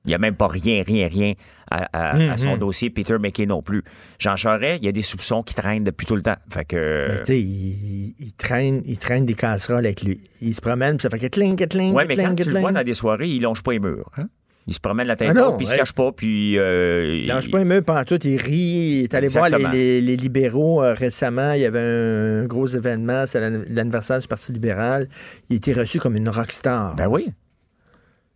[0.05, 1.32] Il n'y a même pas rien, rien, rien
[1.70, 2.90] à, à- à son dossier.
[2.90, 3.82] Peter McKay non plus.
[4.18, 6.36] Jean Charest, il y a des soupçons qui traînent depuis tout le temps.
[6.51, 7.06] Fait que...
[7.09, 10.20] Mais tu sais, il, traîne, il traîne des casseroles avec lui.
[10.43, 11.52] Il se promène, puis ça fait que cling,
[11.94, 13.81] Ouais, que mais cling, quand tu le vois dans des soirées, il longe pas les
[13.81, 14.10] murs.
[14.18, 14.28] hein?
[14.66, 16.59] Il se promène la tête Ah non, haute, puis il se cache pas, puis...
[16.59, 18.52] euh, Il lâche pas un mur pendant tout, il rit.
[18.55, 19.72] Il est allé voir les, Exactement.
[19.74, 21.52] les- les libéraux euh, récemment.
[21.52, 25.09] Il y avait un, gros événement, c'est l'an- l'anniversaire du Parti libéral.
[25.51, 26.94] Il était reçu comme une rockstar.
[26.97, 27.28] Ben oui.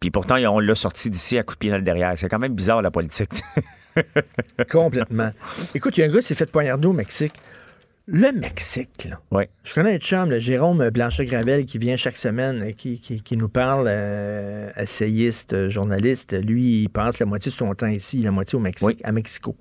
[0.00, 2.12] Puis pourtant, on l'a sorti d'ici à coup de pied dans le derrière.
[2.16, 3.42] C'est quand même bizarre, la politique.
[4.70, 5.32] Complètement.
[5.74, 7.34] Écoute, il y a un gars qui s'est fait poignarder au Mexique.
[8.06, 9.20] Le Mexique, là.
[9.32, 9.44] Oui.
[9.64, 13.36] Je connais un chum, le Jérôme Blanchet-Gravel, qui vient chaque semaine, euh, qui, qui- qui
[13.36, 16.32] nous parle, euh, essayiste, euh, journaliste.
[16.32, 18.96] Lui, il passe la moitié de son temps ici, la moitié au Mexique, Oui.
[19.04, 19.54] à Mexico.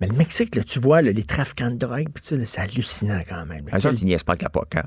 [0.00, 3.22] Mais le Mexique, là, tu vois, là, les trafiquants de drogue, puis ça, c'est hallucinant
[3.26, 3.64] quand même.
[3.72, 4.84] Eux autres, ils niaisent pas avec la POC, hein?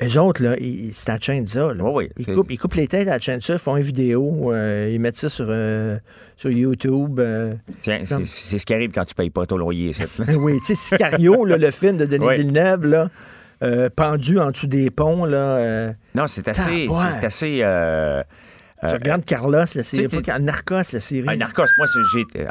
[0.00, 1.74] Eux autres, là, ils- c'est à ça.
[1.74, 1.82] Là.
[1.82, 3.82] Oui, oui, Ils, coupent, ils coupent les têtes à la chaîne de ça, font une
[3.82, 5.98] vidéo, euh, ils mettent ça sur, euh,
[6.36, 7.18] sur YouTube.
[7.18, 7.54] euh.
[7.82, 9.92] Tiens, C'est comme- ce qui arrive quand tu payes pas ton loyer.
[9.92, 10.06] c'est-
[10.38, 12.36] oui, tu sais, Sicario, là, le film de Denis Oui.
[12.38, 13.10] Villeneuve, là,
[13.96, 15.92] pendu en dessous des ponts, là.
[16.14, 16.86] Non, c'est assez...
[16.86, 17.16] Tabarouette.
[17.20, 17.64] C'est assez...
[18.88, 21.28] tu regardes Carlos, la série, pas Narcos, la série.
[21.28, 21.86] Un narcos, moi,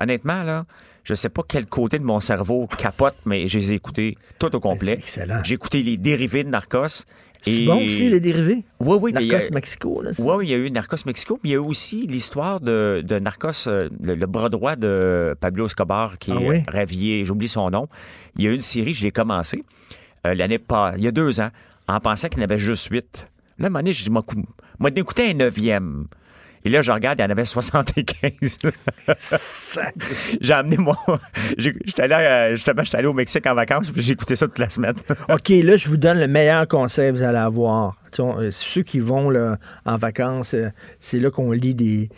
[0.01, 0.65] honnêtement, là,
[1.05, 4.53] je sais pas quel côté de mon cerveau capote, mais je les ai écoutés tout
[4.53, 4.97] au complet.
[4.99, 5.39] C'est excellent.
[5.45, 7.05] J'ai écouté les dérivés de Narcos.
[7.41, 8.63] C'est bon aussi, les dérivés.
[8.79, 9.11] Oui, oui.
[9.15, 10.13] a- Narcos Mexico, là.
[10.13, 12.59] c'est- Oui, il y a eu Narcos Mexico, mais il y a eu aussi l'histoire
[12.59, 16.63] de, de Narcos, euh, le, le bras droit de Pablo Escobar, qui Ah est oui?
[16.67, 17.87] ravié, j'oublie son nom.
[18.37, 19.63] Il y a eu une série, je l'ai commencé
[20.25, 21.49] euh, l'année pas, il y a deux ans,
[21.87, 23.27] en pensant qu'il y en avait juste huit.
[23.59, 26.07] Là, à un moment donné, je dis, moi, d'écouter un neuvième.
[26.65, 28.57] Et là, je regarde, il y en avait 75.
[30.41, 30.97] j'ai amené moi.
[31.57, 34.59] J'étais allé, euh, justement, j'étais allé au Mexique en vacances, puis j'ai écouté ça toute
[34.59, 34.95] la semaine.
[35.29, 37.97] OK, là, je vous donne le meilleur conseil que vous allez avoir.
[38.19, 40.69] On- euh, ceux qui vont là, en vacances, euh,
[40.99, 42.09] c'est là qu'on lit des,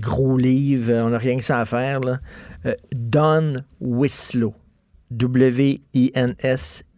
[0.00, 2.00] gros livres, on n'a rien que ça à faire.
[2.00, 2.18] Là.
[2.94, 4.54] Don Winslow.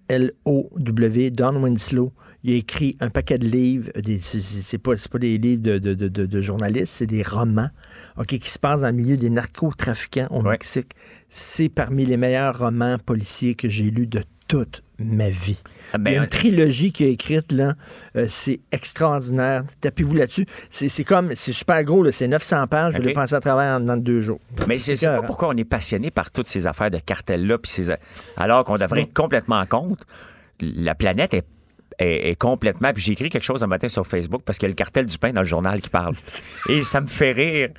[0.09, 1.31] W-I-N-S-L-O-W.
[1.31, 2.12] Don Winslow.
[2.49, 3.91] Il a écrit un paquet de livres.
[3.97, 5.95] euh, c'est, pas, pas des livres de, de-
[6.27, 7.69] de- journalistes, c'est des romans
[8.16, 10.93] ok, qui se passent dans le milieu des narcotrafiquants au Mexique.
[11.29, 15.59] C'est parmi les meilleurs romans policiers que j'ai lus de toute ma vie.
[15.93, 17.75] Ah, ben, Il y a euh, une trilogie qui est écrite, là.
[18.16, 19.65] Euh, c'est extraordinaire.
[19.83, 20.47] Tapez-vous là-dessus.
[20.70, 22.11] C'est, comme, c'est super gros.
[22.11, 22.95] C'est 900 pages.
[22.95, 24.41] Je l'ai pensé à travers en, dans deux jours.
[24.66, 27.91] Mais c'est pas pourquoi on est passionné par toutes ces affaires de cartels-là, ces-
[28.39, 30.07] alors qu'on devrait être complètement contre.
[30.61, 31.45] La planète est,
[31.99, 32.93] est- est complètement.
[32.93, 35.07] Puis j'ai écrit quelque chose un matin sur Facebook parce qu'il y a le cartel
[35.07, 36.15] du pain dans le journal qui parle.
[36.69, 37.70] Et ça me fait rire.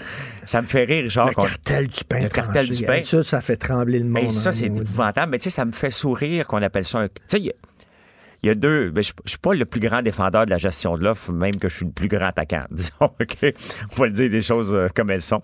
[0.46, 1.28] Ça me fait rire, Richard.
[1.30, 2.22] Le cartel du pain.
[2.22, 2.80] Le cartel tranché.
[2.82, 3.02] du pain.
[3.04, 4.24] Ça, ça fait trembler le monde.
[4.24, 5.32] Et ça, hein, c'est épouvantable.
[5.32, 7.08] Mais tu sais, ça me fait sourire qu'on appelle ça un.
[7.08, 8.90] Tu sais, il y a- deux.
[8.90, 11.56] ben, je je suis pas le plus grand défendeur de la gestion de l'offre, même
[11.58, 12.64] que je suis le plus grand attaquant.
[12.72, 13.38] Disons, OK?
[13.44, 15.42] On va le dire des choses euh, comme elles sont.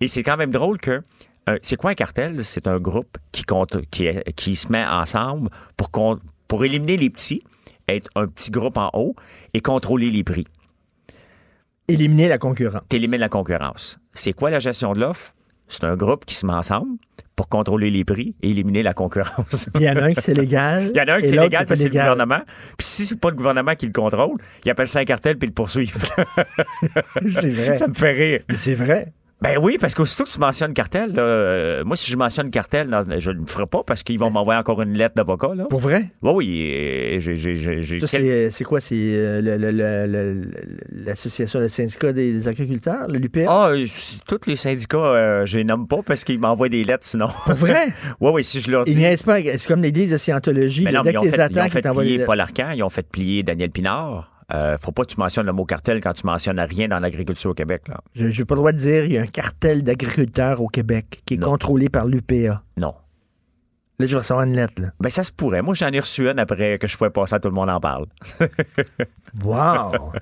[0.00, 1.02] Et c'est quand même drôle que.
[1.48, 2.44] euh, c'est quoi un cartel?
[2.44, 5.90] C'est un groupe qui, compte, qui, qui se met ensemble pour,
[6.48, 7.42] pour éliminer les petits,
[7.94, 9.14] être un petit groupe en haut
[9.54, 10.46] et contrôler les prix.
[11.88, 12.82] Éliminer la concurrence.
[12.88, 13.98] T'élimines la concurrence.
[14.14, 15.34] C'est quoi la gestion de l'offre?
[15.66, 16.98] C'est un groupe qui se met ensemble
[17.36, 19.70] pour contrôler les prix et éliminer la concurrence.
[19.76, 20.90] Il y en a un qui c'est légal.
[20.94, 22.40] Il y en a un qui c'est légal parce que c'est le gouvernement.
[22.76, 25.46] Puis si c'est pas le gouvernement qui le contrôle, il appelle ça un cartel puis
[25.46, 25.96] il le poursuivent.
[27.28, 27.78] C'est vrai.
[27.78, 28.40] ça me fait rire.
[28.48, 29.12] Mais c'est vrai.
[29.42, 32.88] Ben oui, parce qu'aussitôt que tu mentionnes cartel, là, euh, moi, si je mentionne cartel,
[32.88, 35.54] non, je ne le ferai pas parce qu'ils vont m'envoyer encore une lettre d'avocat.
[35.54, 35.64] Là.
[35.64, 36.10] Pour vrai?
[36.20, 37.20] Oui, oui.
[38.00, 38.80] Ça, quel- c'est, c'est quoi?
[38.82, 39.70] C'est euh, le- le-
[40.06, 40.50] le-
[41.06, 43.46] l'association, le syndicat des agriculteurs, le l'UPA?
[43.48, 43.86] Ah, euh,
[44.28, 47.28] tous les syndicats, euh, je les nomme pas parce qu'ils m'envoient des lettres sinon.
[47.46, 47.86] Pour vrai?
[48.20, 48.92] oui, oui, si je leur dis.
[48.92, 49.38] Ils pas.
[49.42, 50.84] C'est comme l'Église de Scientologie.
[50.84, 52.90] Mais non, dès mais ils ont fait, ils ont fait plier Paul Arcan, ils ont
[52.90, 54.32] fait plier Daniel Pinard.
[54.52, 57.50] Euh, faut pas que tu mentionnes le mot cartel quand tu mentionnes rien dans l'agriculture
[57.50, 57.82] au Québec.
[57.88, 58.00] Là.
[58.14, 61.22] Je n'ai pas le droit de dire il y a un cartel d'agriculteurs au Québec
[61.24, 62.62] qui est contrôlé par l'UPA.
[62.76, 62.94] Non.
[64.00, 64.80] Là, je vais recevoir une lettre.
[64.80, 64.88] Là.
[64.98, 65.60] Ben, ça se pourrait.
[65.62, 67.80] Moi, j'en ai reçu une après que je pouvais passer à tout le monde en
[67.80, 68.06] parle.
[69.44, 70.12] Wow!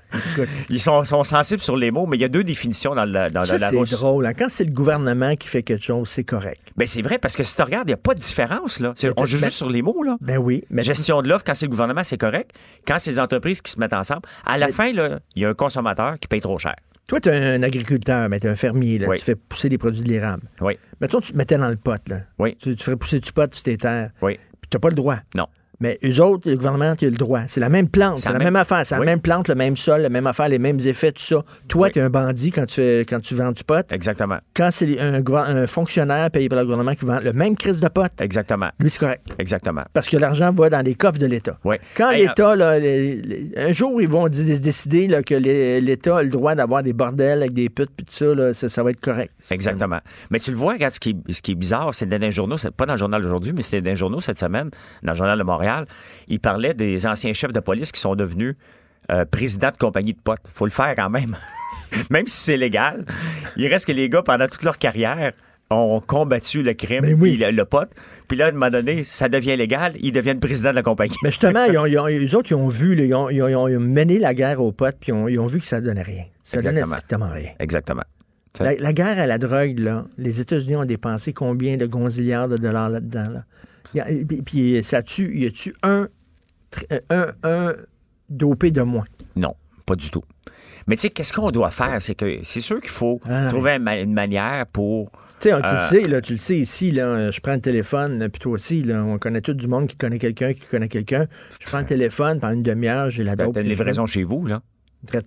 [0.69, 3.29] Ils sont, sont sensibles sur les mots, mais il y a deux définitions dans, le,
[3.31, 4.25] dans Ça, la c'est drôle.
[4.27, 4.33] hein.
[4.37, 6.61] Quand c'est le gouvernement qui fait quelque chose, c'est correct.
[6.77, 8.79] Ben, c'est vrai, parce que si tu regardes, il n'y a pas de différence.
[8.79, 8.93] Là.
[9.17, 10.03] On joue ben- juste sur les mots.
[10.03, 10.15] Là.
[10.21, 10.63] Ben oui.
[10.69, 12.51] Mais Gestion de l'offre, quand c'est le gouvernement, c'est correct.
[12.85, 15.53] Quand c'est les entreprises qui se mettent ensemble, à la fin, il y a un
[15.55, 16.75] consommateur qui paye trop cher.
[17.09, 18.99] Toi, tu es un agriculteur, mais tu es un fermier.
[18.99, 19.17] Là, Oui.
[19.17, 20.43] Tu fais pousser des produits de l'érable.
[20.61, 20.77] Oui.
[21.01, 21.99] Mettons, tu te mettais dans le pot.
[22.07, 22.21] Là.
[22.37, 22.55] Oui.
[22.61, 24.11] Tu, tu ferais pousser du pot sur tes terres.
[24.21, 24.35] Oui.
[24.61, 25.17] Puis tu n'as pas le droit.
[25.35, 25.47] Non.
[25.81, 27.41] Mais eux autres, le gouvernement, tu as le droit.
[27.47, 28.85] C'est la même plante, C'est la la même- même affaire.
[28.85, 29.05] C'est Oui.
[29.05, 31.43] la même plante, le même sol, la même affaire, les mêmes effets, tout ça.
[31.67, 33.85] Toi, tu es un bandit quand tu, quand tu vends du pot.
[33.91, 34.37] Exactement.
[34.53, 37.87] Quand c'est un, un fonctionnaire payé par le gouvernement qui vend le même crise de
[37.87, 38.69] pot, Exactement.
[38.79, 39.25] lui, c'est correct.
[39.39, 39.81] Exactement.
[39.93, 41.57] Parce que l'argent va dans les coffres de l'État.
[41.63, 41.77] Oui.
[41.95, 46.55] Quand l'État, les- un jour, ils vont dé- décider là, que l'État a le droit
[46.55, 49.31] d'avoir des bordels avec des putes puis tout ça, là, ça, ça va être correct.
[49.51, 49.99] Exactement.
[50.29, 52.31] Mais tu le vois, regarde, ce qui, est- ce qui est bizarre, c'est dans les
[52.31, 54.69] journaux, c'est pas dans le journal d'aujourd'hui, mais c'était dans les journaux cette semaine,
[55.03, 55.68] dans le journal de Montréal,
[56.27, 58.55] il parlait des anciens chefs de police qui sont devenus
[59.11, 60.39] euh, présidents de compagnie de potes.
[60.45, 61.35] faut le faire quand même.
[62.09, 63.05] même si c'est légal.
[63.57, 65.31] Il reste que les gars, pendant toute leur carrière,
[65.71, 67.91] ont combattu le crime, puis le, le pote.
[68.27, 71.15] Puis là, à un moment donné, ça devient légal, ils deviennent présidents de la compagnie.
[71.23, 73.29] Mais justement, ils ont, ils ont- eux autres, ils ont vu, ils, ont,
[73.67, 76.23] ils mené la guerre aux potes, puis ils ont, vu que ça donnait rien.
[76.43, 76.95] Ça donnait Exactement.
[76.97, 77.51] strictement rien.
[77.59, 78.03] Exactement.
[78.59, 82.57] La, la guerre à la drogue, là, les États-Unis ont dépensé combien de gonzillards de
[82.57, 83.29] dollars là-dedans?
[83.29, 83.43] Là?
[83.95, 86.07] Et puis, puis ça tue, y a-tu un,
[86.71, 87.73] tr- un, un
[88.29, 89.05] dopé de moins?
[89.35, 89.55] Non,
[89.85, 90.23] pas du tout.
[90.87, 92.01] Mais tu sais, qu'est-ce qu'on doit faire?
[92.01, 95.11] C'est que c'est sûr qu'il faut Ah, trouver une, ma- une manière pour.
[95.39, 97.61] Tu sais, tu euh, le sais, là, tu le sais ici, là, je prends le
[97.61, 100.89] téléphone, puis toi aussi, là, on connaît tout du monde qui connaît quelqu'un qui connaît
[100.89, 101.27] quelqu'un.
[101.61, 103.53] Je prends le téléphone, pendant une demi-heure, j'ai la Ben, dope.
[103.55, 104.61] t'as une livraison chez vous, là.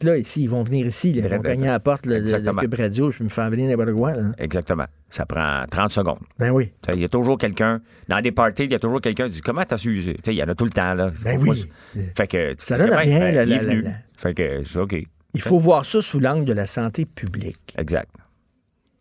[0.05, 2.61] Là, ici, ils vont venir ici, là, ils vont cogner à la porte de Exactement.
[2.61, 4.13] Cube Radio, je me faire venir n'importe quoi.
[4.13, 4.33] Là.
[4.37, 4.85] Exactement.
[5.09, 6.19] Ça prend 30 secondes.
[6.39, 6.73] Ben oui.
[6.93, 9.41] Il y a toujours quelqu'un, dans des parties, il y a toujours quelqu'un qui dit
[9.41, 10.15] Comment t'as su?
[10.27, 11.11] Il y en a tout le temps, là.
[11.25, 11.65] Ben oui.
[12.17, 12.55] Fait que.
[12.59, 13.83] Ça donne rien, Ben, la- il est la- venu.
[13.83, 14.95] la- la- Fait que, c'est OK.
[15.35, 17.75] Il faut voir ça sous l'angle de la santé publique.
[17.79, 18.11] Exact.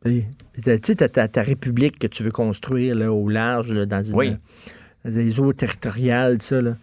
[0.06, 0.23] Tu
[0.64, 4.35] sais, ta, ta république que tu veux construire là, au large, là, dans une, Oui.
[5.06, 6.61] dans des eaux territoriales, ça.
[6.61, 6.76] Là.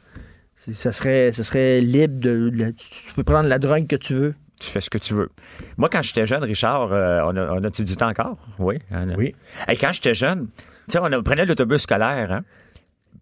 [0.59, 2.51] Ça serait, ça serait libre de.
[2.51, 4.35] de- tu peux prendre la drogue que tu veux.
[4.61, 5.31] Tu fais ce que tu veux.
[5.77, 8.37] Moi, quand j'étais jeune, Richard, euh, on, a, on a-tu du temps encore?
[8.59, 8.79] Oui.
[8.91, 9.35] on a- Oui.
[9.69, 12.41] Hey, quand j'étais jeune, tu sais, on a- prenait l'autobus scolaire, hein,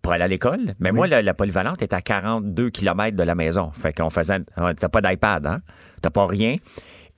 [0.00, 0.72] pour aller à l'école.
[0.80, 3.70] Mais moi, la, la polyvalente était à 42 km de la maison.
[3.72, 4.38] Fait qu'on faisait.
[4.56, 5.60] T'as pas d'iPad, hein?
[6.00, 6.56] T'as pas rien.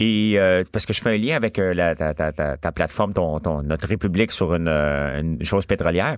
[0.00, 2.72] Et euh, parce que je fais un lien avec euh, la- ta, ta- ta- ta
[2.72, 6.16] plateforme, ton, ton- notre République sur une, euh, une chose pétrolière.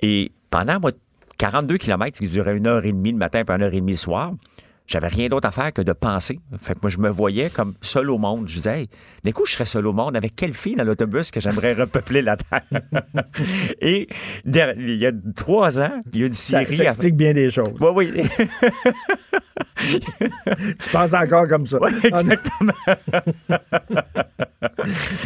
[0.00, 0.92] Et pendant moi,
[1.40, 3.92] 42 km qui durait une heure et demie le matin puis une heure et demie
[3.92, 4.32] le soir,
[4.90, 6.40] j'avais rien d'autre à faire que de penser.
[6.60, 8.48] Fait que moi, je me voyais comme seul au monde.
[8.48, 8.88] Je disais, hey,
[9.22, 10.16] d'un coup, je serais seul au monde.
[10.16, 12.62] Avec quelle fille dans l'autobus que j'aimerais repeupler la Terre?
[13.80, 14.08] et
[14.44, 16.76] il y a trois ans, il y a une Ça, série...
[16.76, 17.68] ça explique bien des choses.
[17.80, 18.28] Oui, oui.
[20.78, 21.78] Tu penses encore comme ça.
[21.80, 22.72] Ouais, exactement.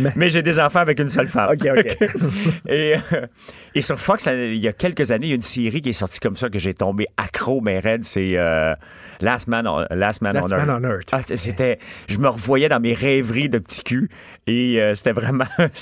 [0.14, 1.48] Mais, j'ai des enfants avec une seule femme.
[1.52, 1.96] OK, OK.
[2.68, 3.26] et, euh,
[3.74, 5.94] et sur Fox, il y a quelques années, il y a une série qui est
[5.94, 8.04] sortie comme ça que j'ai tombé accro, mais raide.
[8.04, 8.74] C'est euh,
[9.20, 10.80] Last Man on, Last Man Last on Man Earth.
[10.84, 11.08] on Earth.
[11.12, 11.78] Ah, c'était,
[12.08, 14.08] je me revoyais dans mes rêveries de petit cul
[14.46, 15.44] et euh, c'était vraiment,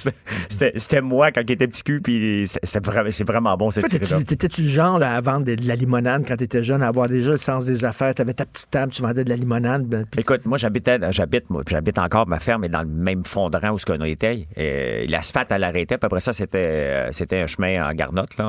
[0.48, 3.88] c'était, c'était moi quand j'étais petit cul, puis c'était, c'était vraiment, c'est vraiment bon cette
[3.88, 6.88] t'étais- T'étais-tu le genre là, à vendre de, de la limonade quand t'étais jeune, à
[6.88, 8.14] avoir déjà le sens des affaires?
[8.14, 9.84] T'avais ta petite table, tu vendais de la limonade.
[9.86, 13.70] ben, Écoute, moi j'habitais, j'habite, moi, j'habite encore, ma ferme est dans le même fondement
[13.70, 14.46] où ce qu'on était.
[14.56, 18.46] Et l'asphalte, elle arrêtait, puis après ça, c'était, euh, c'était un chemin en garnotte, là,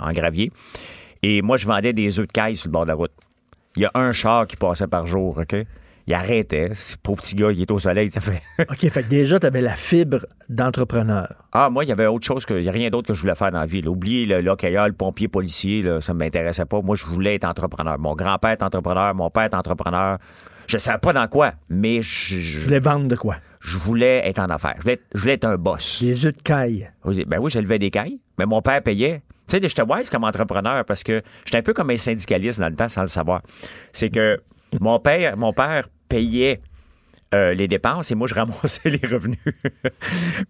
[0.00, 0.50] en, en gravier.
[1.22, 3.12] Et moi, je vendais des œufs de caille sur le bord de la route.
[3.76, 5.56] Il y a un char qui passait par jour, OK?
[6.06, 6.70] Il arrêtait.
[6.74, 8.42] Ce pauvre petit gars, il est au soleil, ça fait.
[8.70, 11.28] OK, fait que déjà, t'avais la fibre d'entrepreneur.
[11.52, 12.54] Ah, moi, il y avait autre chose que.
[12.54, 13.80] Il n'y a rien d'autre que je voulais faire dans la vie.
[13.80, 13.90] là.
[13.90, 16.82] Oubliez le l'hockeyeur, le pompier, policier, là, ça ne m'intéressait pas.
[16.82, 17.98] Moi, je voulais être entrepreneur.
[17.98, 20.18] Mon grand-père est entrepreneur, mon père est entrepreneur.
[20.66, 23.36] Je ne savais pas dans quoi, mais je, je- voulais vendre de quoi?
[23.66, 24.74] je voulais être en affaires.
[24.76, 26.02] Je voulais être, je voulais être un boss.
[26.02, 26.90] Des œufs de caille.
[27.26, 29.22] Ben oui, j'élevais des cailles, mais mon père payait.
[29.48, 32.68] Tu sais, j'étais wise comme entrepreneur parce que j'étais un peu comme un syndicaliste dans
[32.68, 33.40] le temps sans le savoir.
[33.92, 34.38] C'est que
[34.80, 36.60] mon père, mon père payait
[37.32, 39.38] euh, les dépenses et moi, je ramassais les revenus.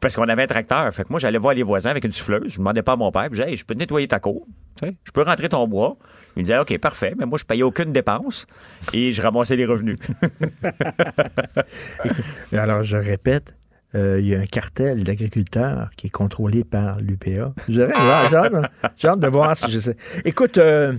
[0.00, 0.92] Parce qu'on avait un tracteur.
[0.92, 2.52] Fait que moi, j'allais voir les voisins avec une souffleuse.
[2.52, 3.24] Je demandais pas à mon père.
[3.30, 4.44] Je disais, hey, je peux te nettoyer ta cour.
[4.80, 5.96] Tu sais, je peux rentrer ton bois.
[6.36, 7.14] Il me disait, OK, parfait.
[7.18, 8.46] Mais moi, je payais aucune dépense
[8.92, 9.98] et je ramassais les revenus.
[12.52, 13.54] Alors, je répète,
[13.94, 17.52] euh, il y a un cartel d'agriculteurs qui est contrôlé par l'UPA.
[17.68, 19.96] J'ai hâte, de voir si je sais.
[20.24, 20.94] Écoute, euh,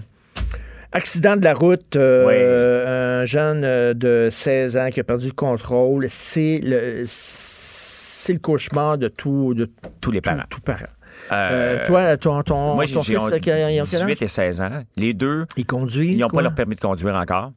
[0.93, 6.05] accident de la route, euh, un jeune de 16 ans qui a perdu le contrôle,
[6.07, 10.43] c'est le, c'est le cauchemar de, tout, de Tous les parents.
[10.49, 10.87] Tout, parent.
[11.31, 13.87] Euh, Euh, toi, ton, ton, moi, ton j'ai fils, il a quel âge?
[13.89, 14.83] 18 et 16 ans.
[14.95, 16.11] Les deux, Ils conduisent.
[16.17, 17.51] ils n'ont pas leur permis de conduire encore.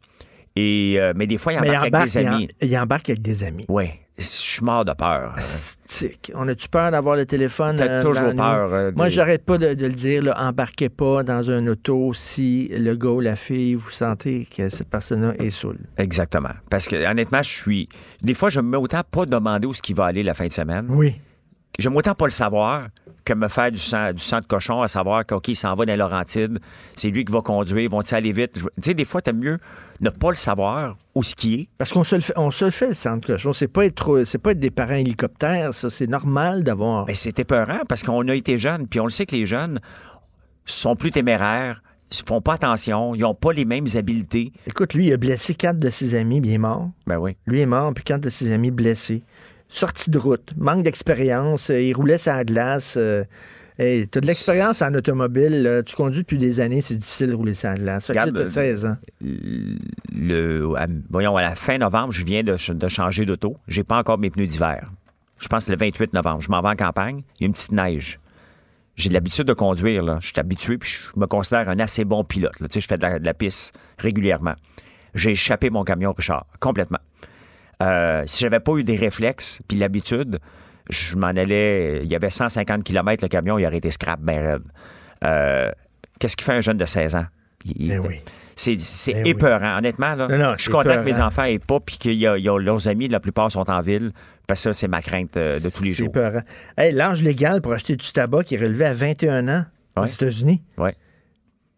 [0.57, 2.49] Et, euh, mais des fois, il embarquent embarque, avec des il en- amis.
[2.63, 3.65] il embarque avec des amis.
[3.69, 5.37] Oui, je suis mort de peur.
[5.39, 6.33] Stick.
[6.35, 7.77] On a-tu peur d'avoir le téléphone?
[7.77, 10.23] T'as euh, toujours peur, euh, Moi, des- j'arrête pas de, de le dire.
[10.25, 14.69] Là, embarquez pas dans un auto si le gars ou la fille, vous sentez que
[14.69, 15.79] cette personne-là est saoule.
[15.97, 16.51] Exactement.
[16.71, 17.89] Parce que honnêtement, je suis.
[18.23, 20.47] Des fois, je me mets autant pas demander où ce qui va aller la fin
[20.49, 20.87] de semaine.
[20.89, 21.21] Oui.
[21.79, 22.89] J'aime autant pas le savoir
[23.25, 25.97] que me faire du sang, du sang de cochon à savoir qu'il s'en va dans
[25.97, 26.59] Laurentides,
[26.97, 28.55] c'est lui qui va conduire, vont-ils aller vite?
[28.55, 29.59] Tu sais, des fois, t'aimes mieux
[30.01, 31.69] ne pas le savoir où ce qui est.
[31.77, 33.53] Parce qu'on se le fait, on se le fait le centre cochon.
[33.53, 35.91] C'est pas être trop, c'est pas être des parents hélicoptères, ça.
[35.91, 37.05] C'est normal d'avoir.
[37.05, 39.79] Ben, c'est épeurant parce qu'on a été jeunes, puis on le sait que les jeunes
[40.65, 44.53] sont plus téméraires, ils font pas attention, ils ont pas les mêmes habiletés.
[44.67, 46.91] Écoute, lui, il a blessé quatre de ses amis, puis il est mort.
[47.07, 47.37] Ben oui.
[47.47, 49.23] Lui est mort, puis quatre de ses amis blessés.
[49.69, 52.95] Sorti de route, manque d'expérience, euh, il roulait la glace.
[52.97, 53.25] Euh,
[53.79, 55.83] hey, t'as de l'expérience en automobile, là.
[55.83, 58.07] tu conduis depuis des années, c'est difficile de rouler la glace.
[58.07, 58.97] Fait Regarde, t'as 16 ans.
[60.15, 63.57] Le, à- voyons, à la fin novembre, je viens de, ch- de changer d'auto.
[63.69, 64.91] J'ai pas encore mes pneus d'hiver.
[65.39, 66.41] Je pense le 28 novembre.
[66.41, 67.23] Je m'en vais en campagne.
[67.39, 68.19] Il y a une petite neige.
[68.97, 70.03] J'ai l'habitude de conduire.
[70.03, 70.19] Là.
[70.21, 72.59] Je suis habitué puis je me considère un assez bon pilote.
[72.59, 72.67] Là.
[72.69, 74.55] Tu sais, je fais de la, de la piste régulièrement.
[75.15, 76.99] J'ai échappé mon camion, Richard, complètement.
[77.83, 80.39] Euh, si j'avais pas eu des réflexes puis l'habitude,
[80.91, 82.01] je m'en allais.
[82.03, 84.61] Il y avait 150 km le camion, il aurait été scrap ben.
[85.25, 85.71] Euh,
[86.19, 87.27] Qu'est-ce qui fait un jeune de 16 ans?
[87.65, 88.21] Il- Ben oui.
[88.57, 89.31] C'est c'est Ben oui.
[89.31, 90.17] épeurant, honnêtement.
[90.17, 90.27] Là.
[90.27, 91.27] Non, non, je suis content que mes épeurant.
[91.29, 93.81] enfants aient pas, puis que y a- y a- leurs amis, la plupart sont en
[93.81, 94.11] ville,
[94.49, 96.11] parce que ça, c'est ma crainte euh, de tous les jours.
[96.11, 96.41] peurant.
[96.77, 99.65] Hey, L'âge légal pour acheter du tabac qui est relevé à 21 ans
[99.97, 100.07] aux.
[100.07, 100.61] États-Unis?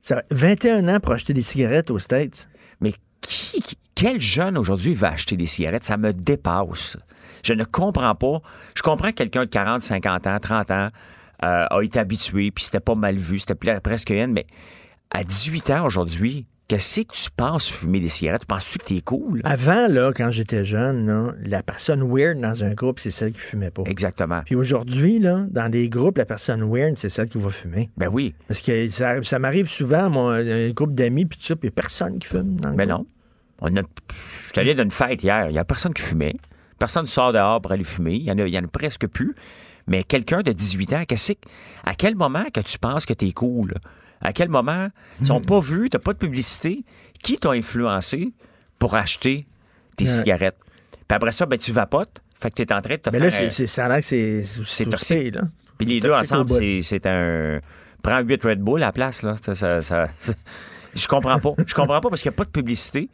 [0.01, 2.49] Ça- 21 ans pour acheter des cigarettes aux States?
[2.81, 5.85] Mais qui, qui- quel jeune aujourd'hui va acheter des cigarettes?
[5.85, 6.97] Ça me dépasse.
[7.45, 8.41] Je ne comprends pas.
[8.75, 10.89] Je comprends que quelqu'un de 40, 50 ans, 30 ans
[11.45, 14.47] euh, a été habitué, puis c'était pas mal vu, c'était presque une, mais
[15.11, 18.47] à 18 ans aujourd'hui, qu'est-ce que tu penses fumer des cigarettes?
[18.47, 19.43] Penses-tu que t'es cool?
[19.45, 23.41] Avant, là, quand j'étais jeune, là, la personne weird dans un groupe, c'est celle qui
[23.41, 23.83] fumait pas.
[23.85, 24.41] Exactement.
[24.47, 27.91] Puis aujourd'hui, là, dans des groupes, la personne weird, c'est celle qui va fumer.
[27.99, 28.35] Ben oui.
[28.49, 31.71] Parce que ça, ça m'arrive souvent, moi, un groupe d'amis, puis tout ça, puis il
[31.71, 32.55] n'y a personne qui fume.
[32.59, 32.99] Dans le Mais groupe.
[32.99, 33.20] Ben non.
[33.61, 35.47] On a, je suis allé dans une fête hier.
[35.49, 36.35] Il n'y a personne qui fumait.
[36.79, 38.15] Personne ne sort dehors pour aller fumer.
[38.15, 39.35] Il y en en a presque plus.
[39.87, 41.03] Mais quelqu'un de 18 ans,
[41.85, 43.75] à quel moment que tu penses que tu es cool?
[44.21, 44.89] À quel moment?
[45.21, 46.85] Ils sont pas vus, tu pas de publicité.
[47.23, 48.33] Qui t'a influencé
[48.79, 49.47] pour acheter
[49.97, 50.11] tes Ouais.
[50.11, 50.57] cigarettes?
[51.09, 52.23] Puis après ça, ben, tu vapotes.
[52.35, 53.43] Fait que tu es en train de te Mais faire...
[53.43, 55.35] là, c'est, ça a l'air que c'est, c'est, toxique.
[55.35, 55.43] là.
[55.77, 57.61] Puis les deux ensemble, c'est, c'est un...
[58.03, 59.35] Prends 8 Red Bull à la place, là.
[59.43, 60.09] Ça, ça- ça-
[60.95, 61.51] Je comprends pas.
[61.67, 63.11] Je comprends pas parce qu'il n'y a pas de publicité.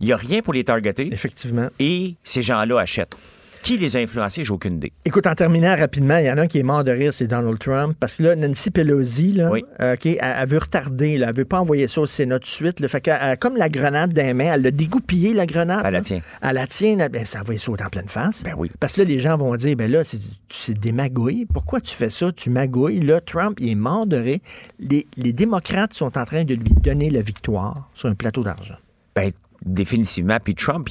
[0.00, 1.08] Il n'y a rien pour les targeter.
[1.12, 1.68] Effectivement.
[1.78, 3.16] Et ces gens-là achètent.
[3.62, 4.90] Qui les a influencés, j'ai aucune idée.
[5.04, 7.26] Écoute, en terminant rapidement, il y en a un qui est mort de rire, c'est
[7.26, 7.94] Donald Trump.
[8.00, 9.62] Parce que là, Nancy Pelosi, là, Oui.
[9.80, 12.50] euh, elle, elle veut retarder, là, elle veut pas envoyer ça au Sénat tout de
[12.50, 12.80] suite.
[12.80, 15.82] Là, fait qu'elle- elle- comme la grenade d'un main, elle l'a dégoupillée, la grenade.
[15.84, 16.20] Elle la tient.
[16.40, 18.42] Elle la tient, ben, ça envoie ça en pleine face.
[18.44, 18.70] Ben oui.
[18.80, 20.04] Parce que là, les gens vont dire, ben là,
[20.48, 21.44] c'est des magouilles.
[21.52, 22.32] Pourquoi tu fais ça?
[22.32, 23.00] Tu magouilles.
[23.00, 24.38] Là, Trump, il est mort de rire.
[24.78, 28.76] Les, les démocrates sont en train de lui donner la victoire sur un plateau d'argent.
[29.14, 29.32] Ben,
[29.64, 30.38] définitivement.
[30.42, 30.88] Puis Trump,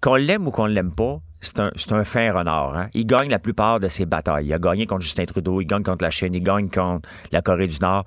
[0.00, 2.76] qu'on l'aime ou qu'on ne l'aime pas, c'est un, un fin renard.
[2.76, 2.88] hein.
[2.94, 4.46] Il gagne la plupart de ses batailles.
[4.46, 7.42] Il a gagné contre Justin Trudeau, il gagne contre la Chine, il gagne contre la
[7.42, 8.04] Corée du Nord.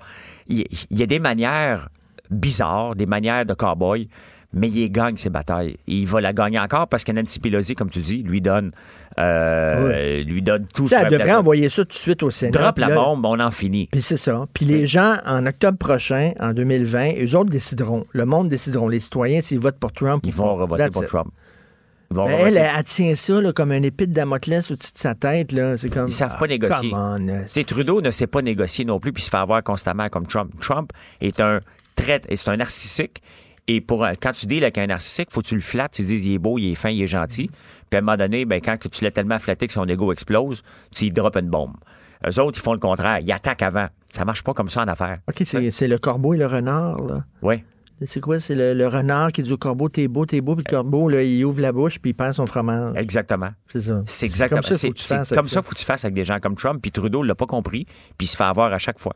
[0.48, 1.88] Il, y a des manières
[2.30, 4.08] bizarres, des manières de cow-boy,
[4.52, 5.76] mais il gagne ses batailles.
[5.86, 8.72] Il va la gagner encore parce que Nancy Pelosi, comme tu dis, lui donne,
[9.18, 12.58] euh, lui donne tout Ça, elle devrait envoyer ça tout de suite au Sénat.
[12.58, 13.88] Drop la là- bombe, on en finit.
[13.90, 14.46] Puis c'est ça.
[14.52, 18.06] Puis les gens, en octobre prochain, en 2020, eux autres décideront.
[18.12, 18.88] Le monde décideront.
[18.88, 20.22] Les citoyens, s'ils votent pour Trump.
[20.26, 21.08] Ils vont revoter pour it.
[21.08, 21.28] Trump.
[22.10, 22.34] Revoter.
[22.34, 25.50] elle, elle, tient ça là, comme un épée de Damoclès au-dessus de sa tête.
[25.52, 25.76] Là.
[25.76, 26.90] C'est comme, Ils savent ah, pas négocier.
[26.90, 27.44] come on.
[27.48, 30.52] C'est Trudeau ne sait pas négocier non plus puis se fait avoir constamment comme Trump.
[30.60, 31.60] Trump est un
[31.96, 33.22] très c'est un narcissique
[33.68, 36.02] et pour un- quand tu deals avec un narcissique, faut que tu le flattes, tu
[36.02, 37.50] dis il est beau, il est fin, il est gentil.
[37.90, 40.62] Puis à un moment donné, ben quand tu l'as tellement flatté que son ego explose,
[40.94, 41.74] tu lui droppes une bombe.
[42.26, 43.88] Eux autres, ils font le contraire, ils attaquent avant.
[44.12, 45.18] Ça marche pas comme ça en affaires.
[45.28, 47.02] OK, c'est, le corbeau et le renard.
[47.04, 47.24] Là.
[47.42, 47.62] Oui.
[48.04, 48.40] C'est quoi?
[48.40, 51.08] C'est le, le renard qui dit au corbeau, t'es beau, t'es beau, puis le corbeau,
[51.08, 52.92] là, il ouvre la bouche, puis il perd son fromage.
[52.96, 53.50] Exactement.
[53.72, 54.02] C'est ça.
[54.04, 55.84] C'est exactement comme ça, faut c'est- que tu c'est fasses comme ça, faut que tu
[55.84, 56.80] fasses avec des gens comme Trump.
[56.82, 57.86] Puis Trudeau l'a pas compris,
[58.18, 59.14] puis il se fait avoir à chaque fois.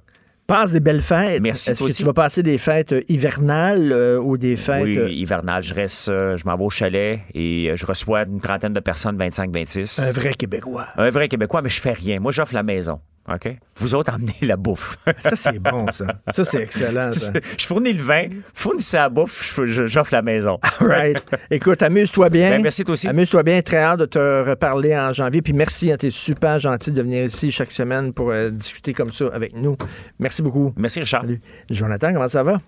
[0.51, 1.41] Passe des belles fêtes.
[1.41, 1.99] Merci, Est-ce que aussi.
[1.99, 4.83] tu vas passer des fêtes euh, hivernales euh, ou des fêtes.
[4.83, 5.63] Oui, euh, hivernal.
[5.63, 10.03] Je reste, je m'en vais au chalet et je reçois une trentaine de personnes, 25-26.
[10.03, 10.89] un vrai Québécois.
[10.97, 12.19] Un vrai Québécois, mais je fais rien.
[12.19, 12.99] Moi, j'offre la maison.
[13.33, 13.57] OK?
[13.77, 14.99] Vous autres, emmenez la bouffe.
[15.21, 16.07] Ça, c'est bon, ça.
[16.33, 17.33] Ça, c'est excellent, ça.
[17.59, 20.59] je fournis le vin, fournissez la bouffe, j'offre la maison.
[20.81, 21.23] Right.
[21.51, 22.51] Écoute, amuse-toi bien.
[22.51, 23.07] Ben, merci toi aussi.
[23.07, 23.61] Amuse-toi bien.
[23.63, 25.43] Très hâte de te reparler en janvier.
[25.43, 29.13] Puis merci, hein, t'es super gentil de venir ici chaque semaine pour euh, discuter comme
[29.13, 29.77] ça avec nous.
[30.19, 30.73] Merci beaucoup.
[30.77, 31.23] Merci, Richard.
[31.23, 31.41] Salut.
[31.69, 32.61] Jonathan, comment ça va?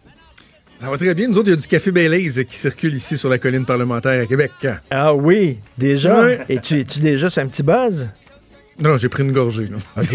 [0.79, 1.29] Ça va très bien.
[1.29, 4.21] Nous autres, il y a du café Baileys qui circule ici sur la colline parlementaire
[4.21, 4.53] à Québec.
[4.91, 6.45] Ah oui, déjà?
[6.49, 8.11] Et tu es-tu déjà sur un petit buzz?
[8.83, 9.67] Non, j'ai pris une gorgée.
[9.67, 9.77] là.
[9.99, 10.15] OK.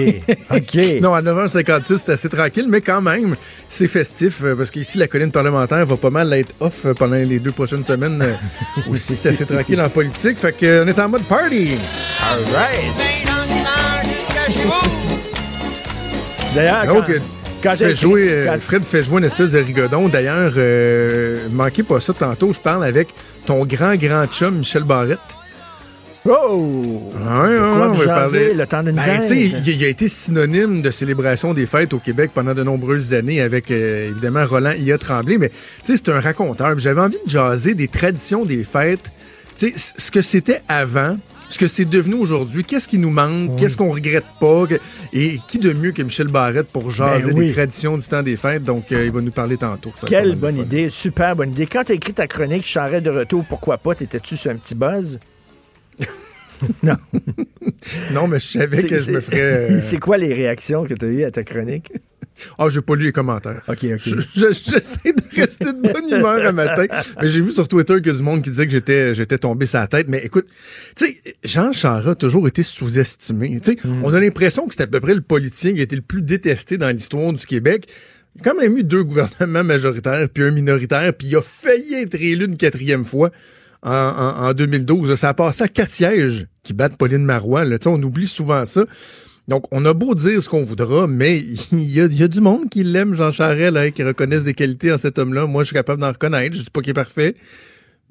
[0.58, 1.02] OK.
[1.02, 3.36] Non, à 9h56, c'est assez tranquille, mais quand même,
[3.70, 7.16] c'est festif euh, parce qu'ici, la colline parlementaire va pas mal être off euh, pendant
[7.16, 8.22] les deux prochaines semaines.
[8.22, 8.34] euh,
[8.90, 10.38] aussi, c'est assez tranquille en politique.
[10.38, 11.76] Fait qu'on est en mode party.
[12.22, 13.98] All right.
[16.56, 17.20] D'ailleurs, Donc, quand- euh,
[17.62, 20.08] quand jouer, euh, Fred fait jouer une espèce de rigodon.
[20.10, 22.52] D'ailleurs, euh, manquez pas ça tantôt.
[22.54, 23.10] Je parle avec
[23.46, 25.20] ton grand, grand chum, Michel Barrette.
[26.30, 27.12] Oh!
[27.14, 28.54] Ouais, De quoi vous parler.
[28.54, 32.32] le temps d'une Ben, il, il a été synonyme de célébration des fêtes au Québec
[32.34, 34.98] pendant de nombreuses années avec, euh, évidemment, Roland I.A.
[34.98, 35.38] Tremblay.
[35.38, 36.78] Mais, tu sais, c'est un raconteur.
[36.80, 39.12] J'avais envie de jaser des traditions des fêtes.
[39.56, 41.18] Tu sais, c- ce que c'était avant,
[41.50, 44.66] ce que c'est devenu aujourd'hui, qu'est-ce qui nous manque, qu'est-ce qu'on regrette pas.
[45.14, 47.48] et qui de mieux que Michel Barrette pour jaser Ben oui.
[47.48, 48.64] des traditions du temps des fêtes?
[48.66, 49.92] Donc, euh, il va nous parler tantôt.
[49.96, 51.66] Ça Quelle bonne idée, super bonne idée.
[51.68, 53.96] Quand tu as écrit ta chronique, je serais de retour, pourquoi pas?
[53.96, 55.20] T'étais-tu sur un petit buzz?
[58.14, 59.42] Non, mais je savais que je me ferais...
[59.42, 61.92] euh, C'est quoi les réactions que tu as eues à ta chronique?
[62.60, 63.64] Ah, j'ai pas lu les commentaires.
[63.68, 63.98] OK, OK.
[63.98, 66.86] Je- je- J'essaie de rester de bonne humeur un matin.
[67.20, 69.40] Mais j'ai vu sur Twitter qu'il y a du monde qui disait que j'étais, j'étais
[69.40, 70.06] tombé la tête.
[70.08, 70.46] Mais écoute,
[70.96, 73.60] tu sais, Jean Charest a toujours été sous-estimé.
[73.60, 75.96] Tu sais, on a l'impression que c'est à peu près le politicien qui a été
[75.96, 77.88] le plus détesté dans l'histoire du Québec.
[78.36, 81.96] Il a quand même eu deux gouvernements majoritaires puis un minoritaire, puis il a failli
[81.96, 83.32] être élu une quatrième fois
[83.84, 85.16] en, en- en 2012.
[85.16, 87.66] Ça a passé à quatre sièges qui battent Pauline Marois.
[87.66, 87.78] Là.
[87.86, 88.86] On oublie souvent ça.
[89.48, 91.38] Donc, on a beau dire ce qu'on voudra, mais
[91.72, 94.44] il y a, il y a du monde qui l'aime, Jean Charest, là, qui reconnaissent
[94.44, 95.46] des qualités en cet homme-là.
[95.48, 96.56] Moi, je suis capable d'en reconnaître.
[96.56, 97.36] Je dis pas qu'il est parfait.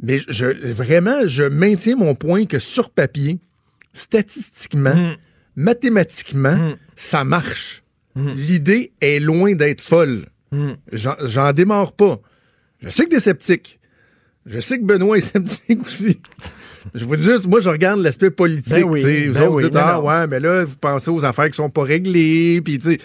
[0.03, 3.39] Mais je, vraiment, je maintiens mon point que sur papier,
[3.93, 5.15] statistiquement,
[5.57, 7.83] mathématiquement, ça marche.
[8.15, 10.27] L'idée est loin d'être folle.
[10.93, 12.19] J'en- démarre pas.
[12.81, 13.79] Je sais que t'es sceptique.
[14.47, 16.21] Je sais que Benoît est sceptique aussi.
[16.95, 18.73] Je vous dis juste, moi, je regarde l'aspect politique.
[18.73, 19.27] Ben oui, sais.
[19.29, 21.71] vous ben autres, oui, dites, ah, ouais, mais là, vous pensez aux affaires qui sont
[21.71, 22.61] pas réglées.
[22.65, 22.99] Puis, tu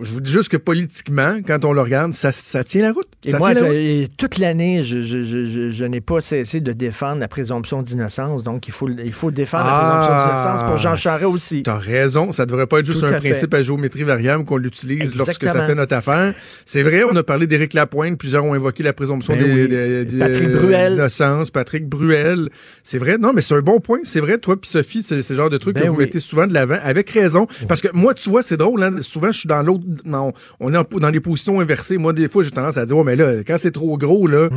[0.00, 3.06] je vous dis juste que politiquement, quand on le regarde, ça, ça tient la route.
[3.24, 3.76] Et ça moi, tient la route.
[3.76, 7.82] et toute l'année, je, je- je- je- je n'ai pas cessé de défendre la présomption
[7.82, 8.42] d'innocence.
[8.42, 9.78] Donc, il faut, il faut défendre la
[10.08, 11.58] présomption d'innocence pour Jean Charest aussi.
[11.66, 12.32] Ah, T'as raison.
[12.32, 13.30] Ça devrait pas être juste Tout un à fait.
[13.30, 16.34] principe à géométrie variable qu'on l'utilise lorsque ça fait notre affaire.
[16.64, 18.18] C'est vrai, on a parlé d'Éric Lapointe.
[18.18, 20.06] Plusieurs ont invoqué la présomption Ben oui.
[20.06, 21.50] d'innocence.
[21.50, 22.48] Patrick Bruel.
[22.82, 23.18] C'est vrai.
[23.22, 24.00] Non, mais c'est un bon point.
[24.02, 24.36] C'est vrai.
[24.36, 26.04] Toi puis Sophie, c'est le genre de truc Ben que vous oui.
[26.04, 26.76] mettez souvent de l'avant.
[26.82, 27.46] Avec raison.
[27.68, 28.82] Parce que moi, tu vois, c'est drôle.
[28.82, 29.84] hein, Souvent, je suis dans l'autre...
[30.04, 31.98] non, on est en- dans les positions inversées.
[31.98, 34.48] Moi, des fois, j'ai tendance à dire, ouais, mais là, quand c'est trop gros, là,
[34.48, 34.50] Hmm.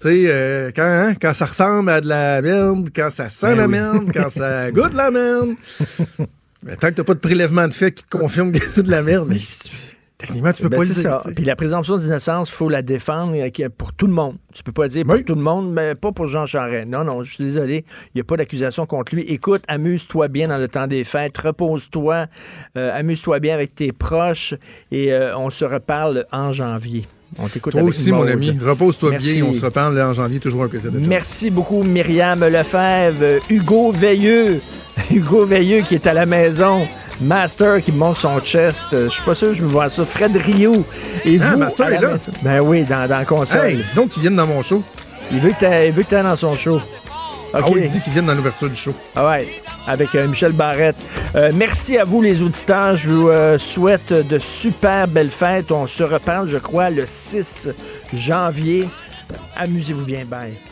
[0.00, 3.46] tu sais, euh, quand, hein, quand ça ressemble à de la merde, quand ça sent
[3.46, 3.70] Ben la oui.
[3.72, 5.50] merde, quand ça goûte la merde...
[6.62, 8.90] Mais tant que t'as pas de prélèvement de fait qui te confirme que c'est de
[8.90, 9.70] la merde, mais si tu-
[10.20, 11.02] techniquement, tu peux Ben, pas le dire.
[11.02, 11.22] ça.
[11.34, 14.36] Puis la présomption d'innocence, il faut la défendre euh, pour tout le monde.
[14.52, 16.86] Tu peux pas dire pour tout le monde, mais pas pour Jean Charest.
[16.86, 17.84] Non, non, je suis désolé.
[18.06, 19.22] Il n'y a pas d'accusation contre lui.
[19.22, 22.26] Écoute, amuse-toi bien dans le temps des fêtes, repose-toi,
[22.76, 24.54] euh, amuse-toi bien avec tes proches
[24.90, 27.06] et euh, on se reparle en janvier.
[27.38, 28.58] On t'écoute Toi avec aussi, mon ami.
[28.60, 29.44] Repose-toi bien.
[29.44, 30.40] On se reparle là, en janvier.
[30.40, 34.60] Toujours un plaisir de te Merci beaucoup, Myriam Lefebvre, Hugo Veilleux.
[35.10, 36.86] Hugo Veilleux qui est à la maison.
[37.20, 38.88] Master qui monte son chest.
[38.92, 40.04] Je suis pas sûr que je veux voir ça.
[40.04, 40.84] Fred Rio.
[41.24, 42.08] Et Ah, vous, Master est là.
[42.14, 42.32] maison?
[42.42, 43.66] Ben oui, dans, dans la console.
[43.66, 44.82] Hey, dis donc qu'ils viennent dans mon show.
[45.32, 45.92] Il veut que t'ailles
[46.24, 46.80] dans son show.
[47.52, 47.74] Ah OK.
[47.74, 48.94] oui, il dit qu'ils viennent dans l'ouverture du show.
[49.16, 49.48] Ah ouais,
[49.86, 50.96] avec euh, Michel Barrette.
[51.34, 52.96] Euh, merci à vous, les auditeurs.
[52.96, 55.72] Je vous euh, souhaite de super belles fêtes.
[55.72, 57.70] On se reparle, je crois, le 6
[58.12, 58.88] janvier.
[59.56, 60.24] Amusez-vous bien.
[60.24, 60.69] Bye.